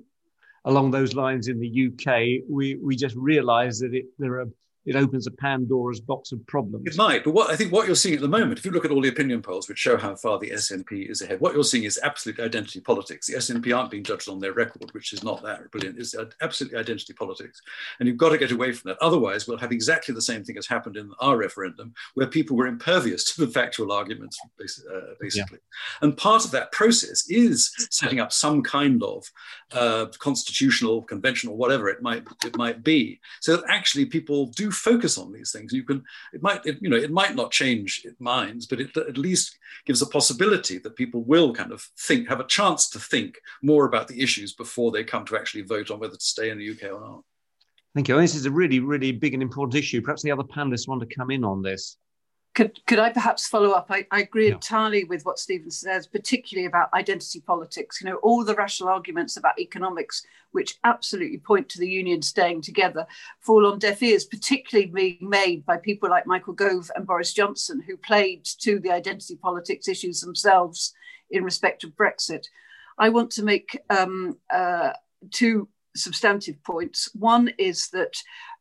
along 0.65 0.91
those 0.91 1.13
lines 1.13 1.47
in 1.47 1.60
the 1.60 1.88
UK, 1.88 2.43
we, 2.49 2.75
we 2.75 2.97
just 2.97 3.15
realize 3.15 3.80
that 3.80 3.93
it, 3.93 4.06
there 4.19 4.41
are 4.41 4.47
it 4.86 4.95
opens 4.95 5.26
a 5.26 5.32
Pandora's 5.32 6.00
box 6.00 6.32
of 6.32 6.45
problems. 6.45 6.86
It 6.88 6.98
might, 6.98 7.24
but 7.24 7.34
what 7.34 7.50
I 7.50 7.56
think 7.56 7.71
what 7.71 7.88
you're 7.88 7.95
seeing 7.95 8.15
at 8.15 8.21
the 8.21 8.28
moment, 8.28 8.60
if 8.60 8.65
you 8.65 8.71
look 8.71 8.86
at 8.86 8.91
all 8.91 9.02
the 9.02 9.10
opinion 9.10 9.41
polls 9.41 9.67
which 9.67 9.80
show 9.80 9.98
how 9.98 10.15
far 10.15 10.38
the 10.38 10.52
SNP 10.52 11.10
is 11.10 11.21
ahead, 11.21 11.39
what 11.39 11.56
you're 11.56 11.63
seeing 11.63 11.86
is 11.86 12.00
absolute 12.04 12.39
identity 12.39 12.80
politics. 12.80 13.28
The 13.28 13.38
SNP 13.38 13.76
aren't 13.76 13.89
being 13.89 14.04
judged 14.04 14.30
on 14.30 14.39
their 14.39 14.54
record, 14.54 14.91
which 14.91 15.12
is 15.12 15.24
not 15.24 15.41
that 15.43 15.71
brilliant. 15.71 15.98
It's 15.98 16.15
absolutely 16.41 16.78
identity 16.78 17.13
politics, 17.13 17.62
and 18.00 18.08
you've 18.08 18.17
got 18.17 18.30
to 18.30 18.38
get 18.38 18.52
away 18.52 18.74
from 18.74 18.89
that. 18.89 18.98
Otherwise, 19.02 19.48
we'll 19.48 19.58
have 19.58 19.71
exactly 19.71 20.13
the 20.13 20.21
same 20.21 20.43
thing 20.43 20.58
as 20.58 20.67
happened 20.67 20.98
in 20.98 21.12
our 21.19 21.38
referendum, 21.38 21.93
where 22.13 22.28
people 22.28 22.56
were 22.56 22.67
impervious 22.67 23.24
to 23.34 23.45
the 23.45 23.52
factual 23.52 23.91
arguments, 23.91 24.38
uh, 24.60 25.00
basically. 25.19 25.60
Yeah. 25.60 26.04
And 26.04 26.15
part 26.15 26.45
of 26.45 26.52
that 26.52 26.71
process 26.71 27.26
is 27.28 27.71
setting 27.89 28.19
up 28.19 28.32
some 28.32 28.62
kind 28.62 29.02
of 29.02 29.26
uh, 29.71 30.08
constitutional, 30.19 31.02
conventional, 31.02 31.58
whatever 31.58 31.89
it 31.89 32.02
might 32.04 32.23
it 32.46 32.56
might 32.56 32.83
be, 32.83 33.19
so 33.42 33.58
that 33.58 33.65
actually 33.67 34.06
people 34.06 34.48
do 34.48 34.71
focus 34.76 35.17
on 35.17 35.32
these 35.32 35.52
things. 35.52 35.73
You 35.73 35.84
can, 35.84 36.04
it 36.34 36.42
might, 36.42 36.65
it, 36.65 36.78
you 36.82 36.90
know, 36.90 36.98
it 36.98 37.12
might 37.12 37.36
not 37.36 37.52
change 37.52 38.06
minds, 38.19 38.65
but 38.65 38.80
it 38.80 38.96
at 38.96 39.17
least 39.17 39.58
gives 39.86 40.02
a 40.02 40.08
possibility 40.08 40.78
that 40.80 40.96
people 40.96 41.23
will 41.23 41.54
kind 41.54 41.71
of 41.71 41.82
think, 42.00 42.28
have 42.28 42.40
a 42.40 42.48
chance 42.48 42.90
to 42.90 43.00
think 43.00 43.40
more 43.62 43.86
about 43.86 44.08
the 44.08 44.21
issues 44.21 44.54
before 44.54 44.92
they 44.92 45.04
come 45.04 45.26
to 45.26 45.38
actually 45.38 45.63
vote 45.63 45.92
on 45.92 46.00
whether 46.00 46.15
to 46.15 46.26
stay 46.26 46.50
in 46.50 46.58
the 46.58 46.69
UK 46.69 46.94
or 46.94 47.00
not. 47.00 47.23
Thank 47.94 48.10
you. 48.10 48.19
This 48.19 48.36
is 48.36 48.46
a 48.46 48.52
really, 48.52 48.80
really 48.80 49.13
big 49.13 49.34
and 49.34 49.42
important 49.42 49.76
issue. 49.76 50.02
Perhaps 50.02 50.21
the 50.21 50.32
other 50.32 50.44
panelists 50.44 50.88
want 50.88 51.02
to 51.02 51.15
come 51.15 51.32
in 51.32 51.46
on 51.46 51.62
this. 51.62 51.98
Could, 52.56 52.79
could 52.87 52.99
I 52.99 53.12
perhaps 53.12 53.47
follow 53.47 53.71
up? 53.71 53.87
I, 53.89 54.08
I 54.12 54.21
agree 54.21 54.47
yeah. 54.47 54.53
entirely 54.53 55.03
with 55.03 55.25
what 55.25 55.39
Stephen 55.39 55.69
says, 55.69 56.08
particularly 56.08 56.65
about 56.65 56.93
identity 56.93 57.41
politics. 57.41 57.99
You 58.01 58.10
know, 58.10 58.15
all 58.17 58.45
the 58.45 58.56
rational 58.56 58.89
arguments 58.89 59.35
about 59.35 59.60
economics, 59.60 60.25
which 60.53 60.79
absolutely 60.85 61.37
point 61.37 61.67
to 61.69 61.79
the 61.79 61.89
union 61.89 62.21
staying 62.21 62.62
together, 62.62 63.06
fall 63.41 63.67
on 63.67 63.77
deaf 63.77 64.01
ears, 64.01 64.23
particularly 64.23 64.89
being 64.89 65.17
made 65.21 65.65
by 65.65 65.75
people 65.75 66.10
like 66.10 66.25
Michael 66.25 66.53
Gove 66.53 66.89
and 66.95 67.06
Boris 67.06 67.33
Johnson, 67.33 67.83
who 67.85 67.97
played 67.97 68.45
to 68.62 68.79
the 68.79 68.91
identity 68.91 69.35
politics 69.35 69.89
issues 69.89 70.21
themselves 70.21 70.93
in 71.29 71.43
respect 71.43 71.83
of 71.83 71.91
Brexit. 71.91 72.45
I 72.97 73.10
want 73.10 73.31
to 73.31 73.43
make 73.43 73.77
um, 73.89 74.37
uh, 74.49 74.93
two 75.31 75.67
substantive 75.95 76.63
points. 76.63 77.10
One 77.15 77.51
is 77.58 77.89
that 77.89 78.15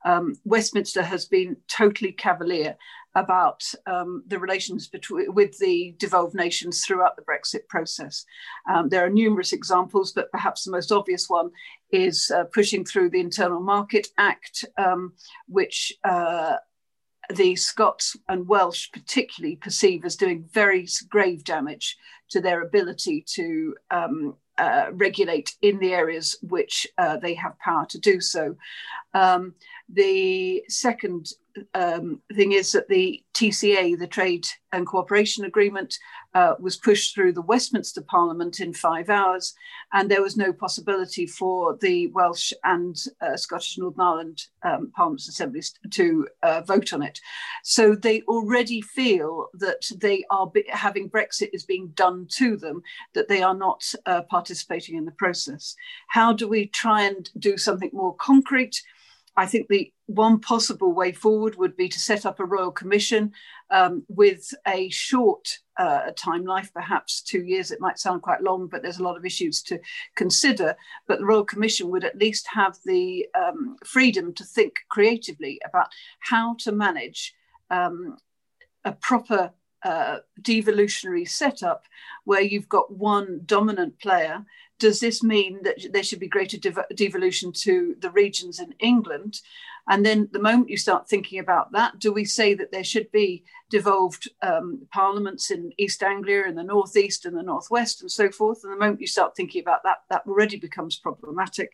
um, 0.05 0.35
Westminster 0.45 1.03
has 1.03 1.27
been 1.27 1.57
totally 1.69 2.13
cavalier 2.13 2.77
about 3.15 3.63
um, 3.87 4.25
the 4.27 4.39
relations 4.39 4.89
between 4.89 5.33
with 5.35 5.57
the 5.59 5.95
devolved 5.99 6.35
nations 6.35 6.85
throughout 6.85 7.17
the 7.17 7.23
Brexit 7.23 7.67
process. 7.69 8.25
Um, 8.69 8.89
there 8.89 9.05
are 9.05 9.11
numerous 9.11 9.53
examples, 9.53 10.13
but 10.13 10.31
perhaps 10.33 10.65
the 10.65 10.73
most 10.73 10.91
obvious 10.91 11.29
one 11.29 11.51
is 11.91 12.31
uh, 12.35 12.45
pushing 12.45 12.85
through 12.85 13.11
the 13.11 13.21
Internal 13.21 13.61
Market 13.61 14.09
Act, 14.19 14.65
um, 14.79 15.13
which 15.47 15.93
uh, 16.03 16.57
the 17.33 17.57
Scots 17.57 18.17
and 18.29 18.49
Welsh 18.49 18.91
particularly 18.93 19.57
perceive 19.57 20.05
as 20.05 20.17
doing 20.17 20.49
very 20.53 20.87
grave 21.09 21.45
damage 21.45 21.97
to 22.31 22.41
their 22.41 22.63
ability 22.63 23.25
to 23.29 23.75
um, 23.91 24.37
uh, 24.59 24.87
regulate 24.93 25.55
in 25.63 25.79
the 25.79 25.93
areas 25.93 26.37
which 26.43 26.87
uh, 26.99 27.17
they 27.17 27.35
have 27.35 27.59
power 27.59 27.87
to 27.87 27.99
do 27.99 28.21
so. 28.21 28.57
Um, 29.13 29.55
the 29.89 30.65
second 30.69 31.33
um, 31.75 32.21
thing 32.35 32.53
is 32.53 32.73
that 32.73 32.89
the 32.89 33.23
TCA, 33.35 33.99
the 33.99 34.07
Trade 34.07 34.47
and 34.73 34.87
Cooperation 34.87 35.45
Agreement, 35.45 35.97
uh, 36.35 36.55
was 36.59 36.77
pushed 36.77 37.15
through 37.15 37.33
the 37.33 37.43
Westminster 37.43 38.03
Parliament 38.03 38.61
in 38.61 38.73
five 38.73 39.09
hours, 39.09 39.55
and 39.93 40.11
there 40.11 40.23
was 40.23 40.37
no 40.37 40.53
possibility 40.53 41.27
for 41.27 41.77
the 41.81 42.09
Welsh 42.09 42.53
and 42.65 42.97
uh, 43.21 43.37
Scottish 43.37 43.79
Northern 43.79 44.01
Ireland 44.01 44.43
um, 44.63 44.91
Parliaments 44.97 45.29
assemblies 45.29 45.75
to 45.91 46.27
uh, 46.43 46.63
vote 46.63 46.93
on 46.93 47.03
it. 47.03 47.21
So 47.63 47.95
they 47.95 48.23
already 48.23 48.81
feel 48.81 49.49
that 49.55 49.85
they 50.01 50.25
are 50.31 50.49
be- 50.49 50.65
having 50.69 51.09
Brexit 51.09 51.51
is 51.53 51.65
being 51.65 51.89
done 51.95 52.27
to 52.33 52.57
them, 52.57 52.83
that 53.15 53.29
they 53.29 53.43
are 53.43 53.55
not 53.55 53.85
uh, 54.07 54.23
participating 54.23 54.97
in 54.97 55.05
the 55.05 55.13
process. 55.13 55.77
How 56.09 56.33
do 56.33 56.49
we 56.49 56.67
try 56.67 57.03
and 57.03 57.31
do 57.39 57.57
something 57.57 57.91
more 57.93 58.15
concrete? 58.17 58.83
I 59.37 59.47
think 59.47 59.69
the 59.69 59.93
one 60.07 60.39
possible 60.39 60.93
way 60.93 61.13
forward 61.13 61.57
would 61.57 61.77
be 61.77 61.89
to 61.89 61.99
set 61.99 62.25
up 62.25 62.39
a 62.39 62.45
royal 62.45 62.71
commission 62.71 63.33
um, 63.71 64.05
with 64.09 64.53
a 64.67 64.89
short 64.91 65.59
uh, 65.77 66.13
time 66.17 66.45
life, 66.45 66.71
perhaps 66.73 67.21
two 67.21 67.43
years. 67.43 67.71
It 67.71 67.81
might 67.81 67.99
sound 67.99 68.23
quite 68.23 68.43
long, 68.43 68.69
but 68.69 68.83
there's 68.83 69.01
a 69.01 69.03
lot 69.03 69.17
of 69.17 69.25
issues 69.25 69.63
to 69.65 69.81
consider. 70.15 70.77
But 71.09 71.19
the 71.19 71.27
royal 71.27 71.45
commission 71.45 71.91
would 71.91 72.05
at 72.05 72.19
least 72.19 72.47
have 72.53 72.79
the 72.85 73.27
um, 73.37 73.77
freedom 73.85 74.33
to 74.35 74.45
think 74.45 74.75
creatively 74.89 75.61
about 75.65 75.89
how 76.21 76.55
to 76.61 76.73
manage 76.73 77.35
um, 77.71 78.19
a 78.85 78.93
proper 78.93 79.53
uh, 79.85 80.19
devolutionary 80.41 81.25
setup 81.25 81.85
where 82.25 82.41
you've 82.41 82.69
got 82.69 82.97
one 82.97 83.43
dominant 83.45 83.99
player 84.01 84.45
does 84.85 85.01
this 85.01 85.23
mean 85.23 85.63
that 85.63 85.79
there 85.95 86.03
should 86.03 86.21
be 86.21 86.29
greater 86.29 86.59
devolution 86.95 87.53
to 87.53 87.97
the 88.01 88.11
regions 88.11 88.61
in 88.61 88.75
England? 88.81 89.41
And 89.89 90.05
then 90.05 90.29
the 90.31 90.39
moment 90.39 90.69
you 90.69 90.77
start 90.77 91.09
thinking 91.09 91.39
about 91.39 91.73
that, 91.73 91.99
do 91.99 92.13
we 92.13 92.27
say 92.27 92.53
that 92.53 92.71
there 92.71 92.85
should 92.85 93.11
be 93.11 93.45
devolved 93.71 94.29
um, 94.43 94.87
parliaments 94.93 95.51
in 95.51 95.73
East 95.79 96.03
Anglia 96.03 96.45
and 96.47 96.59
the 96.59 96.63
Northeast 96.63 97.25
and 97.25 97.35
the 97.35 97.43
Northwest 97.43 98.03
and 98.03 98.11
so 98.11 98.31
forth? 98.31 98.63
And 98.63 98.75
the 98.75 98.79
moment 98.79 99.01
you 99.01 99.07
start 99.07 99.35
thinking 99.35 99.63
about 99.63 99.85
that, 99.85 100.03
that 100.11 100.27
already 100.27 100.59
becomes 100.59 100.99
problematic. 100.99 101.73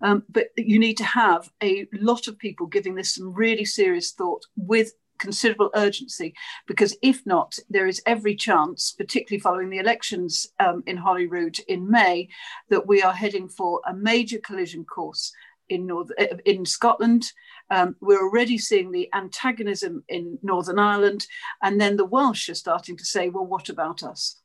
Um, 0.00 0.22
but 0.28 0.50
you 0.56 0.78
need 0.78 0.98
to 0.98 1.04
have 1.04 1.50
a 1.60 1.88
lot 1.92 2.28
of 2.28 2.38
people 2.38 2.66
giving 2.66 2.94
this 2.94 3.12
some 3.12 3.34
really 3.34 3.64
serious 3.64 4.12
thought 4.12 4.46
with 4.56 4.92
considerable 5.22 5.70
urgency 5.74 6.34
because 6.66 6.96
if 7.00 7.24
not, 7.24 7.56
there 7.70 7.86
is 7.86 8.02
every 8.04 8.34
chance, 8.34 8.92
particularly 8.92 9.40
following 9.40 9.70
the 9.70 9.78
elections 9.78 10.46
um, 10.58 10.82
in 10.86 10.96
Holyrood 10.96 11.58
in 11.68 11.88
May, 11.88 12.28
that 12.68 12.86
we 12.86 13.02
are 13.02 13.12
heading 13.14 13.48
for 13.48 13.80
a 13.86 13.94
major 13.94 14.38
collision 14.38 14.84
course 14.84 15.32
in 15.68 15.86
North 15.86 16.10
uh, 16.18 16.36
in 16.44 16.66
Scotland. 16.66 17.32
Um, 17.70 17.96
we're 18.00 18.22
already 18.22 18.58
seeing 18.58 18.90
the 18.90 19.08
antagonism 19.14 20.04
in 20.08 20.38
Northern 20.42 20.78
Ireland, 20.78 21.26
and 21.62 21.80
then 21.80 21.96
the 21.96 22.04
Welsh 22.04 22.48
are 22.48 22.54
starting 22.54 22.96
to 22.96 23.04
say, 23.04 23.28
"Well, 23.28 23.46
what 23.46 23.68
about 23.68 24.02
us?" 24.02 24.42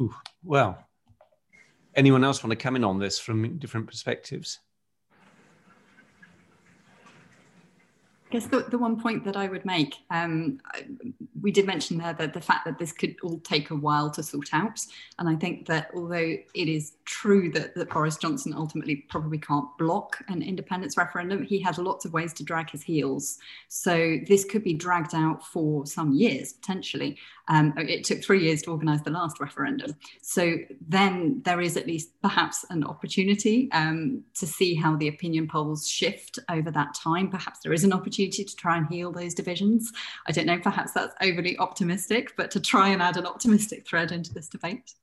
Ooh, 0.00 0.14
well, 0.44 0.78
anyone 1.94 2.22
else 2.22 2.42
want 2.42 2.52
to 2.52 2.64
come 2.64 2.76
in 2.76 2.84
on 2.84 2.98
this 2.98 3.18
from 3.18 3.58
different 3.58 3.88
perspectives? 3.88 4.60
I 8.28 8.32
guess 8.32 8.46
the, 8.46 8.62
the 8.62 8.78
one 8.78 9.00
point 9.00 9.24
that 9.24 9.36
I 9.36 9.46
would 9.46 9.64
make, 9.64 9.98
um, 10.10 10.58
we 11.40 11.52
did 11.52 11.64
mention 11.64 11.96
there 11.96 12.12
that 12.14 12.34
the 12.34 12.40
fact 12.40 12.64
that 12.64 12.76
this 12.76 12.90
could 12.90 13.14
all 13.22 13.38
take 13.38 13.70
a 13.70 13.76
while 13.76 14.10
to 14.10 14.22
sort 14.22 14.48
out. 14.52 14.80
And 15.20 15.28
I 15.28 15.36
think 15.36 15.66
that 15.66 15.90
although 15.94 16.16
it 16.16 16.68
is 16.68 16.94
true 17.04 17.52
that, 17.52 17.76
that 17.76 17.88
Boris 17.90 18.16
Johnson 18.16 18.52
ultimately 18.52 18.96
probably 19.08 19.38
can't 19.38 19.68
block 19.78 20.24
an 20.26 20.42
independence 20.42 20.96
referendum, 20.96 21.44
he 21.44 21.60
has 21.60 21.78
lots 21.78 22.04
of 22.04 22.12
ways 22.12 22.32
to 22.34 22.42
drag 22.42 22.68
his 22.70 22.82
heels. 22.82 23.38
So 23.68 24.18
this 24.26 24.44
could 24.44 24.64
be 24.64 24.74
dragged 24.74 25.14
out 25.14 25.46
for 25.46 25.86
some 25.86 26.12
years 26.12 26.54
potentially. 26.54 27.18
Um, 27.48 27.74
it 27.76 28.04
took 28.04 28.22
three 28.22 28.42
years 28.42 28.62
to 28.62 28.70
organise 28.70 29.02
the 29.02 29.10
last 29.10 29.40
referendum. 29.40 29.94
So 30.22 30.56
then 30.88 31.42
there 31.44 31.60
is 31.60 31.76
at 31.76 31.86
least 31.86 32.10
perhaps 32.22 32.64
an 32.70 32.84
opportunity 32.84 33.70
um, 33.72 34.24
to 34.34 34.46
see 34.46 34.74
how 34.74 34.96
the 34.96 35.08
opinion 35.08 35.48
polls 35.48 35.88
shift 35.88 36.38
over 36.50 36.70
that 36.72 36.94
time. 36.94 37.30
Perhaps 37.30 37.60
there 37.60 37.72
is 37.72 37.84
an 37.84 37.92
opportunity 37.92 38.44
to 38.44 38.56
try 38.56 38.76
and 38.76 38.86
heal 38.88 39.12
those 39.12 39.34
divisions. 39.34 39.92
I 40.26 40.32
don't 40.32 40.46
know, 40.46 40.58
perhaps 40.58 40.92
that's 40.92 41.14
overly 41.20 41.56
optimistic, 41.58 42.34
but 42.36 42.50
to 42.52 42.60
try 42.60 42.88
and 42.88 43.00
add 43.00 43.16
an 43.16 43.26
optimistic 43.26 43.86
thread 43.86 44.12
into 44.12 44.34
this 44.34 44.48
debate. 44.48 44.94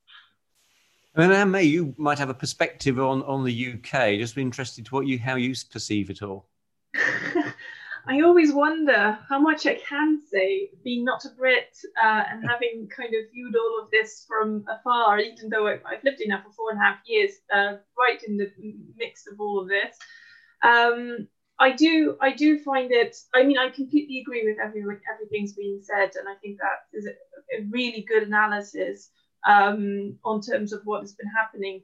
And 1.16 1.32
Anne 1.32 1.52
May, 1.52 1.64
you 1.64 1.94
might 1.98 2.18
have 2.18 2.30
a 2.30 2.34
perspective 2.34 3.00
on, 3.00 3.22
on 3.24 3.44
the 3.44 3.74
UK. 3.74 4.18
Just 4.18 4.36
be 4.36 4.42
interested 4.42 4.86
to 4.86 4.96
what 4.96 5.06
you 5.06 5.20
how 5.20 5.36
you 5.36 5.54
perceive 5.72 6.10
it 6.10 6.24
all. 6.24 6.48
I 8.06 8.20
always 8.22 8.52
wonder 8.54 9.18
how 9.30 9.40
much 9.40 9.66
I 9.66 9.76
can 9.76 10.20
say, 10.30 10.72
being 10.84 11.06
not 11.06 11.24
a 11.24 11.30
Brit 11.30 11.78
uh, 12.04 12.24
and 12.30 12.44
having 12.46 12.90
kind 12.96 13.14
of 13.14 13.32
viewed 13.32 13.56
all 13.56 13.82
of 13.82 13.92
this 13.92 14.26
from 14.28 14.66
afar, 14.68 15.20
even 15.20 15.50
though 15.50 15.68
I, 15.68 15.72
have 15.72 16.04
lived 16.04 16.20
in 16.20 16.30
now 16.30 16.42
for 16.44 16.52
four 16.52 16.72
and 16.72 16.80
a 16.80 16.84
half 16.84 16.98
years, 17.06 17.32
uh, 17.54 17.78
right 17.98 18.22
in 18.28 18.36
the 18.36 18.52
mix 18.98 19.26
of 19.32 19.40
all 19.40 19.62
of 19.62 19.70
this. 19.70 19.96
Um, 20.64 21.30
I 21.60 21.72
do, 21.72 22.18
I 22.20 22.34
do 22.34 22.60
find 22.60 22.92
it. 22.92 23.16
I 23.34 23.44
mean, 23.44 23.58
I 23.58 23.70
completely 23.70 24.20
agree 24.20 24.44
with 24.46 24.58
every, 24.62 24.82
everything's 24.82 25.54
being 25.54 25.80
said, 25.82 26.12
and 26.18 26.28
I 26.28 26.36
think 26.42 26.58
that 26.58 26.98
is 26.98 27.06
a, 27.06 27.62
a 27.62 27.66
really 27.70 28.06
good 28.06 28.24
analysis 28.24 29.12
um, 29.48 30.18
on 30.26 30.42
terms 30.42 30.74
of 30.74 30.82
what 30.84 31.02
has 31.02 31.14
been 31.14 31.32
happening. 31.38 31.82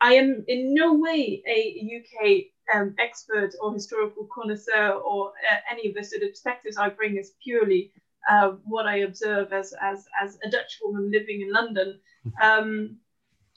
I 0.00 0.14
am 0.14 0.44
in 0.48 0.74
no 0.74 0.94
way 0.94 1.40
a 1.46 2.00
UK 2.00 2.51
um, 2.74 2.94
expert 2.98 3.54
or 3.60 3.72
historical 3.72 4.28
connoisseur 4.32 4.90
or 4.90 5.32
uh, 5.50 5.56
any 5.70 5.88
of 5.88 5.94
the 5.94 6.04
sort 6.04 6.22
of 6.22 6.30
perspectives 6.30 6.76
I 6.76 6.88
bring 6.88 7.16
is 7.16 7.32
purely 7.42 7.92
uh, 8.30 8.52
what 8.64 8.86
I 8.86 8.98
observe 8.98 9.52
as, 9.52 9.74
as, 9.80 10.06
as 10.20 10.38
a 10.44 10.50
Dutch 10.50 10.78
woman 10.82 11.10
living 11.10 11.42
in 11.42 11.52
London. 11.52 11.98
Um, 12.40 12.96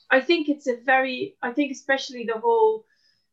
I 0.10 0.22
think 0.22 0.49
it's 0.49 0.68
a 0.68 0.78
very, 0.78 1.36
I 1.41 1.51
think 1.51 1.72
especially 1.72 2.26
the 2.26 2.39
whole, 2.39 2.86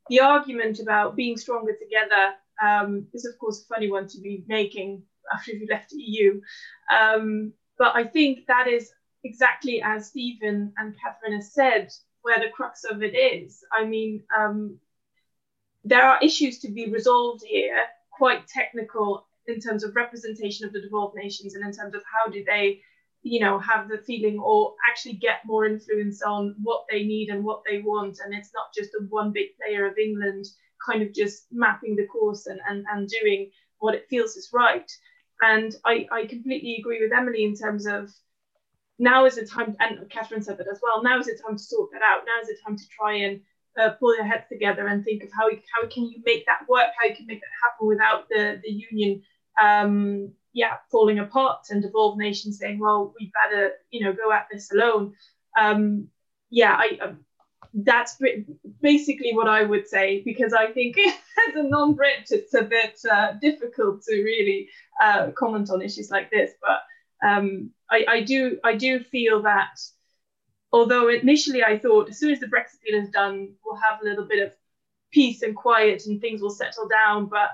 the 0.08 0.20
argument 0.20 0.80
about 0.80 1.16
being 1.16 1.36
stronger 1.36 1.72
together 1.78 2.34
um, 2.62 3.06
is, 3.12 3.24
of 3.24 3.38
course, 3.38 3.62
a 3.62 3.74
funny 3.74 3.90
one 3.90 4.08
to 4.08 4.20
be 4.20 4.44
making 4.48 5.02
after 5.32 5.52
you 5.52 5.66
left 5.70 5.90
the 5.90 5.98
EU. 5.98 6.40
Um, 6.92 7.52
but 7.78 7.94
I 7.94 8.04
think 8.04 8.46
that 8.46 8.68
is 8.68 8.92
exactly 9.24 9.82
as 9.82 10.08
Stephen 10.08 10.72
and 10.76 10.94
Catherine 11.00 11.32
have 11.32 11.44
said, 11.44 11.90
where 12.22 12.38
the 12.38 12.50
crux 12.50 12.84
of 12.84 13.02
it 13.02 13.14
is. 13.16 13.64
I 13.76 13.84
mean, 13.84 14.22
um, 14.36 14.78
there 15.84 16.02
are 16.02 16.18
issues 16.22 16.58
to 16.60 16.70
be 16.70 16.90
resolved 16.90 17.42
here, 17.46 17.82
quite 18.10 18.46
technical 18.46 19.26
in 19.46 19.60
terms 19.60 19.82
of 19.82 19.96
representation 19.96 20.66
of 20.66 20.72
the 20.72 20.80
devolved 20.80 21.16
nations 21.16 21.54
and 21.54 21.64
in 21.64 21.72
terms 21.72 21.94
of 21.94 22.02
how 22.04 22.30
do 22.30 22.44
they 22.44 22.80
you 23.22 23.40
know 23.40 23.58
have 23.58 23.88
the 23.88 23.98
feeling 23.98 24.38
or 24.38 24.74
actually 24.88 25.14
get 25.14 25.44
more 25.46 25.64
influence 25.64 26.22
on 26.22 26.54
what 26.62 26.84
they 26.90 27.04
need 27.04 27.28
and 27.28 27.44
what 27.44 27.62
they 27.68 27.80
want. 27.80 28.18
And 28.24 28.34
it's 28.34 28.50
not 28.54 28.74
just 28.74 28.90
a 28.94 29.04
one 29.08 29.32
big 29.32 29.48
player 29.56 29.86
of 29.86 29.98
england 29.98 30.46
kind 30.84 31.02
of 31.02 31.12
just 31.12 31.46
mapping 31.52 31.94
the 31.94 32.06
course 32.06 32.46
and, 32.46 32.60
and, 32.68 32.84
and 32.92 33.08
doing 33.08 33.50
what 33.78 33.94
it 33.94 34.08
feels 34.08 34.36
is 34.36 34.50
right. 34.52 34.90
And 35.40 35.74
I, 35.84 36.06
I 36.10 36.26
completely 36.26 36.76
agree 36.78 37.00
with 37.00 37.12
emily 37.12 37.44
in 37.44 37.54
terms 37.54 37.86
of 37.86 38.10
now 38.98 39.24
is 39.24 39.36
the 39.36 39.46
time 39.46 39.76
and 39.80 40.08
catherine 40.10 40.42
said 40.42 40.58
that 40.58 40.68
as 40.70 40.80
well 40.82 41.02
now 41.02 41.18
is 41.18 41.26
the 41.26 41.38
time 41.44 41.56
to 41.56 41.62
sort 41.62 41.90
that 41.92 42.02
out. 42.02 42.22
Now 42.26 42.40
is 42.40 42.48
the 42.48 42.56
time 42.64 42.76
to 42.76 42.88
try 42.88 43.14
and 43.14 43.40
uh, 43.80 43.90
pull 44.00 44.14
your 44.16 44.24
heads 44.24 44.44
together 44.50 44.86
and 44.86 45.04
think 45.04 45.22
of 45.22 45.30
how, 45.36 45.48
how 45.74 45.88
can 45.88 46.04
you 46.04 46.22
make 46.24 46.44
that 46.46 46.60
work 46.68 46.90
how 47.00 47.08
you 47.08 47.16
can 47.16 47.26
make 47.26 47.40
that 47.40 47.46
happen 47.62 47.86
without 47.86 48.28
the, 48.28 48.60
the 48.62 48.70
union 48.70 49.22
um, 49.60 50.32
yeah, 50.52 50.76
falling 50.90 51.18
apart 51.18 51.66
and 51.70 51.82
devolved 51.82 52.18
nations 52.18 52.58
saying, 52.58 52.78
well, 52.78 53.14
we 53.18 53.32
better, 53.32 53.72
you 53.90 54.04
know, 54.04 54.12
go 54.12 54.32
at 54.32 54.46
this 54.52 54.70
alone. 54.72 55.14
Um, 55.58 56.08
yeah, 56.50 56.74
I, 56.74 56.98
um, 57.02 57.20
that's 57.74 58.18
basically 58.82 59.32
what 59.32 59.48
I 59.48 59.62
would 59.62 59.88
say 59.88 60.22
because 60.24 60.52
I 60.52 60.66
think 60.72 60.98
as 60.98 61.56
a 61.56 61.62
non-Brit, 61.62 62.28
it's 62.30 62.54
a 62.54 62.62
bit 62.62 63.00
uh, 63.10 63.32
difficult 63.40 64.02
to 64.02 64.22
really 64.22 64.68
uh, 65.02 65.30
comment 65.36 65.70
on 65.70 65.80
issues 65.80 66.10
like 66.10 66.30
this. 66.30 66.52
But 66.60 67.26
um, 67.26 67.70
I, 67.90 68.04
I, 68.08 68.20
do, 68.22 68.58
I 68.62 68.76
do 68.76 69.00
feel 69.00 69.42
that 69.42 69.80
although 70.72 71.08
initially 71.08 71.62
I 71.62 71.78
thought 71.78 72.08
as 72.08 72.18
soon 72.18 72.32
as 72.32 72.40
the 72.40 72.46
Brexit 72.46 72.80
deal 72.84 73.00
is 73.00 73.10
done, 73.10 73.54
we'll 73.64 73.80
have 73.90 74.00
a 74.00 74.04
little 74.04 74.24
bit 74.24 74.42
of 74.42 74.52
peace 75.12 75.42
and 75.42 75.54
quiet 75.54 76.06
and 76.06 76.20
things 76.20 76.40
will 76.40 76.50
settle 76.50 76.88
down. 76.88 77.26
But 77.26 77.50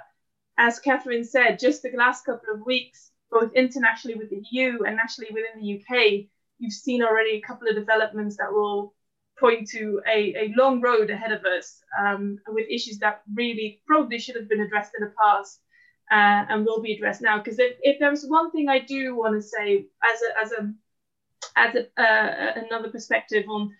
as 0.56 0.78
Catherine 0.78 1.24
said, 1.24 1.58
just 1.58 1.82
the 1.82 1.90
last 1.96 2.24
couple 2.24 2.54
of 2.54 2.64
weeks, 2.64 3.10
both 3.30 3.52
internationally 3.54 4.16
with 4.16 4.30
the 4.30 4.42
EU 4.50 4.82
and 4.84 4.96
nationally 4.96 5.30
within 5.32 5.60
the 5.60 5.78
UK, 5.78 6.26
you've 6.58 6.72
seen 6.72 7.02
already 7.02 7.36
a 7.36 7.40
couple 7.40 7.68
of 7.68 7.74
developments 7.74 8.36
that 8.36 8.52
will 8.52 8.94
point 9.38 9.68
to 9.68 10.00
a, 10.08 10.34
a 10.34 10.52
long 10.56 10.80
road 10.80 11.10
ahead 11.10 11.32
of 11.32 11.44
us 11.44 11.80
um, 12.00 12.38
with 12.48 12.66
issues 12.68 12.98
that 12.98 13.22
really 13.34 13.80
probably 13.86 14.18
should 14.18 14.34
have 14.34 14.48
been 14.48 14.60
addressed 14.60 14.92
in 14.98 15.04
the 15.04 15.12
past 15.22 15.60
uh, 16.10 16.44
and 16.48 16.64
will 16.64 16.82
be 16.82 16.94
addressed 16.94 17.22
now. 17.22 17.38
Because 17.38 17.58
if, 17.58 17.76
if 17.82 17.98
there's 18.00 18.24
one 18.24 18.50
thing 18.50 18.68
I 18.68 18.80
do 18.80 19.14
want 19.14 19.34
to 19.34 19.42
say 19.42 19.86
as 20.02 20.20
a, 20.22 20.40
as 20.44 20.52
a 20.52 20.72
as 21.58 21.74
a, 21.74 22.02
uh, 22.02 22.62
another 22.66 22.90
perspective 22.90 23.44
on 23.48 23.74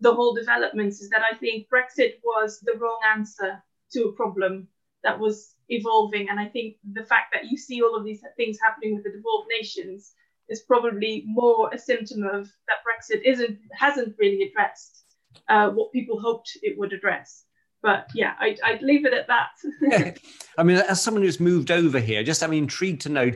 the 0.00 0.14
whole 0.14 0.34
developments 0.34 1.00
is 1.00 1.08
that 1.10 1.22
I 1.22 1.36
think 1.36 1.68
Brexit 1.72 2.14
was 2.24 2.60
the 2.60 2.74
wrong 2.78 3.00
answer 3.14 3.62
to 3.92 4.04
a 4.04 4.12
problem 4.12 4.68
that 5.04 5.18
was 5.18 5.54
evolving. 5.68 6.28
And 6.28 6.38
I 6.38 6.46
think 6.46 6.76
the 6.92 7.04
fact 7.04 7.32
that 7.32 7.46
you 7.50 7.56
see 7.56 7.82
all 7.82 7.96
of 7.96 8.04
these 8.04 8.20
things 8.36 8.58
happening 8.62 8.94
with 8.94 9.04
the 9.04 9.10
devolved 9.10 9.48
nations 9.48 10.12
is 10.48 10.60
probably 10.60 11.24
more 11.26 11.70
a 11.72 11.78
symptom 11.78 12.24
of 12.24 12.50
that 12.68 12.82
Brexit 12.84 13.22
isn't 13.24 13.58
hasn't 13.72 14.16
really 14.18 14.42
addressed 14.42 15.04
uh, 15.48 15.70
what 15.70 15.92
people 15.92 16.20
hoped 16.20 16.58
it 16.62 16.78
would 16.78 16.92
address. 16.92 17.44
But 17.82 18.08
yeah, 18.14 18.34
I'd, 18.38 18.60
I'd 18.62 18.82
leave 18.82 19.06
it 19.06 19.14
at 19.14 19.26
that. 19.28 20.18
I 20.58 20.62
mean, 20.62 20.76
as 20.76 21.02
someone 21.02 21.22
who's 21.22 21.40
moved 21.40 21.70
over 21.70 21.98
here, 21.98 22.22
just 22.22 22.42
I'm 22.42 22.52
intrigued 22.52 23.02
to 23.02 23.08
know: 23.08 23.30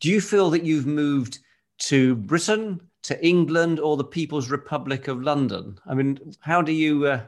Do 0.00 0.08
you 0.08 0.20
feel 0.20 0.50
that 0.50 0.64
you've 0.64 0.86
moved 0.86 1.38
to 1.80 2.14
Britain, 2.14 2.80
to 3.02 3.26
England, 3.26 3.80
or 3.80 3.96
the 3.96 4.04
People's 4.04 4.50
Republic 4.50 5.08
of 5.08 5.22
London? 5.22 5.78
I 5.86 5.94
mean, 5.94 6.18
how 6.40 6.62
do 6.62 6.72
you? 6.72 7.06
Uh, 7.06 7.20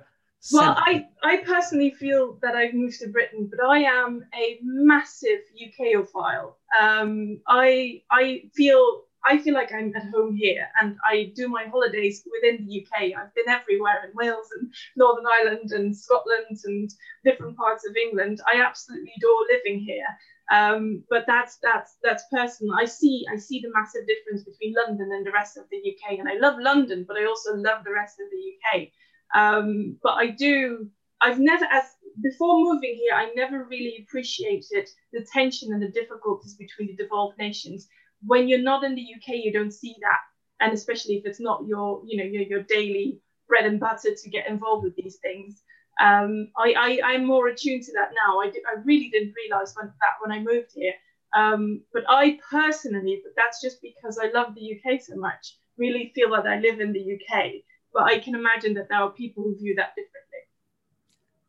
well, 0.50 0.74
I, 0.76 1.06
I 1.22 1.36
personally 1.38 1.90
feel 1.90 2.38
that 2.42 2.56
I've 2.56 2.74
moved 2.74 2.98
to 3.00 3.08
Britain, 3.08 3.48
but 3.48 3.64
I 3.64 3.78
am 3.78 4.24
a 4.34 4.58
massive 4.62 5.38
UKophile. 5.56 6.54
Um, 6.80 7.40
I 7.46 8.02
I 8.10 8.42
feel 8.54 9.04
I 9.24 9.38
feel 9.38 9.54
like 9.54 9.72
I'm 9.72 9.94
at 9.94 10.10
home 10.12 10.34
here, 10.34 10.66
and 10.80 10.96
I 11.08 11.32
do 11.36 11.48
my 11.48 11.66
holidays 11.66 12.26
within 12.26 12.66
the 12.66 12.80
UK. 12.80 13.12
I've 13.16 13.34
been 13.34 13.48
everywhere 13.48 14.04
in 14.04 14.16
Wales 14.16 14.48
and 14.58 14.72
Northern 14.96 15.26
Ireland 15.26 15.70
and 15.70 15.96
Scotland 15.96 16.58
and 16.64 16.90
different 17.24 17.56
parts 17.56 17.86
of 17.88 17.94
England. 17.96 18.40
I 18.52 18.60
absolutely 18.60 19.12
adore 19.16 19.46
living 19.48 19.80
here. 19.80 20.06
Um, 20.52 21.02
but 21.08 21.24
that's 21.26 21.56
that's 21.62 21.96
that's 22.02 22.24
personal. 22.30 22.74
I 22.78 22.84
see 22.84 23.24
I 23.32 23.36
see 23.38 23.60
the 23.60 23.72
massive 23.74 24.06
difference 24.06 24.44
between 24.44 24.74
London 24.74 25.10
and 25.12 25.26
the 25.26 25.32
rest 25.32 25.56
of 25.56 25.64
the 25.70 25.78
UK, 25.78 26.18
and 26.18 26.28
I 26.28 26.34
love 26.34 26.60
London, 26.60 27.06
but 27.08 27.16
I 27.16 27.24
also 27.24 27.56
love 27.56 27.84
the 27.84 27.92
rest 27.92 28.20
of 28.20 28.26
the 28.30 28.52
UK. 28.52 28.88
Um, 29.34 29.96
but 30.02 30.12
I 30.12 30.28
do, 30.28 30.88
I've 31.20 31.38
never, 31.38 31.64
as 31.64 31.84
before 32.22 32.62
moving 32.64 32.94
here, 32.96 33.14
I 33.14 33.32
never 33.34 33.64
really 33.64 34.04
appreciated 34.06 34.88
the 35.12 35.26
tension 35.32 35.72
and 35.72 35.82
the 35.82 35.88
difficulties 35.88 36.54
between 36.54 36.88
the 36.88 37.02
devolved 37.02 37.38
nations. 37.38 37.88
When 38.24 38.48
you're 38.48 38.58
not 38.58 38.84
in 38.84 38.94
the 38.94 39.02
UK, 39.16 39.36
you 39.36 39.52
don't 39.52 39.72
see 39.72 39.96
that. 40.00 40.18
And 40.60 40.72
especially 40.74 41.14
if 41.14 41.24
it's 41.24 41.40
not 41.40 41.64
your, 41.66 42.02
you 42.06 42.18
know, 42.18 42.24
your, 42.24 42.42
your 42.42 42.62
daily 42.64 43.20
bread 43.48 43.64
and 43.64 43.80
butter 43.80 44.14
to 44.14 44.30
get 44.30 44.48
involved 44.48 44.84
with 44.84 44.96
these 44.96 45.16
things. 45.22 45.62
Um, 46.00 46.48
I, 46.56 47.00
I, 47.04 47.12
am 47.12 47.26
more 47.26 47.48
attuned 47.48 47.82
to 47.84 47.92
that 47.92 48.10
now. 48.24 48.40
I, 48.40 48.50
did, 48.50 48.62
I 48.66 48.80
really 48.84 49.08
didn't 49.10 49.34
realize 49.36 49.74
when, 49.76 49.86
that 49.86 50.16
when 50.20 50.32
I 50.32 50.42
moved 50.42 50.72
here. 50.74 50.94
Um, 51.36 51.82
but 51.92 52.02
I 52.08 52.38
personally, 52.50 53.20
but 53.22 53.32
that's 53.36 53.60
just 53.60 53.80
because 53.82 54.18
I 54.18 54.30
love 54.30 54.54
the 54.54 54.74
UK 54.74 55.00
so 55.00 55.16
much, 55.16 55.58
really 55.76 56.10
feel 56.14 56.30
that 56.30 56.46
I 56.46 56.58
live 56.58 56.80
in 56.80 56.92
the 56.92 57.14
UK 57.14 57.62
but 57.92 58.04
I 58.04 58.18
can 58.18 58.34
imagine 58.34 58.74
that 58.74 58.88
there 58.88 58.98
are 58.98 59.10
people 59.10 59.44
who 59.44 59.56
view 59.56 59.74
that 59.76 59.94
differently. 59.94 60.38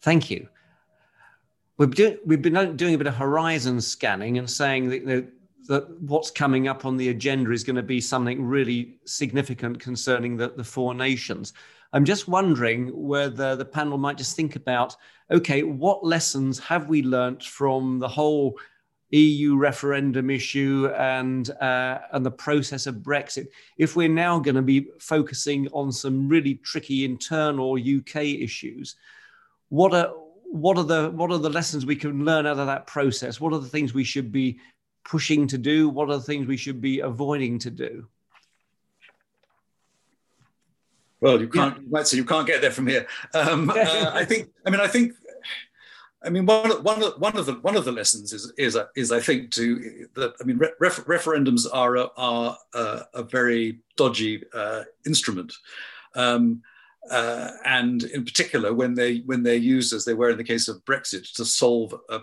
Thank 0.02 0.30
you. 0.30 0.48
We've, 1.78 2.20
we've 2.26 2.42
been 2.42 2.76
doing 2.76 2.96
a 2.96 2.98
bit 2.98 3.08
of 3.08 3.16
horizon 3.16 3.82
scanning 3.82 4.38
and 4.38 4.50
saying 4.50 4.90
that, 4.90 5.06
that, 5.06 5.28
that 5.68 6.02
what's 6.02 6.30
coming 6.30 6.68
up 6.68 6.86
on 6.86 6.98
the 6.98 7.10
agenda 7.10 7.52
is 7.52 7.64
going 7.64 7.78
to 7.78 7.84
be 7.84 8.00
something 8.00 8.44
really 8.44 9.00
significant 9.06 9.80
concerning 9.80 10.38
the, 10.38 10.50
the 10.50 10.64
four 10.64 10.94
nations. 10.94 11.54
I'm 11.94 12.06
just 12.06 12.28
wondering 12.28 12.90
whether 12.90 13.56
the 13.56 13.66
panel 13.66 14.00
might 14.00 14.18
just 14.18 14.36
think 14.36 14.56
about 14.56 14.96
okay, 15.32 15.64
what 15.64 16.06
lessons 16.06 16.60
have 16.60 16.90
we 16.90 17.02
learnt 17.02 17.44
from 17.44 18.00
the 18.00 18.08
whole 18.08 18.58
EU 19.12 19.56
referendum 19.56 20.32
issue 20.32 20.90
and 20.98 21.52
uh, 21.62 22.00
and 22.12 22.26
the 22.26 22.32
process 22.32 22.88
of 22.88 22.96
Brexit, 22.96 23.48
if 23.78 23.96
we're 23.96 24.10
now 24.10 24.40
going 24.40 24.56
to 24.56 24.64
be 24.64 24.88
focusing 25.00 25.68
on 25.68 25.92
some 25.92 26.28
really 26.28 26.56
tricky 26.56 27.06
internal 27.06 27.78
UK 27.78 28.16
issues, 28.24 28.96
what 29.70 29.94
are 29.94 30.14
what 30.46 30.78
are 30.80 30.84
the 30.84 31.12
what 31.12 31.32
are 31.32 31.38
the 31.38 31.50
lessons 31.50 31.86
we 31.86 31.96
can 31.96 32.26
learn 32.26 32.48
out 32.48 32.58
of 32.58 32.66
that 32.66 32.88
process? 32.88 33.40
What 33.40 33.54
are 33.54 33.60
the 33.60 33.70
things 33.70 33.94
we 33.94 34.04
should 34.04 34.32
be 34.32 34.60
pushing 35.06 35.46
to 35.48 35.60
do? 35.60 35.90
What 35.90 36.10
are 36.10 36.18
the 36.18 36.24
things 36.24 36.48
we 36.48 36.58
should 36.58 36.82
be 36.82 37.00
avoiding 37.02 37.60
to 37.60 37.70
do? 37.70 38.08
Well, 41.24 41.40
you 41.40 41.48
can't. 41.48 41.78
Yeah. 41.78 41.84
Right, 41.90 42.08
so 42.08 42.18
you 42.18 42.26
can't 42.26 42.46
get 42.46 42.62
there 42.62 42.72
from 42.72 42.88
here. 42.88 43.08
Um, 43.34 43.70
uh, 43.76 44.12
I 44.14 44.26
think. 44.26 44.50
I 44.66 44.70
mean, 44.70 44.82
I 44.82 44.88
think 44.88 45.14
I 46.26 46.30
mean, 46.30 46.46
one 46.46 46.72
of, 46.72 46.84
one 46.84 47.04
of, 47.04 47.20
one 47.20 47.38
of 47.38 47.46
the 47.46 47.54
one 47.56 47.76
of 47.76 47.86
the 47.86 47.92
lessons 47.92 48.32
is 48.32 48.52
is 48.58 48.78
is 48.96 49.12
I 49.12 49.20
think 49.20 49.52
to 49.52 50.08
that 50.16 50.34
I 50.40 50.44
mean 50.44 50.60
ref, 50.80 50.98
referendums 51.06 51.66
are 51.72 51.98
a, 51.98 52.08
are 52.16 52.58
a, 52.74 53.02
a 53.14 53.24
very 53.24 53.80
dodgy 53.98 54.44
uh, 54.54 54.84
instrument, 55.06 55.54
um, 56.16 56.62
uh, 57.12 57.52
and 57.66 58.04
in 58.04 58.24
particular 58.24 58.74
when 58.74 58.94
they 58.94 59.20
when 59.20 59.44
they're 59.44 59.56
used 59.56 59.92
as 59.94 60.06
they 60.06 60.14
were 60.14 60.30
in 60.30 60.38
the 60.38 60.44
case 60.44 60.68
of 60.68 60.84
Brexit 60.86 61.34
to 61.36 61.44
solve 61.44 61.94
a, 62.10 62.20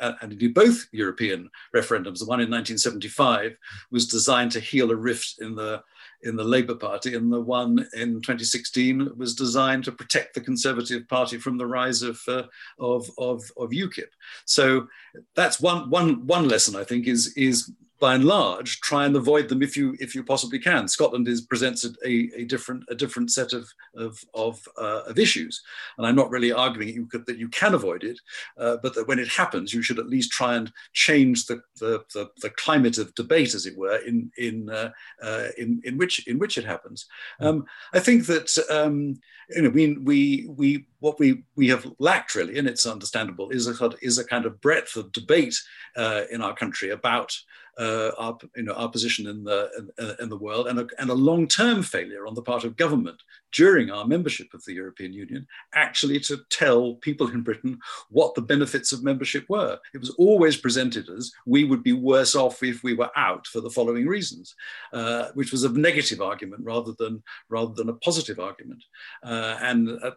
and 0.00 0.32
indeed 0.32 0.54
both 0.54 0.86
European 0.92 1.50
referendums. 1.74 2.20
The 2.20 2.26
one 2.26 2.40
in 2.40 2.50
1975 2.50 3.56
was 3.90 4.06
designed 4.06 4.52
to 4.52 4.60
heal 4.60 4.90
a 4.90 4.96
rift 4.96 5.36
in 5.40 5.54
the 5.54 5.82
in 6.22 6.36
the 6.36 6.44
Labour 6.44 6.74
Party, 6.74 7.14
and 7.14 7.32
the 7.32 7.40
one 7.40 7.86
in 7.94 8.20
2016 8.20 9.10
was 9.16 9.34
designed 9.34 9.84
to 9.84 9.92
protect 9.92 10.34
the 10.34 10.40
Conservative 10.40 11.08
Party 11.08 11.38
from 11.38 11.58
the 11.58 11.66
rise 11.66 12.02
of, 12.02 12.20
uh, 12.28 12.44
of, 12.78 13.10
of, 13.18 13.42
of 13.56 13.70
UKIP. 13.70 14.08
So 14.44 14.86
that's 15.34 15.60
one, 15.60 15.90
one, 15.90 16.26
one 16.26 16.48
lesson, 16.48 16.76
I 16.76 16.84
think, 16.84 17.06
is, 17.06 17.34
is 17.36 17.72
by 18.02 18.16
and 18.16 18.24
large, 18.24 18.80
try 18.80 19.06
and 19.06 19.14
avoid 19.14 19.48
them 19.48 19.62
if 19.62 19.76
you 19.76 19.96
if 20.00 20.12
you 20.12 20.24
possibly 20.24 20.58
can. 20.58 20.88
Scotland 20.88 21.28
is 21.28 21.40
presents 21.40 21.86
a, 22.04 22.30
a 22.36 22.44
different 22.44 22.82
a 22.88 22.96
different 22.96 23.30
set 23.30 23.52
of 23.52 23.68
of 23.96 24.18
of, 24.34 24.68
uh, 24.76 25.02
of 25.06 25.20
issues, 25.20 25.62
and 25.96 26.04
I'm 26.04 26.16
not 26.16 26.28
really 26.28 26.50
arguing 26.50 26.88
you 26.88 27.06
could, 27.06 27.24
that 27.26 27.38
you 27.38 27.48
can 27.48 27.74
avoid 27.74 28.02
it, 28.02 28.18
uh, 28.58 28.78
but 28.82 28.96
that 28.96 29.06
when 29.06 29.20
it 29.20 29.28
happens, 29.28 29.72
you 29.72 29.82
should 29.82 30.00
at 30.00 30.08
least 30.08 30.32
try 30.32 30.56
and 30.56 30.72
change 30.92 31.46
the 31.46 31.62
the, 31.78 32.02
the, 32.12 32.28
the 32.40 32.50
climate 32.50 32.98
of 32.98 33.14
debate, 33.14 33.54
as 33.54 33.66
it 33.66 33.78
were, 33.78 33.98
in 33.98 34.32
in 34.36 34.68
uh, 34.68 34.90
uh 35.22 35.46
in 35.56 35.80
in 35.84 35.96
which 35.96 36.26
in 36.26 36.40
which 36.40 36.58
it 36.58 36.64
happens. 36.64 37.06
Hmm. 37.38 37.46
Um, 37.46 37.64
I 37.94 38.00
think 38.00 38.26
that 38.26 38.50
um, 38.68 39.20
you 39.48 39.62
know 39.62 39.70
we 39.70 39.96
we 39.98 40.48
we 40.48 40.86
what 40.98 41.20
we 41.20 41.44
we 41.54 41.68
have 41.68 41.86
lacked 42.00 42.34
really, 42.34 42.58
and 42.58 42.66
it's 42.66 42.84
understandable, 42.84 43.50
is 43.50 43.68
a 43.68 43.90
is 44.02 44.18
a 44.18 44.24
kind 44.24 44.44
of 44.44 44.60
breadth 44.60 44.96
of 44.96 45.12
debate 45.12 45.54
uh, 45.96 46.22
in 46.32 46.42
our 46.42 46.54
country 46.56 46.90
about 46.90 47.32
Uh, 47.78 48.10
our, 48.18 48.36
you 48.54 48.64
know, 48.64 48.74
our 48.74 48.90
position 48.90 49.26
in 49.26 49.44
the, 49.44 49.70
in, 49.98 50.14
in 50.20 50.28
the 50.28 50.36
world 50.36 50.66
and 50.66 50.78
a, 50.78 50.86
and 50.98 51.08
a 51.08 51.14
long-term 51.14 51.82
failure 51.82 52.26
on 52.26 52.34
the 52.34 52.42
part 52.42 52.64
of 52.64 52.76
government 52.76 53.22
during 53.52 53.90
our 53.90 54.06
membership 54.06 54.52
of 54.54 54.64
the 54.64 54.72
European 54.72 55.12
Union 55.12 55.46
actually 55.74 56.18
to 56.20 56.38
tell 56.50 56.94
people 56.94 57.30
in 57.30 57.42
Britain 57.42 57.78
what 58.08 58.34
the 58.34 58.42
benefits 58.42 58.92
of 58.92 59.04
membership 59.04 59.44
were. 59.48 59.78
It 59.94 59.98
was 59.98 60.10
always 60.10 60.56
presented 60.56 61.08
as 61.08 61.30
we 61.46 61.64
would 61.64 61.82
be 61.82 61.92
worse 61.92 62.34
off 62.34 62.62
if 62.62 62.82
we 62.82 62.94
were 62.94 63.10
out 63.16 63.46
for 63.46 63.60
the 63.60 63.70
following 63.70 64.06
reasons, 64.06 64.54
uh, 64.92 65.28
which 65.34 65.52
was 65.52 65.64
a 65.64 65.72
negative 65.72 66.20
argument 66.20 66.62
rather 66.64 66.92
than 66.98 67.22
rather 67.48 67.74
than 67.74 67.88
a 67.88 67.94
positive 67.94 68.40
argument. 68.40 68.82
Uh, 69.22 69.58
and 69.60 69.90
uh, 70.02 70.12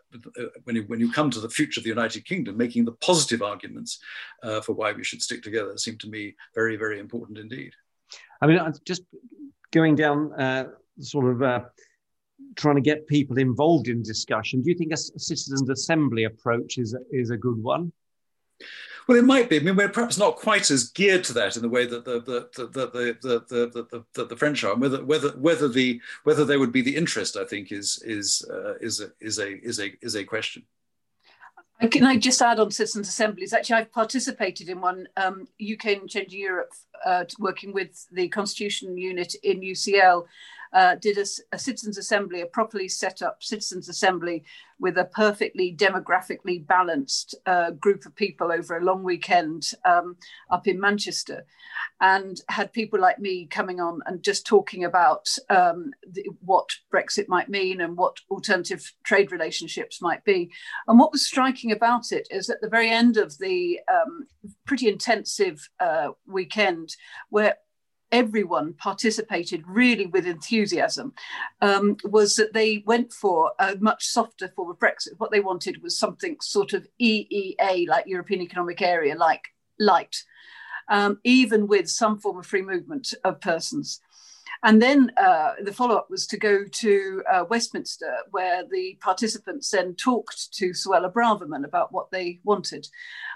when, 0.64 0.76
you, 0.76 0.84
when 0.88 1.00
you 1.00 1.12
come 1.12 1.30
to 1.30 1.40
the 1.40 1.50
future 1.50 1.80
of 1.80 1.84
the 1.84 1.90
United 1.90 2.26
Kingdom, 2.26 2.58
making 2.58 2.86
the 2.86 2.94
positive 2.94 3.42
arguments 3.42 4.00
uh, 4.44 4.62
for 4.62 4.74
why 4.74 4.92
we 4.92 5.04
should 5.04 5.22
stick 5.22 5.44
together 5.44 5.78
seem 5.78 5.98
to 5.98 6.10
me 6.10 6.36
very, 6.54 6.76
very 6.76 7.00
important 7.00 7.38
indeed. 7.38 7.74
I 8.42 8.48
mean, 8.48 8.60
just 8.86 9.04
going 9.72 9.96
down 9.96 10.32
uh, 10.34 10.68
sort 11.00 11.34
of 11.34 11.42
uh, 11.42 11.62
trying 12.56 12.76
to 12.76 12.82
get 12.82 13.08
people 13.08 13.38
involved 13.38 13.88
in 13.88 14.02
discussion. 14.02 14.62
Do 14.62 14.70
you 14.70 14.78
think 14.78 14.94
a, 14.94 14.98
citizens' 14.98 15.70
assembly 15.70 16.24
approach 16.24 16.78
is 16.78 16.96
is 17.12 17.30
a 17.30 17.38
good 17.38 17.62
one? 17.62 17.92
Well, 19.08 19.20
it 19.20 19.26
might 19.26 19.50
be. 19.50 19.58
I 19.58 19.60
mean, 19.60 19.76
we're 19.76 19.90
perhaps 19.90 20.18
not 20.18 20.36
quite 20.36 20.72
as 20.72 20.90
geared 20.90 21.24
to 21.26 21.34
that 21.34 21.56
in 21.56 21.62
the 21.62 21.70
way 21.70 21.86
that 21.86 22.06
the 22.06 22.22
the 22.22 22.50
the 22.56 22.68
the 22.68 23.18
the, 23.22 23.86
the, 23.92 24.06
the, 24.14 24.26
the 24.26 24.36
French 24.36 24.64
are. 24.64 24.76
Whether 24.76 25.04
whether 25.06 25.30
whether 25.30 25.68
the 25.68 26.02
whether 26.24 26.44
there 26.44 26.60
would 26.60 26.72
be 26.72 26.82
the 26.82 26.96
interest, 26.96 27.38
I 27.38 27.46
think, 27.46 27.72
is 27.72 28.02
is 28.04 28.48
uh, 28.52 28.76
is 28.82 29.02
a, 29.02 29.12
is 29.20 29.40
a 29.40 29.64
is 29.64 29.80
a 29.80 29.94
is 30.02 30.16
a 30.16 30.24
question. 30.24 30.64
Can 31.92 32.06
I 32.06 32.16
just 32.16 32.42
add 32.42 32.60
on 32.60 32.72
citizens' 32.72 33.10
assemblies? 33.10 33.52
Actually, 33.52 33.82
I've 33.82 33.92
participated 33.92 34.70
in 34.70 34.80
one 34.80 35.08
um, 35.18 35.48
UK 35.62 35.86
and 35.88 36.10
Changing 36.10 36.40
Europe, 36.40 36.72
uh, 37.06 37.26
working 37.38 37.74
with 37.74 38.08
the 38.14 38.30
Constitution 38.30 38.98
Unit 38.98 39.36
in 39.44 39.60
UCL, 39.60 40.26
uh, 40.74 40.96
did 40.96 41.18
a, 41.18 41.26
a, 41.52 41.60
citizens' 41.60 41.98
assembly, 41.98 42.42
a 42.42 42.46
properly 42.46 42.88
set 42.88 43.22
up 43.22 43.42
citizens' 43.42 43.90
assembly 43.90 44.44
with 44.80 44.98
a 44.98 45.06
perfectly 45.06 45.74
demographically 45.74 46.66
balanced 46.66 47.34
uh, 47.46 47.72
group 47.72 48.06
of 48.06 48.16
people 48.16 48.52
over 48.52 48.78
a 48.78 48.84
long 48.84 49.04
weekend 49.04 49.72
um, 49.86 50.18
up 50.50 50.68
in 50.68 50.80
Manchester, 50.80 51.46
and 52.02 52.42
had 52.50 52.74
people 52.74 53.00
like 53.00 53.20
me 53.20 53.46
coming 53.46 53.80
on 53.80 54.02
and 54.06 54.22
just 54.22 54.46
talking 54.46 54.84
about 54.84 55.28
um, 55.50 55.92
the, 56.12 56.26
what 56.42 56.70
Brexit 56.94 57.30
might 57.30 57.48
mean 57.48 57.80
and 57.82 57.96
what 57.96 58.18
alternative 58.30 58.92
trade 59.04 59.32
relationships 59.32 60.02
might 60.02 60.24
be. 60.26 60.52
And 60.88 61.00
what 61.00 61.12
was 61.12 61.26
striking 61.26 61.72
about 61.72 62.12
it 62.12 62.28
is 62.30 62.50
at 62.50 62.62
the 62.62 62.70
very 62.70 62.90
end 62.90 63.18
of 63.18 63.38
the 63.38 63.80
um, 63.92 64.28
pretty 64.66 64.90
intensive 64.90 65.70
uh, 65.80 66.10
weekend, 66.28 66.96
where 67.30 67.58
everyone 68.12 68.74
participated 68.74 69.64
really 69.68 70.06
with 70.06 70.26
enthusiasm 70.26 71.14
um, 71.62 71.98
was 72.04 72.36
that 72.36 72.54
they 72.54 72.84
went 72.86 73.12
for 73.12 73.52
a 73.60 73.76
much 73.80 74.06
softer 74.06 74.48
form 74.56 74.70
of 74.70 74.80
Brexit. 74.80 75.18
What 75.18 75.32
they 75.32 75.40
wanted 75.40 75.82
was 75.82 75.98
something 75.98 76.38
sort 76.42 76.74
of 76.74 76.88
EEA, 77.02 77.88
like 77.88 78.08
European 78.08 78.42
Economic 78.42 78.82
Area, 78.82 79.16
like 79.16 79.44
light, 79.80 80.16
um, 80.88 81.20
even 81.24 81.68
with 81.68 81.90
some 81.90 82.20
form 82.20 82.38
of 82.38 82.46
free 82.46 82.62
movement 82.62 83.14
of 83.24 83.42
persons. 83.42 84.00
And 84.64 84.82
then 84.82 85.12
uh, 85.18 85.54
the 85.62 85.74
follow 85.74 85.96
up 85.96 86.10
was 86.10 86.26
to 86.28 86.38
go 86.38 86.66
to 86.66 87.24
uh, 87.32 87.46
Westminster, 87.50 88.14
where 88.32 88.64
the 88.68 88.98
participants 89.02 89.70
then 89.70 89.96
talked 89.96 90.54
to 90.54 90.70
Suella 90.72 91.12
Braverman 91.12 91.66
about 91.66 91.92
what 91.92 92.12
they 92.12 92.40
wanted. 92.44 92.88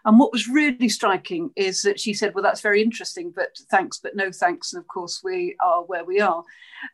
And 0.05 0.19
what 0.19 0.31
was 0.31 0.47
really 0.47 0.89
striking 0.89 1.51
is 1.55 1.81
that 1.81 1.99
she 1.99 2.13
said, 2.13 2.33
Well, 2.33 2.43
that's 2.43 2.61
very 2.61 2.81
interesting, 2.81 3.31
but 3.35 3.57
thanks, 3.69 3.99
but 4.01 4.15
no 4.15 4.31
thanks. 4.31 4.73
And 4.73 4.81
of 4.81 4.87
course, 4.87 5.21
we 5.23 5.55
are 5.61 5.83
where 5.83 6.05
we 6.05 6.19
are. 6.19 6.43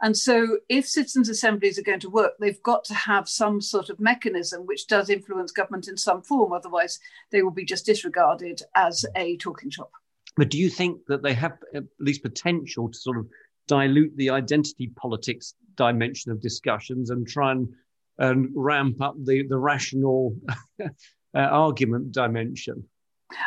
And 0.01 0.17
so, 0.17 0.57
if 0.69 0.87
citizens' 0.87 1.29
assemblies 1.29 1.77
are 1.77 1.83
going 1.83 1.99
to 1.99 2.09
work, 2.09 2.33
they've 2.39 2.61
got 2.63 2.83
to 2.85 2.93
have 2.93 3.29
some 3.29 3.61
sort 3.61 3.89
of 3.89 3.99
mechanism 3.99 4.65
which 4.65 4.87
does 4.87 5.09
influence 5.09 5.51
government 5.51 5.87
in 5.87 5.97
some 5.97 6.21
form. 6.23 6.53
Otherwise, 6.53 6.99
they 7.31 7.43
will 7.43 7.51
be 7.51 7.65
just 7.65 7.85
disregarded 7.85 8.61
as 8.75 9.05
a 9.15 9.37
talking 9.37 9.69
shop. 9.69 9.91
But 10.37 10.49
do 10.49 10.57
you 10.57 10.69
think 10.69 11.05
that 11.07 11.23
they 11.23 11.33
have 11.33 11.57
at 11.73 11.83
least 11.99 12.23
potential 12.23 12.89
to 12.89 12.97
sort 12.97 13.17
of 13.17 13.27
dilute 13.67 14.15
the 14.17 14.29
identity 14.29 14.91
politics 14.95 15.55
dimension 15.75 16.31
of 16.31 16.41
discussions 16.41 17.09
and 17.09 17.27
try 17.27 17.51
and, 17.51 17.67
and 18.17 18.49
ramp 18.55 19.01
up 19.01 19.15
the, 19.23 19.45
the 19.47 19.57
rational 19.57 20.35
uh, 20.81 20.87
argument 21.33 22.11
dimension? 22.11 22.83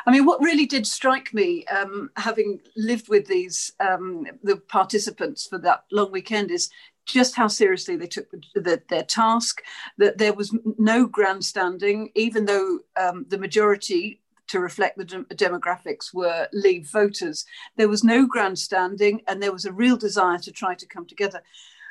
I 0.07 0.11
mean, 0.11 0.27
what 0.27 0.43
really 0.43 0.67
did 0.67 0.87
strike 0.87 1.33
me, 1.33 1.65
um, 1.67 2.11
having 2.17 2.61
lived 2.77 3.09
with 3.09 3.27
these 3.27 3.73
um, 3.81 4.27
the 4.43 4.57
participants 4.57 5.47
for 5.47 5.59
that 5.59 5.85
long 5.93 6.11
weekend, 6.11 6.51
is 6.51 6.69
just 7.07 7.37
how 7.37 7.47
seriously 7.47 7.97
they 7.97 8.07
took 8.07 8.31
the, 8.31 8.61
the, 8.61 8.83
their 8.89 9.05
task. 9.05 9.63
That 9.97 10.19
there 10.19 10.35
was 10.35 10.55
no 10.79 11.07
grandstanding, 11.07 12.11
even 12.15 12.45
though 12.45 12.81
um, 12.97 13.25
the 13.29 13.39
majority 13.39 14.21
to 14.49 14.61
reflect 14.61 14.99
the 14.99 15.05
de- 15.05 15.25
demographics 15.35 16.13
were 16.13 16.49
Leave 16.53 16.89
voters. 16.91 17.45
There 17.77 17.89
was 17.89 18.05
no 18.05 18.27
grandstanding, 18.27 19.23
and 19.27 19.43
there 19.43 19.53
was 19.53 19.65
a 19.65 19.73
real 19.73 19.97
desire 19.97 20.39
to 20.39 20.53
try 20.53 20.75
to 20.75 20.87
come 20.87 21.07
together. 21.07 21.43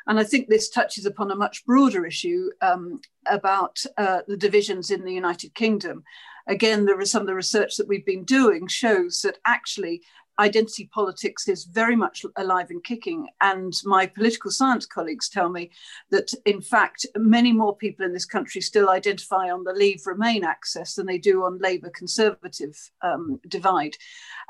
And 0.08 0.20
I 0.20 0.24
think 0.24 0.48
this 0.48 0.70
touches 0.70 1.06
upon 1.06 1.32
a 1.32 1.36
much 1.36 1.66
broader 1.66 2.06
issue 2.06 2.50
um, 2.62 3.02
about 3.26 3.84
uh, 3.98 4.22
the 4.28 4.38
divisions 4.38 4.90
in 4.90 5.04
the 5.04 5.14
United 5.14 5.54
Kingdom. 5.54 6.04
Again, 6.48 6.86
there 6.86 7.00
is 7.02 7.12
some 7.12 7.22
of 7.22 7.28
the 7.28 7.36
research 7.36 7.76
that 7.76 7.90
we've 7.90 8.06
been 8.06 8.24
doing 8.24 8.68
shows 8.68 9.22
that 9.24 9.38
actually 9.46 10.02
identity 10.40 10.90
politics 10.94 11.48
is 11.48 11.66
very 11.66 11.96
much 11.96 12.26
alive 12.36 12.68
and 12.70 12.84
kicking. 12.84 13.28
And 13.42 13.74
my 13.86 14.06
political 14.06 14.52
science 14.52 14.86
colleagues 14.86 15.30
tell 15.30 15.50
me 15.50 15.72
that, 16.12 16.32
in 16.46 16.62
fact, 16.62 17.06
many 17.18 17.52
more 17.52 17.76
people 17.76 18.06
in 18.06 18.14
this 18.14 18.26
country 18.26 18.62
still 18.62 18.90
identify 18.90 19.50
on 19.50 19.64
the 19.64 19.74
Leave 19.74 20.06
Remain 20.06 20.44
axis 20.44 20.96
than 20.96 21.06
they 21.06 21.18
do 21.18 21.44
on 21.44 21.60
Labour 21.60 21.90
Conservative 21.90 22.76
um, 23.02 23.40
divide. 23.48 23.96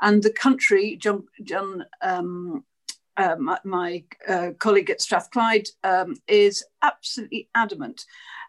And 0.00 0.22
the 0.22 0.32
country, 0.32 0.96
John, 0.96 1.24
John 1.42 1.84
um, 2.02 2.64
uh, 3.18 3.36
my, 3.36 3.58
my 3.64 4.04
uh, 4.28 4.50
colleague 4.58 4.90
at 4.90 5.00
Strathclyde 5.00 5.68
um, 5.82 6.14
is 6.28 6.64
absolutely 6.82 7.48
adamant 7.54 8.04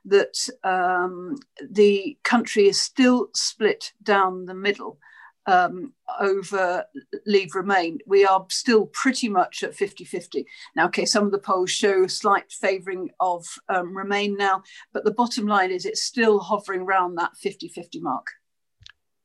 that 0.06 0.48
um, 0.64 1.38
the 1.70 2.18
country 2.24 2.68
is 2.68 2.80
still 2.80 3.30
split 3.34 3.94
down 4.04 4.46
the 4.46 4.54
middle 4.54 5.00
um, 5.50 5.94
over 6.20 6.86
leave 7.26 7.56
remain, 7.56 8.00
we 8.06 8.26
are 8.26 8.46
still 8.50 8.86
pretty 8.88 9.28
much 9.28 9.64
at 9.64 9.76
50 9.76 10.06
50. 10.06 10.46
Now, 10.76 10.86
okay, 10.86 11.06
some 11.06 11.26
of 11.26 11.32
the 11.32 11.40
polls 11.40 11.72
show 11.72 12.04
a 12.04 12.10
slight 12.10 12.52
favouring 12.52 13.10
of 13.20 13.46
um, 13.68 13.98
remain 13.98 14.38
now, 14.38 14.64
but 14.94 15.04
the 15.04 15.12
bottom 15.12 15.48
line 15.48 15.72
is 15.72 15.86
it's 15.86 16.04
still 16.04 16.40
hovering 16.40 16.82
around 16.82 17.16
that 17.16 17.36
50 17.38 17.68
50 17.68 18.00
mark. 18.00 18.28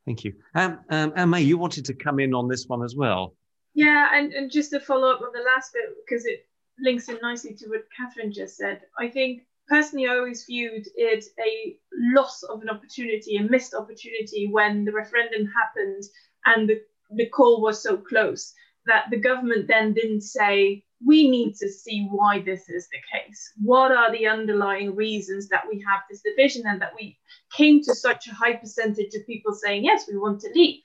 Thank 0.06 0.24
you. 0.24 0.34
Um, 0.54 0.80
um, 0.90 1.12
and 1.16 1.30
May, 1.30 1.42
you 1.42 1.58
wanted 1.58 1.84
to 1.86 1.94
come 1.94 2.20
in 2.20 2.34
on 2.34 2.48
this 2.48 2.66
one 2.66 2.82
as 2.82 2.94
well. 2.94 3.34
Yeah, 3.74 4.10
and, 4.14 4.32
and 4.32 4.50
just 4.50 4.70
to 4.70 4.80
follow 4.80 5.10
up 5.10 5.20
on 5.20 5.32
the 5.32 5.40
last 5.40 5.72
bit, 5.72 5.84
because 6.06 6.26
it 6.26 6.46
links 6.78 7.08
in 7.08 7.18
nicely 7.22 7.54
to 7.54 7.68
what 7.68 7.84
Catherine 7.96 8.32
just 8.32 8.56
said, 8.56 8.82
I 8.98 9.08
think 9.08 9.42
personally, 9.68 10.06
I 10.06 10.16
always 10.16 10.44
viewed 10.44 10.86
it 10.96 11.24
a 11.38 11.76
loss 12.14 12.42
of 12.42 12.62
an 12.62 12.68
opportunity, 12.68 13.36
a 13.36 13.42
missed 13.42 13.74
opportunity 13.74 14.48
when 14.50 14.84
the 14.84 14.92
referendum 14.92 15.46
happened 15.46 16.02
and 16.46 16.68
the, 16.68 16.80
the 17.16 17.28
call 17.28 17.62
was 17.62 17.82
so 17.82 17.96
close 17.96 18.52
that 18.86 19.06
the 19.10 19.20
government 19.20 19.66
then 19.66 19.94
didn't 19.94 20.22
say, 20.22 20.84
we 21.06 21.28
need 21.28 21.54
to 21.56 21.68
see 21.68 22.06
why 22.10 22.40
this 22.40 22.68
is 22.68 22.88
the 22.88 22.98
case. 23.12 23.52
What 23.62 23.92
are 23.92 24.10
the 24.10 24.26
underlying 24.26 24.94
reasons 24.94 25.48
that 25.48 25.64
we 25.70 25.84
have 25.86 26.00
this 26.10 26.22
division 26.22 26.64
and 26.66 26.80
that 26.80 26.94
we 26.94 27.18
came 27.52 27.82
to 27.82 27.94
such 27.94 28.26
a 28.26 28.34
high 28.34 28.54
percentage 28.54 29.14
of 29.14 29.26
people 29.26 29.52
saying, 29.52 29.84
yes, 29.84 30.04
we 30.08 30.16
want 30.16 30.40
to 30.40 30.50
leave? 30.54 30.82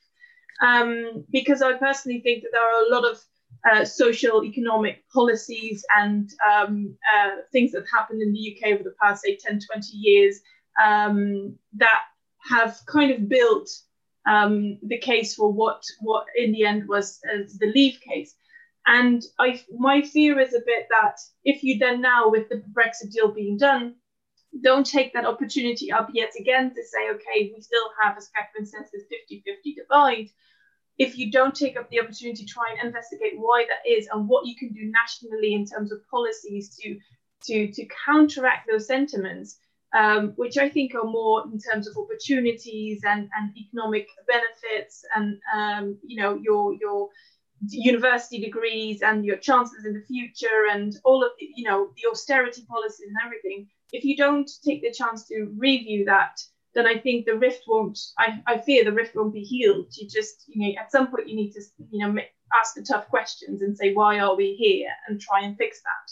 Um, 0.61 1.23
because 1.32 1.61
I 1.61 1.73
personally 1.73 2.21
think 2.21 2.43
that 2.43 2.49
there 2.51 2.61
are 2.61 2.86
a 2.86 2.93
lot 2.93 3.09
of 3.09 3.19
uh, 3.70 3.84
social 3.84 4.43
economic 4.43 5.03
policies 5.10 5.86
and 5.97 6.30
um, 6.49 6.95
uh, 7.14 7.41
things 7.51 7.72
that 7.72 7.80
have 7.80 7.99
happened 7.99 8.22
in 8.22 8.32
the 8.32 8.55
UK 8.55 8.74
over 8.74 8.84
the 8.84 8.95
past, 9.01 9.24
say, 9.24 9.36
10, 9.36 9.60
20 9.60 9.88
years 9.95 10.39
um, 10.84 11.55
that 11.76 12.03
have 12.49 12.80
kind 12.88 13.12
of 13.12 13.28
built 13.28 13.70
um, 14.28 14.78
the 14.84 14.97
case 14.97 15.36
for 15.36 15.51
what, 15.51 15.84
what 16.01 16.26
in 16.38 16.51
the 16.51 16.66
end 16.66 16.88
was 16.88 17.20
uh, 17.34 17.43
the 17.60 17.72
Leave 17.74 17.99
case. 18.01 18.36
And 18.86 19.24
I, 19.38 19.62
my 19.78 20.01
fear 20.01 20.39
is 20.39 20.53
a 20.53 20.62
bit 20.66 20.88
that 20.89 21.18
if 21.43 21.64
you 21.64 21.78
then 21.78 22.01
now, 22.01 22.30
with 22.30 22.49
the 22.49 22.64
Brexit 22.74 23.12
deal 23.12 23.32
being 23.32 23.57
done, 23.57 23.95
don't 24.64 24.86
take 24.86 25.14
that 25.14 25.26
opportunity 25.26 25.91
up 25.91 26.10
yet 26.14 26.32
again 26.39 26.70
to 26.74 26.84
say, 26.84 27.10
okay, 27.12 27.51
we 27.55 27.62
still 27.62 27.89
have, 28.01 28.18
as 28.18 28.30
Catherine 28.36 28.66
says, 28.66 28.89
this 28.91 29.03
50 29.10 29.43
50 29.45 29.76
divide. 29.76 30.30
If 31.00 31.18
you 31.18 31.32
don't 31.32 31.56
take 31.56 31.78
up 31.78 31.89
the 31.89 32.02
opportunity 32.02 32.43
to 32.43 32.45
try 32.45 32.66
and 32.72 32.88
investigate 32.88 33.34
why 33.38 33.66
that 33.70 33.89
is 33.89 34.08
and 34.12 34.28
what 34.28 34.45
you 34.45 34.56
can 34.56 34.74
do 34.74 34.91
nationally 34.91 35.54
in 35.54 35.66
terms 35.66 35.91
of 35.91 36.08
policies 36.10 36.76
to, 36.76 37.00
to, 37.45 37.72
to 37.72 37.88
counteract 38.06 38.68
those 38.70 38.86
sentiments, 38.86 39.58
um, 39.93 40.34
which 40.36 40.58
I 40.58 40.70
think 40.70 40.93
are 40.95 41.06
more 41.06 41.45
in 41.52 41.60
terms 41.60 41.88
of 41.88 41.97
opportunities 41.97 43.02
and, 43.06 43.30
and 43.36 43.58
economic 43.58 44.08
benefits 44.28 45.04
and 45.16 45.39
um, 45.54 45.97
you 46.06 46.22
know 46.22 46.36
your 46.36 46.74
your 46.76 47.10
university 47.68 48.39
degrees 48.39 49.02
and 49.02 49.26
your 49.26 49.38
chances 49.38 49.86
in 49.86 49.93
the 49.93 50.06
future 50.08 50.68
and 50.72 50.95
all 51.04 51.24
of 51.24 51.32
the, 51.39 51.47
you 51.56 51.68
know 51.68 51.89
the 51.95 52.10
austerity 52.10 52.64
policies 52.70 53.08
and 53.08 53.18
everything. 53.26 53.68
If 53.91 54.04
you 54.04 54.16
don't 54.16 54.50
take 54.64 54.84
the 54.84 54.93
chance 54.93 55.28
to 55.30 55.52
review 55.58 56.06
that 56.06 56.39
then 56.76 56.88
i 56.88 56.97
think 56.97 57.26
the 57.26 57.36
rift 57.36 57.63
won't 57.67 57.99
i, 58.17 58.41
I 58.47 58.57
fear 58.57 58.84
the 58.84 58.91
rift 58.91 59.15
won't 59.15 59.34
be 59.34 59.43
healed. 59.43 59.88
You 59.97 60.07
just 60.07 60.45
you 60.47 60.67
know 60.67 60.82
at 60.82 60.91
some 60.91 61.07
point 61.07 61.30
you 61.30 61.36
need 61.36 61.51
to 61.53 61.61
you 61.91 61.99
know 62.05 62.22
ask 62.59 62.76
the 62.76 62.84
tough 62.84 63.07
questions 63.09 63.61
and 63.61 63.78
say 63.78 63.93
why 63.93 64.20
are 64.20 64.36
we 64.36 64.55
here? 64.55 64.89
and 65.07 65.20
try 65.20 65.41
and 65.41 65.57
fix 65.57 65.82
that 65.82 66.11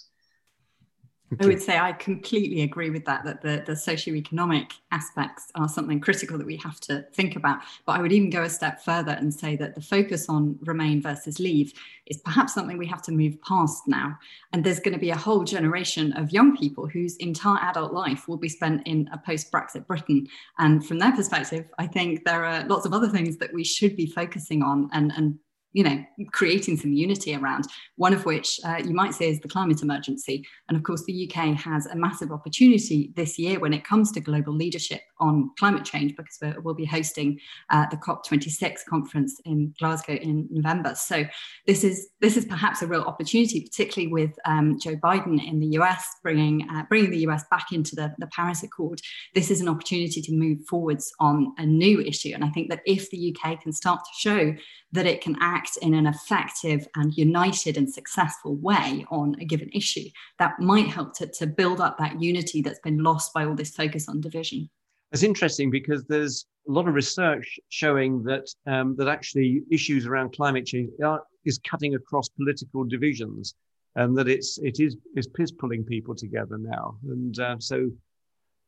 I 1.42 1.46
would 1.46 1.62
say 1.62 1.78
I 1.78 1.92
completely 1.92 2.62
agree 2.62 2.90
with 2.90 3.04
that, 3.06 3.26
that 3.26 3.42
the, 3.42 3.64
the 3.66 3.74
socioeconomic 3.74 4.72
aspects 4.92 5.52
are 5.56 5.68
something 5.68 6.00
critical 6.00 6.38
that 6.38 6.48
we 6.48 6.56
have 6.58 6.80
to 6.82 7.06
think 7.14 7.36
about. 7.36 7.60
But 7.86 7.94
I 7.94 8.02
would 8.02 8.14
even 8.14 8.30
go 8.30 8.44
a 8.44 8.50
step 8.50 8.82
further 8.82 9.12
and 9.12 9.34
say 9.34 9.58
that 9.58 9.76
the 9.76 9.82
focus 9.82 10.30
on 10.30 10.58
remain 10.62 11.02
versus 11.02 11.40
leave 11.40 11.74
is 12.06 12.18
perhaps 12.20 12.54
something 12.54 12.78
we 12.78 12.88
have 12.88 13.02
to 13.04 13.12
move 13.12 13.42
past 13.42 13.84
now. 13.88 14.18
And 14.54 14.64
there's 14.64 14.80
going 14.80 14.94
to 14.94 15.00
be 15.00 15.10
a 15.10 15.18
whole 15.18 15.44
generation 15.44 16.14
of 16.14 16.32
young 16.32 16.56
people 16.56 16.88
whose 16.88 17.18
entire 17.18 17.60
adult 17.70 17.92
life 17.92 18.28
will 18.30 18.38
be 18.38 18.50
spent 18.50 18.88
in 18.88 19.10
a 19.12 19.18
post 19.18 19.52
Brexit 19.52 19.86
Britain. 19.86 20.28
And 20.60 20.86
from 20.86 20.98
their 20.98 21.12
perspective, 21.12 21.66
I 21.78 21.88
think 21.88 22.24
there 22.24 22.46
are 22.46 22.66
lots 22.68 22.86
of 22.86 22.94
other 22.94 23.10
things 23.10 23.36
that 23.38 23.54
we 23.54 23.66
should 23.66 23.98
be 23.98 24.06
focusing 24.06 24.64
on 24.64 24.90
and, 24.94 25.12
and 25.18 25.38
you 25.74 25.84
know, 25.84 26.04
creating 26.32 26.78
some 26.78 26.94
unity 26.94 27.36
around, 27.36 27.66
one 27.96 28.14
of 28.14 28.26
which 28.26 28.60
uh, 28.66 28.78
you 28.78 28.94
might 28.94 29.14
say 29.14 29.30
is 29.30 29.40
the 29.40 29.48
climate 29.48 29.82
emergency. 29.82 30.46
And 30.68 30.78
of 30.78 30.84
course, 30.84 31.04
the 31.06 31.30
UK 31.30 31.56
has 31.58 31.86
a 31.86 31.96
massive 31.96 32.32
opportunity 32.32 33.12
this 33.16 33.38
year 33.38 33.60
when 33.60 33.74
it 33.74 33.84
comes 33.84 34.12
to 34.14 34.20
global 34.20 34.54
leadership 34.54 35.02
on 35.20 35.52
climate 35.58 35.86
change, 35.86 36.16
because 36.16 36.38
we 36.42 36.62
will 36.62 36.74
be 36.74 36.86
hosting 36.86 37.40
uh, 37.70 37.86
the 37.90 37.98
COP26 37.98 38.86
conference 38.90 39.40
in 39.46 39.74
Glasgow 39.80 40.14
in 40.14 40.48
November. 40.50 40.96
So 40.96 41.26
this 41.66 41.84
is 41.84 42.10
this 42.22 42.38
is 42.38 42.46
perhaps 42.46 42.82
a 42.82 42.88
real 42.88 43.02
opportunity, 43.02 43.62
particularly 43.62 44.12
with 44.12 44.32
um, 44.46 44.80
Joe 44.80 44.96
Biden 44.96 45.46
in 45.46 45.60
the 45.60 45.68
US 45.80 46.06
bringing 46.24 46.68
uh, 46.70 46.84
bringing 46.90 47.12
the 47.12 47.28
US 47.28 47.44
back 47.50 47.72
into 47.72 47.96
the, 47.96 48.14
the 48.18 48.28
Paris 48.28 48.64
Accord. 48.64 49.02
This 49.34 49.52
is 49.52 49.62
an 49.62 49.68
opportunity 49.68 50.22
to 50.22 50.34
move 50.34 50.60
forwards 50.70 51.12
on 51.20 51.54
a 51.58 51.66
new 51.66 52.02
issue. 52.02 52.32
And 52.34 52.44
I 52.44 52.50
think 52.50 52.70
that 52.70 52.82
if 52.86 53.10
the 53.10 53.36
UK 53.36 53.62
can 53.62 53.72
start 53.72 54.02
to 54.02 54.20
show 54.20 54.56
that 54.92 55.06
it 55.06 55.22
can 55.22 55.36
act 55.42 55.78
in 55.82 55.94
an 55.94 56.08
effective 56.08 56.88
and 56.96 57.14
united 57.16 57.78
and 57.78 57.92
successful 57.92 58.56
way 58.56 59.06
on 59.12 59.36
a 59.40 59.46
given 59.46 59.70
issue, 59.74 60.10
that 60.40 60.60
might 60.60 60.88
help 60.88 61.16
to, 61.18 61.28
to 61.28 61.48
build 61.48 61.82
up 61.82 61.98
that 61.98 62.22
unity 62.22 62.62
that's 62.62 62.80
been 62.80 63.04
lost 63.04 63.34
by 63.34 63.46
all 63.46 63.56
this 63.56 63.76
focus 63.76 64.08
on 64.08 64.22
division. 64.22 64.70
It's 65.12 65.24
interesting 65.24 65.72
because 65.72 66.06
there's 66.06 66.46
a 66.68 66.72
lot 66.72 66.88
of 66.88 66.94
research 66.94 67.60
showing 67.70 68.24
that 68.24 68.48
um, 68.66 68.96
that 68.98 69.08
actually 69.08 69.62
issues 69.72 70.06
around 70.06 70.36
climate 70.36 70.66
change 70.66 70.92
are, 71.04 71.24
is 71.46 71.60
cutting 71.70 71.96
across 71.96 72.28
political 72.30 72.84
divisions, 72.84 73.56
and 73.96 74.18
that 74.18 74.28
it's 74.28 74.58
it 74.58 74.80
is 74.80 74.98
is 75.16 75.28
pulling 75.60 75.84
people 75.86 76.14
together 76.14 76.58
now, 76.58 76.98
and 77.04 77.40
uh, 77.40 77.56
so 77.60 77.90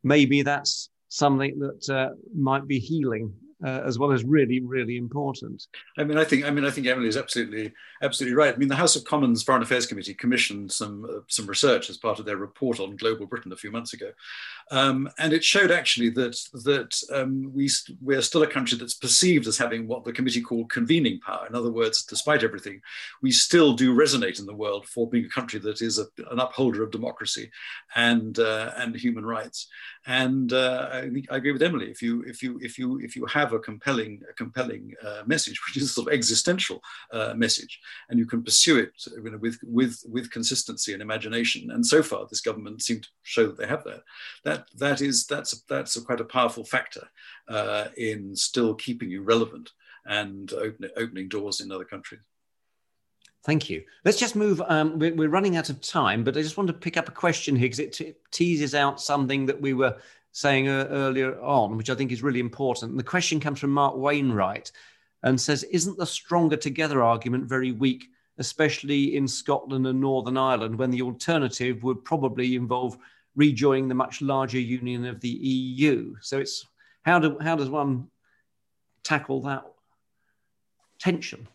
maybe 0.03 0.41
that's 0.41 0.89
something 1.09 1.59
that 1.59 1.89
uh, 1.89 2.09
might 2.33 2.67
be 2.67 2.79
healing 2.79 3.33
uh, 3.63 3.81
as 3.85 3.99
well 3.99 4.11
as 4.11 4.23
really, 4.23 4.61
really 4.61 4.97
important. 4.97 5.67
I 5.97 6.03
mean, 6.03 6.17
I 6.17 6.23
think, 6.23 6.45
I 6.45 6.49
mean, 6.49 6.65
I 6.65 6.71
think 6.71 6.87
Emily 6.87 7.07
is 7.07 7.17
absolutely, 7.17 7.73
absolutely 8.01 8.35
right. 8.35 8.53
I 8.53 8.57
mean, 8.57 8.69
the 8.69 8.75
House 8.75 8.95
of 8.95 9.03
Commons 9.03 9.43
Foreign 9.43 9.61
Affairs 9.61 9.85
Committee 9.85 10.13
commissioned 10.13 10.71
some 10.71 11.05
uh, 11.05 11.19
some 11.27 11.47
research 11.47 11.89
as 11.89 11.97
part 11.97 12.19
of 12.19 12.25
their 12.25 12.37
report 12.37 12.79
on 12.79 12.95
global 12.95 13.25
Britain 13.25 13.51
a 13.51 13.57
few 13.57 13.71
months 13.71 13.93
ago, 13.93 14.11
um, 14.71 15.09
and 15.17 15.33
it 15.33 15.43
showed 15.43 15.71
actually 15.71 16.09
that 16.11 16.37
that 16.63 17.01
um, 17.13 17.51
we 17.53 17.69
we're 18.01 18.21
still 18.21 18.43
a 18.43 18.47
country 18.47 18.77
that's 18.77 18.93
perceived 18.93 19.47
as 19.47 19.57
having 19.57 19.87
what 19.87 20.05
the 20.05 20.13
committee 20.13 20.41
called 20.41 20.69
convening 20.69 21.19
power. 21.19 21.45
In 21.47 21.55
other 21.55 21.71
words, 21.71 22.03
despite 22.03 22.43
everything, 22.43 22.81
we 23.21 23.31
still 23.31 23.73
do 23.73 23.95
resonate 23.95 24.39
in 24.39 24.45
the 24.45 24.55
world 24.55 24.87
for 24.87 25.09
being 25.09 25.25
a 25.25 25.29
country 25.29 25.59
that 25.59 25.81
is 25.81 25.99
a, 25.99 26.05
an 26.31 26.39
upholder 26.39 26.83
of 26.83 26.91
democracy 26.91 27.51
and 27.95 28.39
uh, 28.39 28.71
and 28.77 28.95
human 28.95 29.25
rights. 29.25 29.67
And 30.05 30.53
uh, 30.53 30.89
I, 30.91 31.09
I, 31.29 31.35
agree 31.37 31.51
with 31.51 31.61
Emily. 31.61 31.91
If 31.91 32.01
you 32.01 32.23
if 32.23 32.41
you 32.41 32.57
if 32.61 32.79
you 32.79 32.99
if 32.99 33.15
you 33.15 33.25
have 33.25 33.48
a 33.53 33.59
compelling 33.59 34.21
a 34.29 34.33
compelling 34.33 34.93
uh, 35.05 35.23
message, 35.25 35.59
which 35.67 35.77
is 35.77 35.89
a 35.89 35.93
sort 35.93 36.07
of 36.07 36.13
existential 36.13 36.81
uh, 37.11 37.33
message, 37.35 37.79
and 38.09 38.19
you 38.19 38.25
can 38.25 38.43
pursue 38.43 38.77
it 38.77 38.91
you 39.23 39.31
know, 39.31 39.37
with 39.37 39.59
with 39.63 40.03
with 40.07 40.31
consistency 40.31 40.93
and 40.93 41.01
imagination, 41.01 41.71
and 41.71 41.85
so 41.85 42.01
far 42.03 42.25
this 42.29 42.41
government 42.41 42.81
seemed 42.81 43.03
to 43.03 43.09
show 43.23 43.47
that 43.47 43.57
they 43.57 43.67
have 43.67 43.83
that. 43.83 44.03
That 44.43 44.67
that 44.77 45.01
is 45.01 45.25
that's 45.25 45.61
that's 45.69 45.95
a 45.95 46.01
quite 46.01 46.21
a 46.21 46.25
powerful 46.25 46.63
factor 46.63 47.09
uh, 47.47 47.87
in 47.97 48.35
still 48.35 48.75
keeping 48.75 49.09
you 49.09 49.23
relevant 49.23 49.71
and 50.05 50.51
open, 50.53 50.89
opening 50.97 51.29
doors 51.29 51.61
in 51.61 51.71
other 51.71 51.85
countries. 51.85 52.21
Thank 53.45 53.69
you. 53.69 53.83
Let's 54.03 54.19
just 54.19 54.35
move. 54.35 54.61
Um, 54.67 54.99
we're, 54.99 55.15
we're, 55.15 55.29
running 55.29 55.55
out 55.55 55.69
of 55.69 55.79
time, 55.79 56.25
but 56.25 56.35
I 56.35 56.41
just 56.41 56.57
want 56.57 56.67
to 56.67 56.73
pick 56.73 56.97
up 56.97 57.07
a 57.07 57.13
question 57.13 57.55
here 57.55 57.65
because 57.65 57.79
it 57.79 57.93
t- 57.93 58.15
teases 58.31 58.75
out 58.75 58.99
something 58.99 59.45
that 59.45 59.61
we 59.61 59.73
were 59.73 59.97
saying 60.31 60.67
uh, 60.67 60.87
earlier 60.89 61.39
on, 61.41 61.77
which 61.77 61.89
I 61.89 61.95
think 61.95 62.11
is 62.11 62.23
really 62.23 62.39
important. 62.39 62.91
And 62.91 62.99
the 62.99 63.03
question 63.03 63.39
comes 63.39 63.59
from 63.59 63.71
Mark 63.71 63.95
Wainwright 63.95 64.71
and 65.23 65.39
says, 65.39 65.63
Isn't 65.63 65.97
the 65.97 66.05
stronger 66.05 66.57
together 66.57 67.01
argument 67.01 67.45
very 67.45 67.71
weak, 67.71 68.05
especially 68.37 69.15
in 69.15 69.27
Scotland 69.27 69.87
and 69.87 69.99
Northern 69.99 70.37
Ireland, 70.37 70.77
when 70.77 70.91
the 70.91 71.01
alternative 71.01 71.83
would 71.83 72.03
probably 72.05 72.55
involve 72.55 72.97
rejoining 73.35 73.87
the 73.87 73.95
much 73.95 74.21
larger 74.21 74.59
union 74.59 75.05
of 75.05 75.19
the 75.19 75.29
EU? 75.29 76.15
So 76.21 76.39
it's 76.39 76.65
how, 77.03 77.19
do, 77.19 77.37
how 77.39 77.55
does 77.55 77.69
one 77.69 78.09
tackle 79.03 79.41
that 79.41 79.65
tension? 80.99 81.47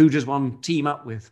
who 0.00 0.08
does 0.08 0.24
one 0.24 0.62
team 0.62 0.86
up 0.86 1.04
with? 1.04 1.30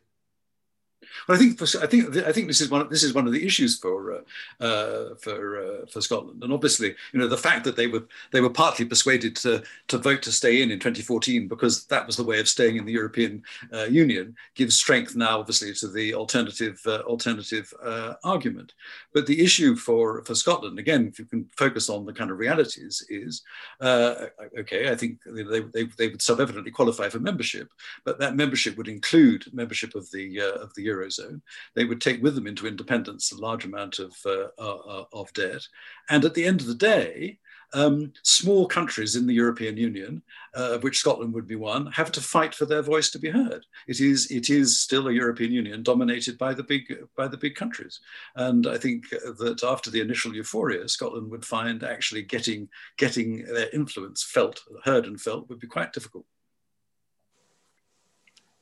Well, 1.26 1.36
I 1.36 1.38
think 1.38 1.59
for, 1.59 1.82
I 1.82 1.86
think 1.86 2.16
I 2.16 2.32
think 2.32 2.46
this 2.46 2.61
is 2.61 2.70
one 2.70 2.80
of, 2.80 2.90
this 2.90 3.03
is 3.03 3.14
one 3.14 3.26
of 3.26 3.32
the 3.32 3.44
issues 3.44 3.78
for 3.78 4.12
uh, 4.12 4.64
uh, 4.64 5.14
for 5.16 5.62
uh, 5.62 5.86
for 5.86 6.01
Scotland, 6.01 6.42
and 6.42 6.53
obviously, 6.53 6.94
you 7.12 7.20
know, 7.20 7.28
the 7.28 7.36
fact 7.36 7.64
that 7.64 7.76
they 7.76 7.86
were 7.86 8.07
they 8.32 8.40
were 8.40 8.51
partly 8.51 8.84
persuaded 8.84 9.36
to 9.36 9.62
to 9.88 9.99
vote 9.99 10.22
to 10.22 10.32
stay 10.32 10.62
in 10.62 10.70
in 10.70 10.78
2014 10.78 11.49
because 11.49 11.84
that 11.86 12.07
was 12.07 12.16
the 12.16 12.24
way 12.24 12.40
of 12.40 12.49
staying 12.49 12.76
in 12.76 12.84
the 12.84 12.92
European 12.92 13.42
uh, 13.72 13.84
Union 13.84 14.34
gives 14.55 14.76
strength 14.76 15.16
now, 15.16 15.38
obviously, 15.38 15.72
to 15.74 15.88
the 15.88 16.14
alternative 16.14 16.80
uh, 16.86 17.01
alternative 17.01 17.72
uh, 17.82 18.14
argument. 18.24 18.74
But 19.12 19.26
the 19.26 19.42
issue 19.42 19.76
for 19.76 20.24
for 20.24 20.34
Scotland, 20.34 20.78
again, 20.78 21.09
if 21.09 21.18
you 21.18 21.26
can 21.26 21.49
focus 21.57 21.88
on 21.88 22.07
the 22.07 22.12
kind 22.12 22.30
of 22.30 22.38
realities, 22.38 23.05
is 23.09 23.42
okay. 23.82 24.90
I 24.90 24.94
think 24.94 25.18
they, 25.24 25.61
they, 25.61 25.84
they 25.84 26.09
would 26.09 26.22
self-evidently 26.22 26.70
qualify 26.70 27.09
for 27.09 27.18
membership, 27.18 27.68
but 28.05 28.18
that 28.18 28.36
membership 28.36 28.76
would 28.76 28.88
include 28.88 29.44
membership 29.53 29.94
of 29.94 30.11
the 30.11 30.40
of 30.40 30.74
the 30.74 30.88
eurozone. 30.89 31.41
They 31.74 31.84
would 31.84 32.01
take 32.01 32.22
with 32.22 32.34
them 32.34 32.47
into 32.47 32.66
independence 32.66 33.32
a 33.32 33.41
large 33.41 33.64
amount 33.64 33.99
of, 33.99 34.16
uh, 34.24 34.49
uh, 34.59 34.76
uh, 34.95 35.05
of 35.12 35.32
debt. 35.32 35.62
And 36.09 36.24
at 36.24 36.34
the 36.34 36.45
end 36.45 36.61
of 36.61 36.66
the 36.66 36.74
day, 36.74 37.39
um, 37.74 38.12
small 38.22 38.66
countries 38.66 39.16
in 39.16 39.26
the 39.26 39.34
European 39.34 39.76
Union, 39.76 40.22
uh, 40.57 40.72
of 40.74 40.82
which 40.82 40.99
Scotland 40.99 41.34
would 41.34 41.47
be 41.47 41.57
one, 41.57 41.86
have 41.93 42.11
to 42.12 42.20
fight 42.20 42.55
for 42.55 42.64
their 42.64 42.82
voice 42.82 43.11
to 43.11 43.18
be 43.18 43.28
heard. 43.28 43.66
It 43.86 44.01
is 44.01 44.30
it 44.30 44.49
is 44.49 44.80
still 44.80 45.09
a 45.09 45.12
European 45.12 45.53
Union 45.53 45.82
dominated 45.82 46.39
by 46.39 46.55
the 46.55 46.62
big 46.62 46.84
by 47.16 47.28
the 47.28 47.36
big 47.36 47.55
countries, 47.55 48.01
and 48.36 48.66
I 48.66 48.78
think 48.78 49.11
that 49.11 49.61
after 49.62 49.91
the 49.91 50.01
initial 50.01 50.34
euphoria, 50.34 50.89
Scotland 50.89 51.30
would 51.30 51.45
find 51.45 51.82
actually 51.82 52.22
getting 52.22 52.68
getting 52.97 53.45
their 53.45 53.68
influence 53.70 54.22
felt, 54.22 54.62
heard, 54.84 55.07
and 55.07 55.20
felt 55.20 55.49
would 55.49 55.61
be 55.61 55.66
quite 55.66 55.93
difficult. 55.93 56.24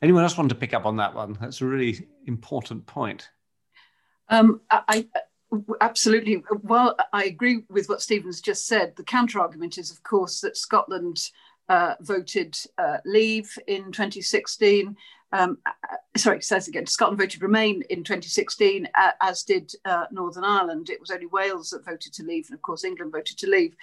Anyone 0.06 0.22
else 0.22 0.38
want 0.38 0.50
to 0.50 0.54
pick 0.54 0.72
up 0.72 0.86
on 0.86 0.98
that 0.98 1.16
one? 1.16 1.36
That's 1.40 1.60
a 1.62 1.66
really 1.66 2.06
important 2.26 2.86
point. 2.86 3.28
Um, 4.28 4.60
I, 4.70 5.04
I, 5.50 5.56
absolutely. 5.80 6.44
Well, 6.62 6.94
I 7.12 7.24
agree 7.24 7.64
with 7.68 7.88
what 7.88 8.00
Stephen's 8.00 8.40
just 8.40 8.68
said. 8.68 8.94
The 8.94 9.02
counter 9.02 9.40
argument 9.40 9.78
is, 9.78 9.90
of 9.90 10.04
course, 10.04 10.42
that 10.42 10.56
Scotland 10.56 11.32
uh, 11.68 11.94
voted 11.98 12.56
uh, 12.78 12.98
leave 13.04 13.58
in 13.66 13.90
2016. 13.90 14.96
Um, 15.32 15.58
uh, 15.66 15.72
sorry, 16.16 16.40
says 16.42 16.68
again, 16.68 16.86
Scotland 16.86 17.18
voted 17.18 17.42
Remain 17.42 17.82
in 17.90 18.04
2016, 18.04 18.88
uh, 18.94 19.10
as 19.20 19.42
did 19.42 19.72
uh, 19.84 20.04
Northern 20.10 20.44
Ireland. 20.44 20.88
It 20.88 21.00
was 21.00 21.10
only 21.10 21.26
Wales 21.26 21.70
that 21.70 21.84
voted 21.84 22.12
to 22.14 22.22
leave, 22.22 22.46
and 22.48 22.54
of 22.54 22.62
course, 22.62 22.84
England 22.84 23.12
voted 23.12 23.36
to 23.38 23.50
leave. 23.50 23.74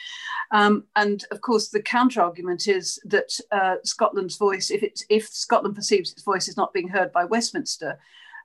Um, 0.51 0.85
and 0.95 1.23
of 1.31 1.41
course, 1.41 1.69
the 1.69 1.81
counter 1.81 2.21
argument 2.21 2.67
is 2.67 2.99
that 3.05 3.37
uh, 3.51 3.75
Scotland's 3.83 4.37
voice, 4.37 4.71
if, 4.71 4.83
if 5.09 5.27
Scotland 5.27 5.75
perceives 5.75 6.11
its 6.11 6.23
voice 6.23 6.47
is 6.47 6.57
not 6.57 6.73
being 6.73 6.87
heard 6.87 7.11
by 7.11 7.25
Westminster, 7.25 7.99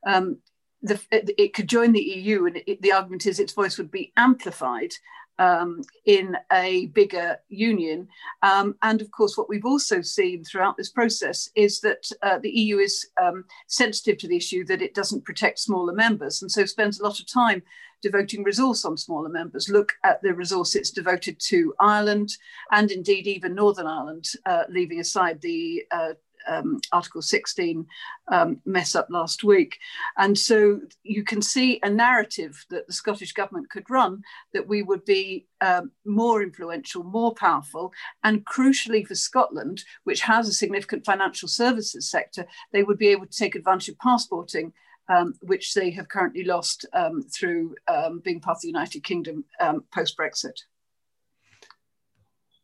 um, 0.06 0.38
the, 0.82 1.00
it, 1.10 1.30
it, 1.38 1.54
could 1.54 1.68
join 1.68 1.92
the 1.92 2.00
EU, 2.00 2.46
and 2.46 2.60
it, 2.66 2.82
the 2.82 2.92
argument 2.92 3.26
is 3.26 3.40
its 3.40 3.52
voice 3.52 3.78
would 3.78 3.90
be 3.90 4.12
amplified 4.16 4.92
um, 5.38 5.82
in 6.04 6.36
a 6.52 6.86
bigger 6.86 7.38
union. 7.48 8.08
Um, 8.42 8.76
and 8.82 9.00
of 9.00 9.10
course, 9.10 9.36
what 9.36 9.48
we've 9.48 9.64
also 9.64 10.02
seen 10.02 10.44
throughout 10.44 10.76
this 10.76 10.90
process 10.90 11.50
is 11.54 11.80
that 11.80 12.10
uh, 12.22 12.38
the 12.38 12.50
EU 12.50 12.78
is 12.78 13.06
um, 13.20 13.44
sensitive 13.66 14.18
to 14.18 14.28
the 14.28 14.36
issue 14.36 14.64
that 14.66 14.82
it 14.82 14.94
doesn't 14.94 15.24
protect 15.24 15.58
smaller 15.58 15.92
members, 15.92 16.42
and 16.42 16.50
so 16.50 16.64
spends 16.64 17.00
a 17.00 17.04
lot 17.04 17.20
of 17.20 17.26
time 17.26 17.62
devoting 18.02 18.44
resource 18.44 18.84
on 18.84 18.96
smaller 18.96 19.28
members. 19.28 19.68
Look 19.68 19.94
at 20.04 20.22
the 20.22 20.34
resource 20.34 20.74
it's 20.74 20.90
devoted 20.90 21.38
to 21.40 21.74
Ireland 21.80 22.30
and 22.70 22.90
indeed 22.90 23.26
even 23.26 23.54
Northern 23.54 23.86
Ireland, 23.86 24.26
uh, 24.46 24.64
leaving 24.68 25.00
aside 25.00 25.40
the 25.40 25.84
uh, 25.90 26.12
um, 26.46 26.80
Article 26.92 27.22
16 27.22 27.86
um, 28.28 28.60
mess 28.64 28.94
up 28.94 29.08
last 29.10 29.44
week. 29.44 29.78
And 30.16 30.38
so 30.38 30.80
you 31.02 31.24
can 31.24 31.42
see 31.42 31.80
a 31.82 31.90
narrative 31.90 32.64
that 32.70 32.86
the 32.86 32.92
Scottish 32.92 33.32
Government 33.32 33.70
could 33.70 33.88
run 33.90 34.22
that 34.52 34.66
we 34.66 34.82
would 34.82 35.04
be 35.04 35.46
um, 35.60 35.90
more 36.04 36.42
influential, 36.42 37.02
more 37.04 37.34
powerful, 37.34 37.92
and 38.24 38.44
crucially 38.44 39.06
for 39.06 39.14
Scotland, 39.14 39.84
which 40.04 40.20
has 40.22 40.48
a 40.48 40.52
significant 40.52 41.04
financial 41.04 41.48
services 41.48 42.10
sector, 42.10 42.46
they 42.72 42.82
would 42.82 42.98
be 42.98 43.08
able 43.08 43.26
to 43.26 43.38
take 43.38 43.54
advantage 43.54 43.88
of 43.88 43.98
passporting. 43.98 44.72
Um, 45.10 45.36
which 45.40 45.72
they 45.72 45.90
have 45.92 46.10
currently 46.10 46.44
lost 46.44 46.84
um, 46.92 47.22
through 47.22 47.74
um, 47.88 48.20
being 48.22 48.40
part 48.40 48.56
of 48.56 48.60
the 48.60 48.68
United 48.68 49.02
Kingdom 49.04 49.46
post 49.90 50.18
Brexit. 50.18 50.52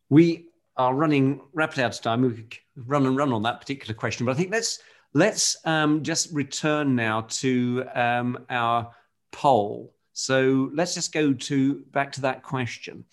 We 0.09 0.45
are 0.77 0.93
running 0.93 1.41
rapidly 1.53 1.83
out 1.83 1.95
of 1.95 2.01
time. 2.01 2.21
We 2.21 2.33
could 2.33 2.59
run 2.75 3.05
and 3.05 3.15
run 3.15 3.33
on 3.33 3.43
that 3.43 3.61
particular 3.61 3.93
question, 3.93 4.25
but 4.25 4.33
I 4.33 4.35
think 4.35 4.51
let's 4.51 4.79
let's 5.13 5.57
um, 5.65 6.03
just 6.03 6.31
return 6.31 6.95
now 6.95 7.21
to 7.21 7.85
um, 7.95 8.45
our 8.49 8.91
poll. 9.31 9.93
So 10.13 10.69
let's 10.73 10.93
just 10.93 11.13
go 11.13 11.33
to 11.33 11.75
back 11.91 12.11
to 12.13 12.21
that 12.21 12.43
question. 12.43 13.05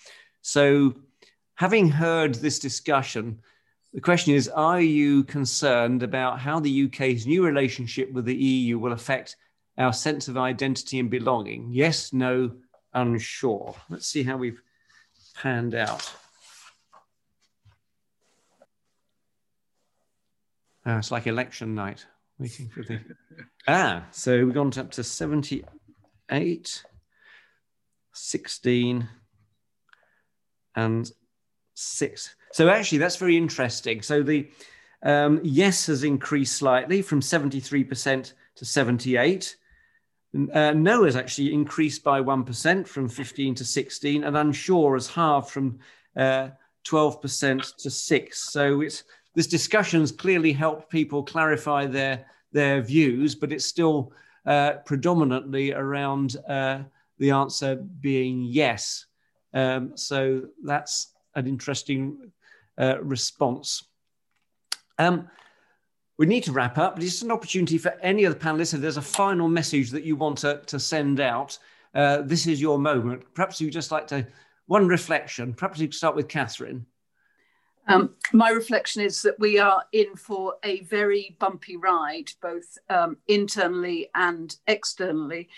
So, 0.42 0.94
having 1.54 1.88
heard 1.88 2.34
this 2.34 2.58
discussion, 2.58 3.38
the 3.92 4.00
question 4.00 4.34
is: 4.34 4.48
Are 4.48 4.80
you 4.80 5.24
concerned 5.24 6.02
about 6.02 6.40
how 6.40 6.60
the 6.60 6.84
UK's 6.84 7.26
new 7.26 7.44
relationship 7.44 8.12
with 8.12 8.24
the 8.24 8.34
EU 8.34 8.78
will 8.78 8.92
affect 8.92 9.36
our 9.78 9.92
sense 9.92 10.28
of 10.28 10.36
identity 10.36 10.98
and 10.98 11.10
belonging? 11.10 11.70
Yes, 11.72 12.12
no, 12.12 12.52
unsure. 12.94 13.74
Let's 13.88 14.06
see 14.06 14.22
how 14.22 14.36
we've 14.36 14.62
panned 15.34 15.74
out. 15.74 16.12
Uh, 20.86 20.98
it's 20.98 21.10
like 21.10 21.26
election 21.26 21.74
night, 21.74 22.06
waiting 22.38 22.68
for 22.68 22.82
the. 22.82 23.00
ah, 23.68 24.04
so 24.10 24.44
we've 24.44 24.54
gone 24.54 24.72
up 24.76 24.90
to 24.90 25.04
78, 25.04 26.84
16, 28.12 29.08
and 30.74 31.12
6. 31.74 32.36
So 32.52 32.68
actually, 32.68 32.98
that's 32.98 33.16
very 33.16 33.36
interesting. 33.36 34.02
So 34.02 34.22
the 34.22 34.50
um, 35.02 35.40
yes 35.42 35.86
has 35.86 36.04
increased 36.04 36.56
slightly 36.56 37.02
from 37.02 37.20
73% 37.20 38.32
to 38.56 38.64
78. 38.64 39.56
Uh, 40.52 40.72
no 40.72 41.04
has 41.04 41.16
actually 41.16 41.52
increased 41.52 42.02
by 42.02 42.20
1% 42.20 42.86
from 42.86 43.08
15 43.08 43.54
to 43.54 43.64
16, 43.64 44.24
and 44.24 44.36
unsure 44.36 44.94
has 44.94 45.08
halved 45.08 45.50
from 45.50 45.78
uh, 46.16 46.48
12% 46.86 47.76
to 47.76 47.90
6. 47.90 48.52
So 48.52 48.80
it's 48.80 49.04
this 49.34 49.46
discussion's 49.46 50.12
clearly 50.12 50.52
helped 50.52 50.90
people 50.90 51.22
clarify 51.22 51.86
their 51.86 52.26
their 52.52 52.82
views, 52.82 53.34
but 53.34 53.50
it's 53.50 53.64
still 53.64 54.12
uh, 54.44 54.74
predominantly 54.84 55.72
around 55.72 56.36
uh, 56.48 56.80
the 57.18 57.30
answer 57.30 57.76
being 57.76 58.42
yes. 58.42 59.06
Um, 59.54 59.92
so 59.96 60.42
that's 60.62 61.08
an 61.34 61.46
interesting 61.46 62.32
uh, 62.78 63.00
response. 63.02 63.84
Um, 64.98 65.28
we 66.18 66.26
need 66.26 66.44
to 66.44 66.52
wrap 66.52 66.78
up, 66.78 66.96
but 66.96 67.04
it's 67.04 67.22
an 67.22 67.32
opportunity 67.32 67.78
for 67.78 67.92
any 68.02 68.24
of 68.24 68.32
the 68.32 68.38
panelists. 68.38 68.74
If 68.74 68.80
there's 68.80 68.98
a 68.98 69.02
final 69.02 69.48
message 69.48 69.90
that 69.90 70.04
you 70.04 70.14
want 70.14 70.38
to, 70.38 70.60
to 70.66 70.78
send 70.78 71.20
out, 71.20 71.58
uh, 71.94 72.22
this 72.22 72.46
is 72.46 72.60
your 72.60 72.78
moment. 72.78 73.22
Perhaps 73.34 73.60
you'd 73.60 73.72
just 73.72 73.90
like 73.90 74.06
to, 74.08 74.26
one 74.66 74.86
reflection, 74.86 75.54
perhaps 75.54 75.80
you 75.80 75.88
could 75.88 75.94
start 75.94 76.14
with 76.14 76.28
Catherine. 76.28 76.86
Um, 77.88 78.14
my 78.32 78.50
reflection 78.50 79.02
is 79.02 79.22
that 79.22 79.38
we 79.38 79.58
are 79.58 79.84
in 79.92 80.14
for 80.16 80.54
a 80.62 80.82
very 80.82 81.36
bumpy 81.38 81.76
ride, 81.76 82.32
both 82.40 82.78
um, 82.88 83.16
internally 83.26 84.08
and 84.14 84.54
externally. 84.66 85.48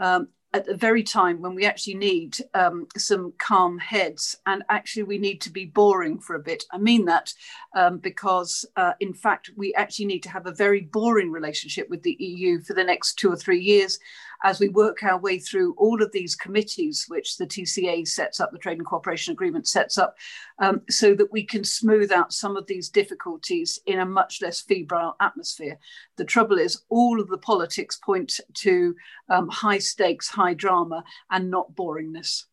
Um, 0.00 0.28
at 0.52 0.66
the 0.66 0.76
very 0.76 1.02
time 1.02 1.40
when 1.40 1.54
we 1.54 1.64
actually 1.64 1.94
need 1.94 2.36
um, 2.54 2.86
some 2.96 3.32
calm 3.38 3.78
heads 3.78 4.36
and 4.46 4.64
actually 4.68 5.04
we 5.04 5.18
need 5.18 5.40
to 5.40 5.50
be 5.50 5.64
boring 5.64 6.18
for 6.18 6.34
a 6.34 6.40
bit. 6.40 6.64
I 6.72 6.78
mean 6.78 7.04
that 7.04 7.32
um, 7.76 7.98
because, 7.98 8.64
uh, 8.76 8.92
in 9.00 9.14
fact, 9.14 9.50
we 9.56 9.72
actually 9.74 10.06
need 10.06 10.22
to 10.24 10.30
have 10.30 10.46
a 10.46 10.52
very 10.52 10.80
boring 10.80 11.30
relationship 11.30 11.88
with 11.88 12.02
the 12.02 12.16
EU 12.18 12.60
for 12.62 12.74
the 12.74 12.84
next 12.84 13.14
two 13.14 13.30
or 13.30 13.36
three 13.36 13.60
years 13.60 13.98
as 14.42 14.60
we 14.60 14.68
work 14.68 15.02
our 15.02 15.18
way 15.18 15.38
through 15.38 15.74
all 15.76 16.02
of 16.02 16.12
these 16.12 16.34
committees, 16.34 17.04
which 17.08 17.36
the 17.36 17.46
TCA 17.46 18.06
sets 18.08 18.40
up, 18.40 18.50
the 18.52 18.58
Trade 18.58 18.78
and 18.78 18.86
Cooperation 18.86 19.32
Agreement 19.32 19.68
sets 19.68 19.98
up, 19.98 20.16
um, 20.58 20.80
so 20.88 21.14
that 21.14 21.30
we 21.30 21.44
can 21.44 21.62
smooth 21.62 22.10
out 22.10 22.32
some 22.32 22.56
of 22.56 22.66
these 22.66 22.88
difficulties 22.88 23.78
in 23.86 24.00
a 24.00 24.06
much 24.06 24.40
less 24.40 24.60
febrile 24.60 25.16
atmosphere. 25.20 25.78
The 26.16 26.24
trouble 26.24 26.58
is, 26.58 26.82
all 26.88 27.20
of 27.20 27.28
the 27.28 27.38
politics 27.38 27.96
point 27.96 28.40
to 28.54 28.94
um, 29.28 29.48
high 29.48 29.78
stakes, 29.78 30.28
high 30.40 30.54
drama, 30.54 31.04
and 31.30 31.50
not 31.50 31.74
boringness. 31.74 32.44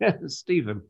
Yeah, 0.00 0.16
Stephen. 0.26 0.82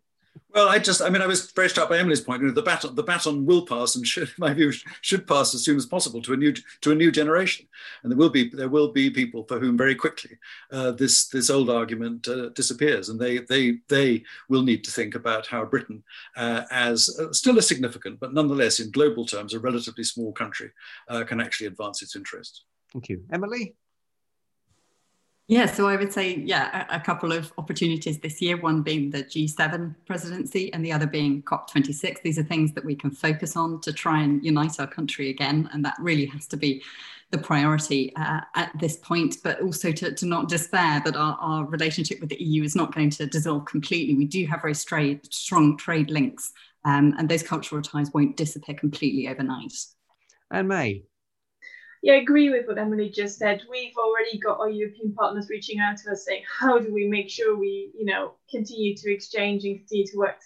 Well, 0.53 0.69
I 0.69 0.79
just, 0.79 1.01
I 1.03 1.11
mean, 1.11 1.23
I 1.23 1.27
was 1.27 1.51
very 1.53 1.69
struck 1.69 1.89
by 1.89 1.99
Emily's 1.99 2.21
point. 2.21 2.41
You 2.41 2.49
know, 2.49 2.55
the 2.55 2.63
baton, 2.63 2.95
the 2.95 3.03
baton 3.03 3.45
will 3.45 3.67
pass, 3.67 3.95
and 3.95 4.07
should, 4.07 4.29
in 4.29 4.35
my 4.39 4.53
view, 4.53 4.73
should 5.01 5.27
pass 5.27 5.55
as 5.55 5.65
soon 5.65 5.77
as 5.77 5.87
possible 5.87 6.23
to 6.23 6.33
a 6.33 6.37
new 6.37 6.53
to 6.81 6.93
a 6.93 6.95
new 6.95 7.11
generation. 7.11 7.67
And 8.03 8.11
there 8.11 8.17
will 8.17 8.31
be 8.31 8.49
there 8.51 8.69
will 8.69 8.93
be 8.93 9.11
people 9.11 9.45
for 9.45 9.59
whom 9.59 9.77
very 9.77 9.95
quickly 9.95 10.39
uh, 10.73 10.93
this 10.93 11.29
this 11.29 11.51
old 11.51 11.71
argument 11.71 12.27
uh, 12.29 12.49
disappears, 12.51 13.09
and 13.09 13.21
they 13.21 13.39
they 13.41 13.79
they 13.89 14.25
will 14.49 14.63
need 14.63 14.85
to 14.85 14.91
think 14.91 15.15
about 15.15 15.47
how 15.47 15.65
Britain, 15.65 16.03
uh, 16.37 16.63
as 16.71 17.17
uh, 17.21 17.33
still 17.33 17.59
a 17.59 17.63
significant 17.63 18.19
but 18.21 18.35
nonetheless 18.35 18.81
in 18.81 18.91
global 18.91 19.27
terms 19.27 19.55
a 19.55 19.61
relatively 19.61 20.05
small 20.05 20.33
country, 20.33 20.71
uh, 21.09 21.25
can 21.25 21.41
actually 21.41 21.67
advance 21.67 22.03
its 22.03 22.17
interests. 22.17 22.65
Thank 22.93 23.09
you, 23.09 23.25
Emily. 23.33 23.75
Yeah, 25.47 25.67
so 25.67 25.87
I 25.87 25.97
would 25.97 26.11
say, 26.11 26.37
yeah, 26.37 26.87
a, 26.91 26.97
a, 26.97 27.01
couple 27.01 27.31
of 27.31 27.53
opportunities 27.59 28.19
this 28.19 28.41
year, 28.41 28.59
one 28.59 28.81
being 28.81 29.11
the 29.11 29.23
G7 29.23 29.95
presidency 30.07 30.73
and 30.73 30.83
the 30.83 30.91
other 30.91 31.07
being 31.07 31.43
COP26. 31.43 32.23
These 32.23 32.39
are 32.39 32.43
things 32.43 32.73
that 32.73 32.85
we 32.85 32.97
can 32.97 33.11
focus 33.11 33.55
on 33.55 33.83
to 33.83 33.93
try 33.93 34.23
and 34.23 34.43
unite 34.43 34.81
our 34.81 34.87
country 34.87 35.29
again. 35.29 35.69
And 35.75 35.85
that 35.85 35.97
really 36.01 36.25
has 36.27 36.47
to 36.47 36.57
be 36.57 36.83
the 37.31 37.37
priority 37.37 38.15
uh, 38.17 38.41
at 38.55 38.71
this 38.81 38.97
point, 38.97 39.37
but 39.45 39.61
also 39.61 39.93
to, 39.93 40.15
to 40.15 40.25
not 40.25 40.49
despair 40.49 41.03
that 41.05 41.17
our, 41.17 41.37
our, 41.41 41.67
relationship 41.67 42.21
with 42.21 42.31
the 42.31 42.43
EU 42.43 42.63
is 42.63 42.75
not 42.75 42.95
going 42.95 43.11
to 43.11 43.27
dissolve 43.27 43.67
completely. 43.67 44.15
We 44.15 44.27
do 44.27 44.47
have 44.47 44.63
very 44.63 44.75
straight, 44.75 45.33
strong 45.35 45.77
trade 45.77 46.11
links, 46.11 46.53
um, 46.85 47.15
and 47.19 47.29
those 47.29 47.43
cultural 47.43 47.83
ties 47.83 48.11
won't 48.15 48.37
disappear 48.37 48.77
completely 48.77 49.29
overnight. 49.29 49.75
And 50.51 50.69
May, 50.69 51.03
yeah, 52.05 52.13
I 52.13 52.17
agree 52.17 52.51
with 52.51 52.67
what 52.67 52.77
Emily 52.77 53.09
just 53.09 53.39
said. 53.39 53.63
We've 53.71 53.97
already 53.97 54.39
got 54.39 54.61
our 54.61 54.69
European 54.69 55.15
partners 55.15 55.49
reaching 55.49 55.81
out 55.81 55.97
to 55.97 56.11
us 56.11 56.27
saying, 56.27 56.43
how 56.61 56.79
do 56.79 56.93
we 56.93 57.09
make 57.09 57.31
sure 57.31 57.57
we, 57.57 57.93
you 57.99 58.05
know, 58.05 58.35
continue 58.51 58.95
to 58.95 59.11
exchange 59.11 59.65
and 59.65 59.79
continue 59.79 60.07
to 60.09 60.19
work 60.19 60.37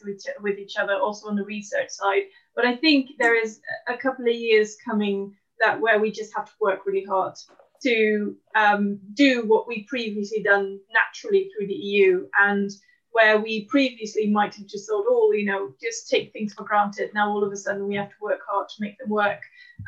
with 0.41 0.57
each 0.57 0.77
other, 0.77 0.95
also 0.95 1.27
on 1.27 1.35
the 1.35 1.43
research 1.43 1.91
side. 1.91 2.23
But 2.55 2.65
I 2.65 2.77
think 2.77 3.11
there 3.19 3.35
is 3.35 3.61
a 3.89 3.97
couple 3.97 4.29
of 4.29 4.35
years 4.35 4.77
coming 4.89 5.35
that 5.59 5.81
where 5.81 5.99
we 5.99 6.13
just 6.13 6.33
have 6.37 6.47
to 6.47 6.53
work 6.61 6.87
really 6.87 7.05
hard 7.05 7.35
to 7.83 8.37
um, 8.55 9.01
do 9.15 9.45
what 9.45 9.67
we 9.67 9.85
previously 9.89 10.45
done 10.45 10.79
naturally 10.95 11.51
through 11.51 11.67
the 11.67 11.75
EU 11.75 12.29
and 12.39 12.71
where 13.19 13.41
we 13.41 13.64
previously 13.64 14.31
might 14.31 14.55
have 14.55 14.66
just 14.66 14.89
thought, 14.89 15.05
oh, 15.09 15.33
you 15.33 15.45
know, 15.45 15.73
just 15.83 16.09
take 16.09 16.33
things 16.33 16.55
for 16.55 16.62
granted. 16.62 17.11
Now 17.14 17.31
all 17.31 17.43
of 17.43 17.53
a 17.53 17.57
sudden 17.57 17.89
we 17.89 17.97
have 17.97 18.11
to 18.11 18.14
work 18.21 18.41
hard 18.49 18.69
to 18.69 18.75
make 18.79 18.97
them 18.99 19.09
work. 19.09 19.41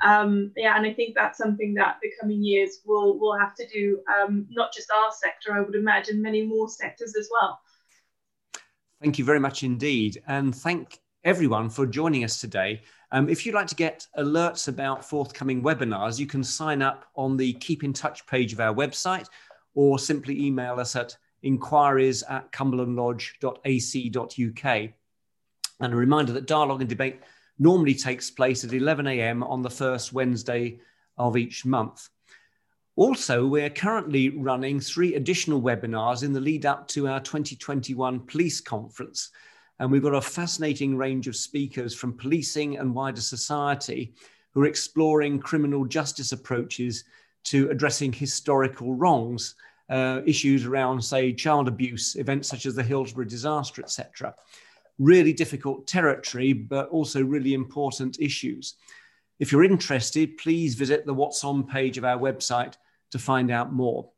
Um, 0.05 0.53
yeah, 0.57 0.77
and 0.77 0.85
I 0.85 0.93
think 0.93 1.15
that's 1.15 1.39
something 1.39 1.75
that 1.75 1.99
the 2.03 2.11
coming 2.21 2.43
years 2.43 2.81
will 2.85 3.19
will 3.21 3.39
have 3.39 3.55
to 3.57 3.67
do. 3.69 4.01
Um, 4.13 4.47
not 4.51 4.73
just 4.73 4.91
our 4.91 5.11
sector, 5.13 5.53
I 5.53 5.61
would 5.61 5.77
imagine, 5.77 6.21
many 6.21 6.45
more 6.45 6.69
sectors 6.69 7.15
as 7.17 7.29
well. 7.31 7.61
Thank 9.01 9.19
you 9.19 9.25
very 9.25 9.41
much 9.41 9.63
indeed, 9.63 10.23
and 10.27 10.55
thank 10.55 11.01
everyone 11.23 11.71
for 11.71 11.87
joining 11.87 12.25
us 12.25 12.41
today. 12.41 12.83
Um, 13.13 13.29
if 13.29 13.45
you'd 13.45 13.55
like 13.55 13.67
to 13.69 13.75
get 13.75 14.07
alerts 14.19 14.69
about 14.69 15.05
forthcoming 15.05 15.63
webinars, 15.63 16.19
you 16.19 16.27
can 16.27 16.43
sign 16.43 16.83
up 16.83 17.07
on 17.15 17.37
the 17.37 17.53
Keep 17.55 17.85
in 17.85 17.93
Touch 17.93 18.27
page 18.27 18.53
of 18.53 18.61
our 18.61 18.75
website 18.75 19.29
or 19.75 19.99
simply 19.99 20.41
email 20.41 20.81
us 20.81 20.97
at 20.97 21.17
inquiries 21.43 22.23
at 22.25 22.53
cumberlandlodge.ac.uk. 22.53 24.91
And 25.81 25.93
a 25.93 25.97
reminder 25.97 26.33
that 26.33 26.47
dialogue 26.47 26.81
and 26.81 26.89
debate 26.89 27.21
normally 27.59 27.95
takes 27.95 28.31
place 28.31 28.65
at 28.65 28.73
11 28.73 29.07
a.m. 29.07 29.43
on 29.43 29.63
the 29.63 29.71
first 29.71 30.13
Wednesday 30.13 30.81
of 31.17 31.37
each 31.37 31.65
month. 31.65 32.09
Also, 32.97 33.47
we're 33.47 33.71
currently 33.71 34.31
running 34.31 34.81
three 34.81 35.15
additional 35.15 35.63
webinars 35.63 36.23
in 36.23 36.33
the 36.33 36.41
lead 36.41 36.67
up 36.67 36.87
to 36.89 37.09
our 37.09 37.21
2021 37.21 38.21
police 38.21 38.61
conference. 38.61 39.31
And 39.79 39.91
we've 39.91 40.03
got 40.03 40.15
a 40.15 40.21
fascinating 40.21 40.97
range 40.97 41.27
of 41.27 41.37
speakers 41.37 41.95
from 41.95 42.17
policing 42.17 42.77
and 42.77 42.95
wider 42.95 43.23
society 43.23 44.15
who 44.53 44.63
are 44.63 44.67
exploring 44.67 45.39
criminal 45.39 45.87
justice 45.87 46.33
approaches 46.33 47.05
to 47.45 47.71
addressing 47.71 48.13
historical 48.13 48.95
wrongs, 48.95 49.55
uh, 49.91 50.21
issues 50.25 50.65
around, 50.65 51.03
say, 51.03 51.33
child 51.33 51.69
abuse, 51.69 52.17
events 52.17 52.49
such 52.49 52.65
as 52.65 52.75
the 52.75 52.83
Hillsborough 52.83 53.25
disaster, 53.25 53.83
etc. 53.83 54.35
Really 54.99 55.33
difficult 55.33 55.87
territory, 55.87 56.53
but 56.53 56.89
also 56.91 57.25
really 57.25 57.55
important 57.55 58.21
issues. 58.21 58.75
If 59.41 59.51
you're 59.51 59.65
interested, 59.65 60.39
please 60.39 60.75
visit 60.75 61.07
the 61.07 61.15
What's 61.15 61.43
On 61.45 61.65
page 61.65 61.99
of 61.99 62.05
our 62.05 62.19
website 62.19 62.75
to 63.11 63.19
find 63.19 63.51
out 63.51 63.73
more. 63.73 64.11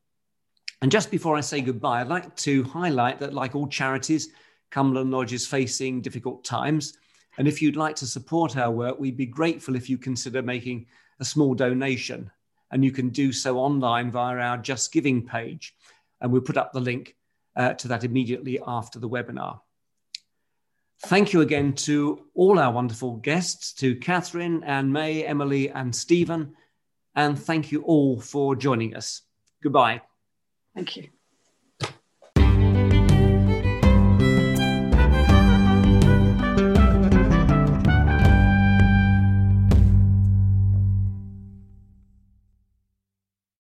And 0.83 0.91
just 0.91 1.11
before 1.11 1.37
I 1.37 1.41
say 1.41 1.61
goodbye, 1.61 2.01
I'd 2.01 2.09
like 2.09 2.35
to 2.37 2.65
highlight 2.65 3.21
that, 3.21 3.33
like 3.33 3.55
all 3.55 3.69
charities, 3.69 4.31
Cumberland 4.71 5.11
Lodge 5.11 5.33
is 5.33 5.47
facing 5.47 6.01
difficult 6.01 6.45
times. 6.45 6.99
And 7.39 7.47
if 7.47 7.63
you'd 7.63 7.77
like 7.77 7.97
to 7.97 8.07
support 8.07 8.57
our 8.57 8.71
work, 8.71 8.99
we'd 8.99 9.17
be 9.17 9.27
grateful 9.27 9.77
if 9.77 9.89
you 9.89 9.97
consider 9.97 10.43
making 10.43 10.87
a 11.21 11.25
small 11.25 11.55
donation. 11.55 12.31
And 12.73 12.85
you 12.85 12.91
can 12.91 13.11
do 13.11 13.33
so 13.33 13.59
online 13.59 14.11
via 14.11 14.39
our 14.39 14.59
Just 14.59 14.93
Giving 14.93 15.25
page. 15.25 15.75
And 16.21 16.33
we'll 16.33 16.41
put 16.41 16.57
up 16.57 16.73
the 16.73 16.81
link 16.81 17.15
uh, 17.55 17.75
to 17.75 17.89
that 17.89 18.05
immediately 18.05 18.59
after 18.67 18.99
the 18.99 19.09
webinar. 19.09 19.61
Thank 21.07 21.33
you 21.33 21.41
again 21.41 21.75
to 21.75 22.27
all 22.35 22.59
our 22.59 22.73
wonderful 22.73 23.17
guests, 23.17 23.73
to 23.75 23.97
Catherine 23.97 24.63
and 24.65 24.93
May, 24.93 25.25
Emily 25.25 25.69
and 25.69 25.95
Stephen. 25.95 26.55
And 27.15 27.39
thank 27.39 27.73
you 27.73 27.83
all 27.83 28.21
for 28.21 28.57
joining 28.57 28.97
us. 28.97 29.23
Goodbye. 29.63 30.01
Thank 30.75 30.97
you. 30.97 31.09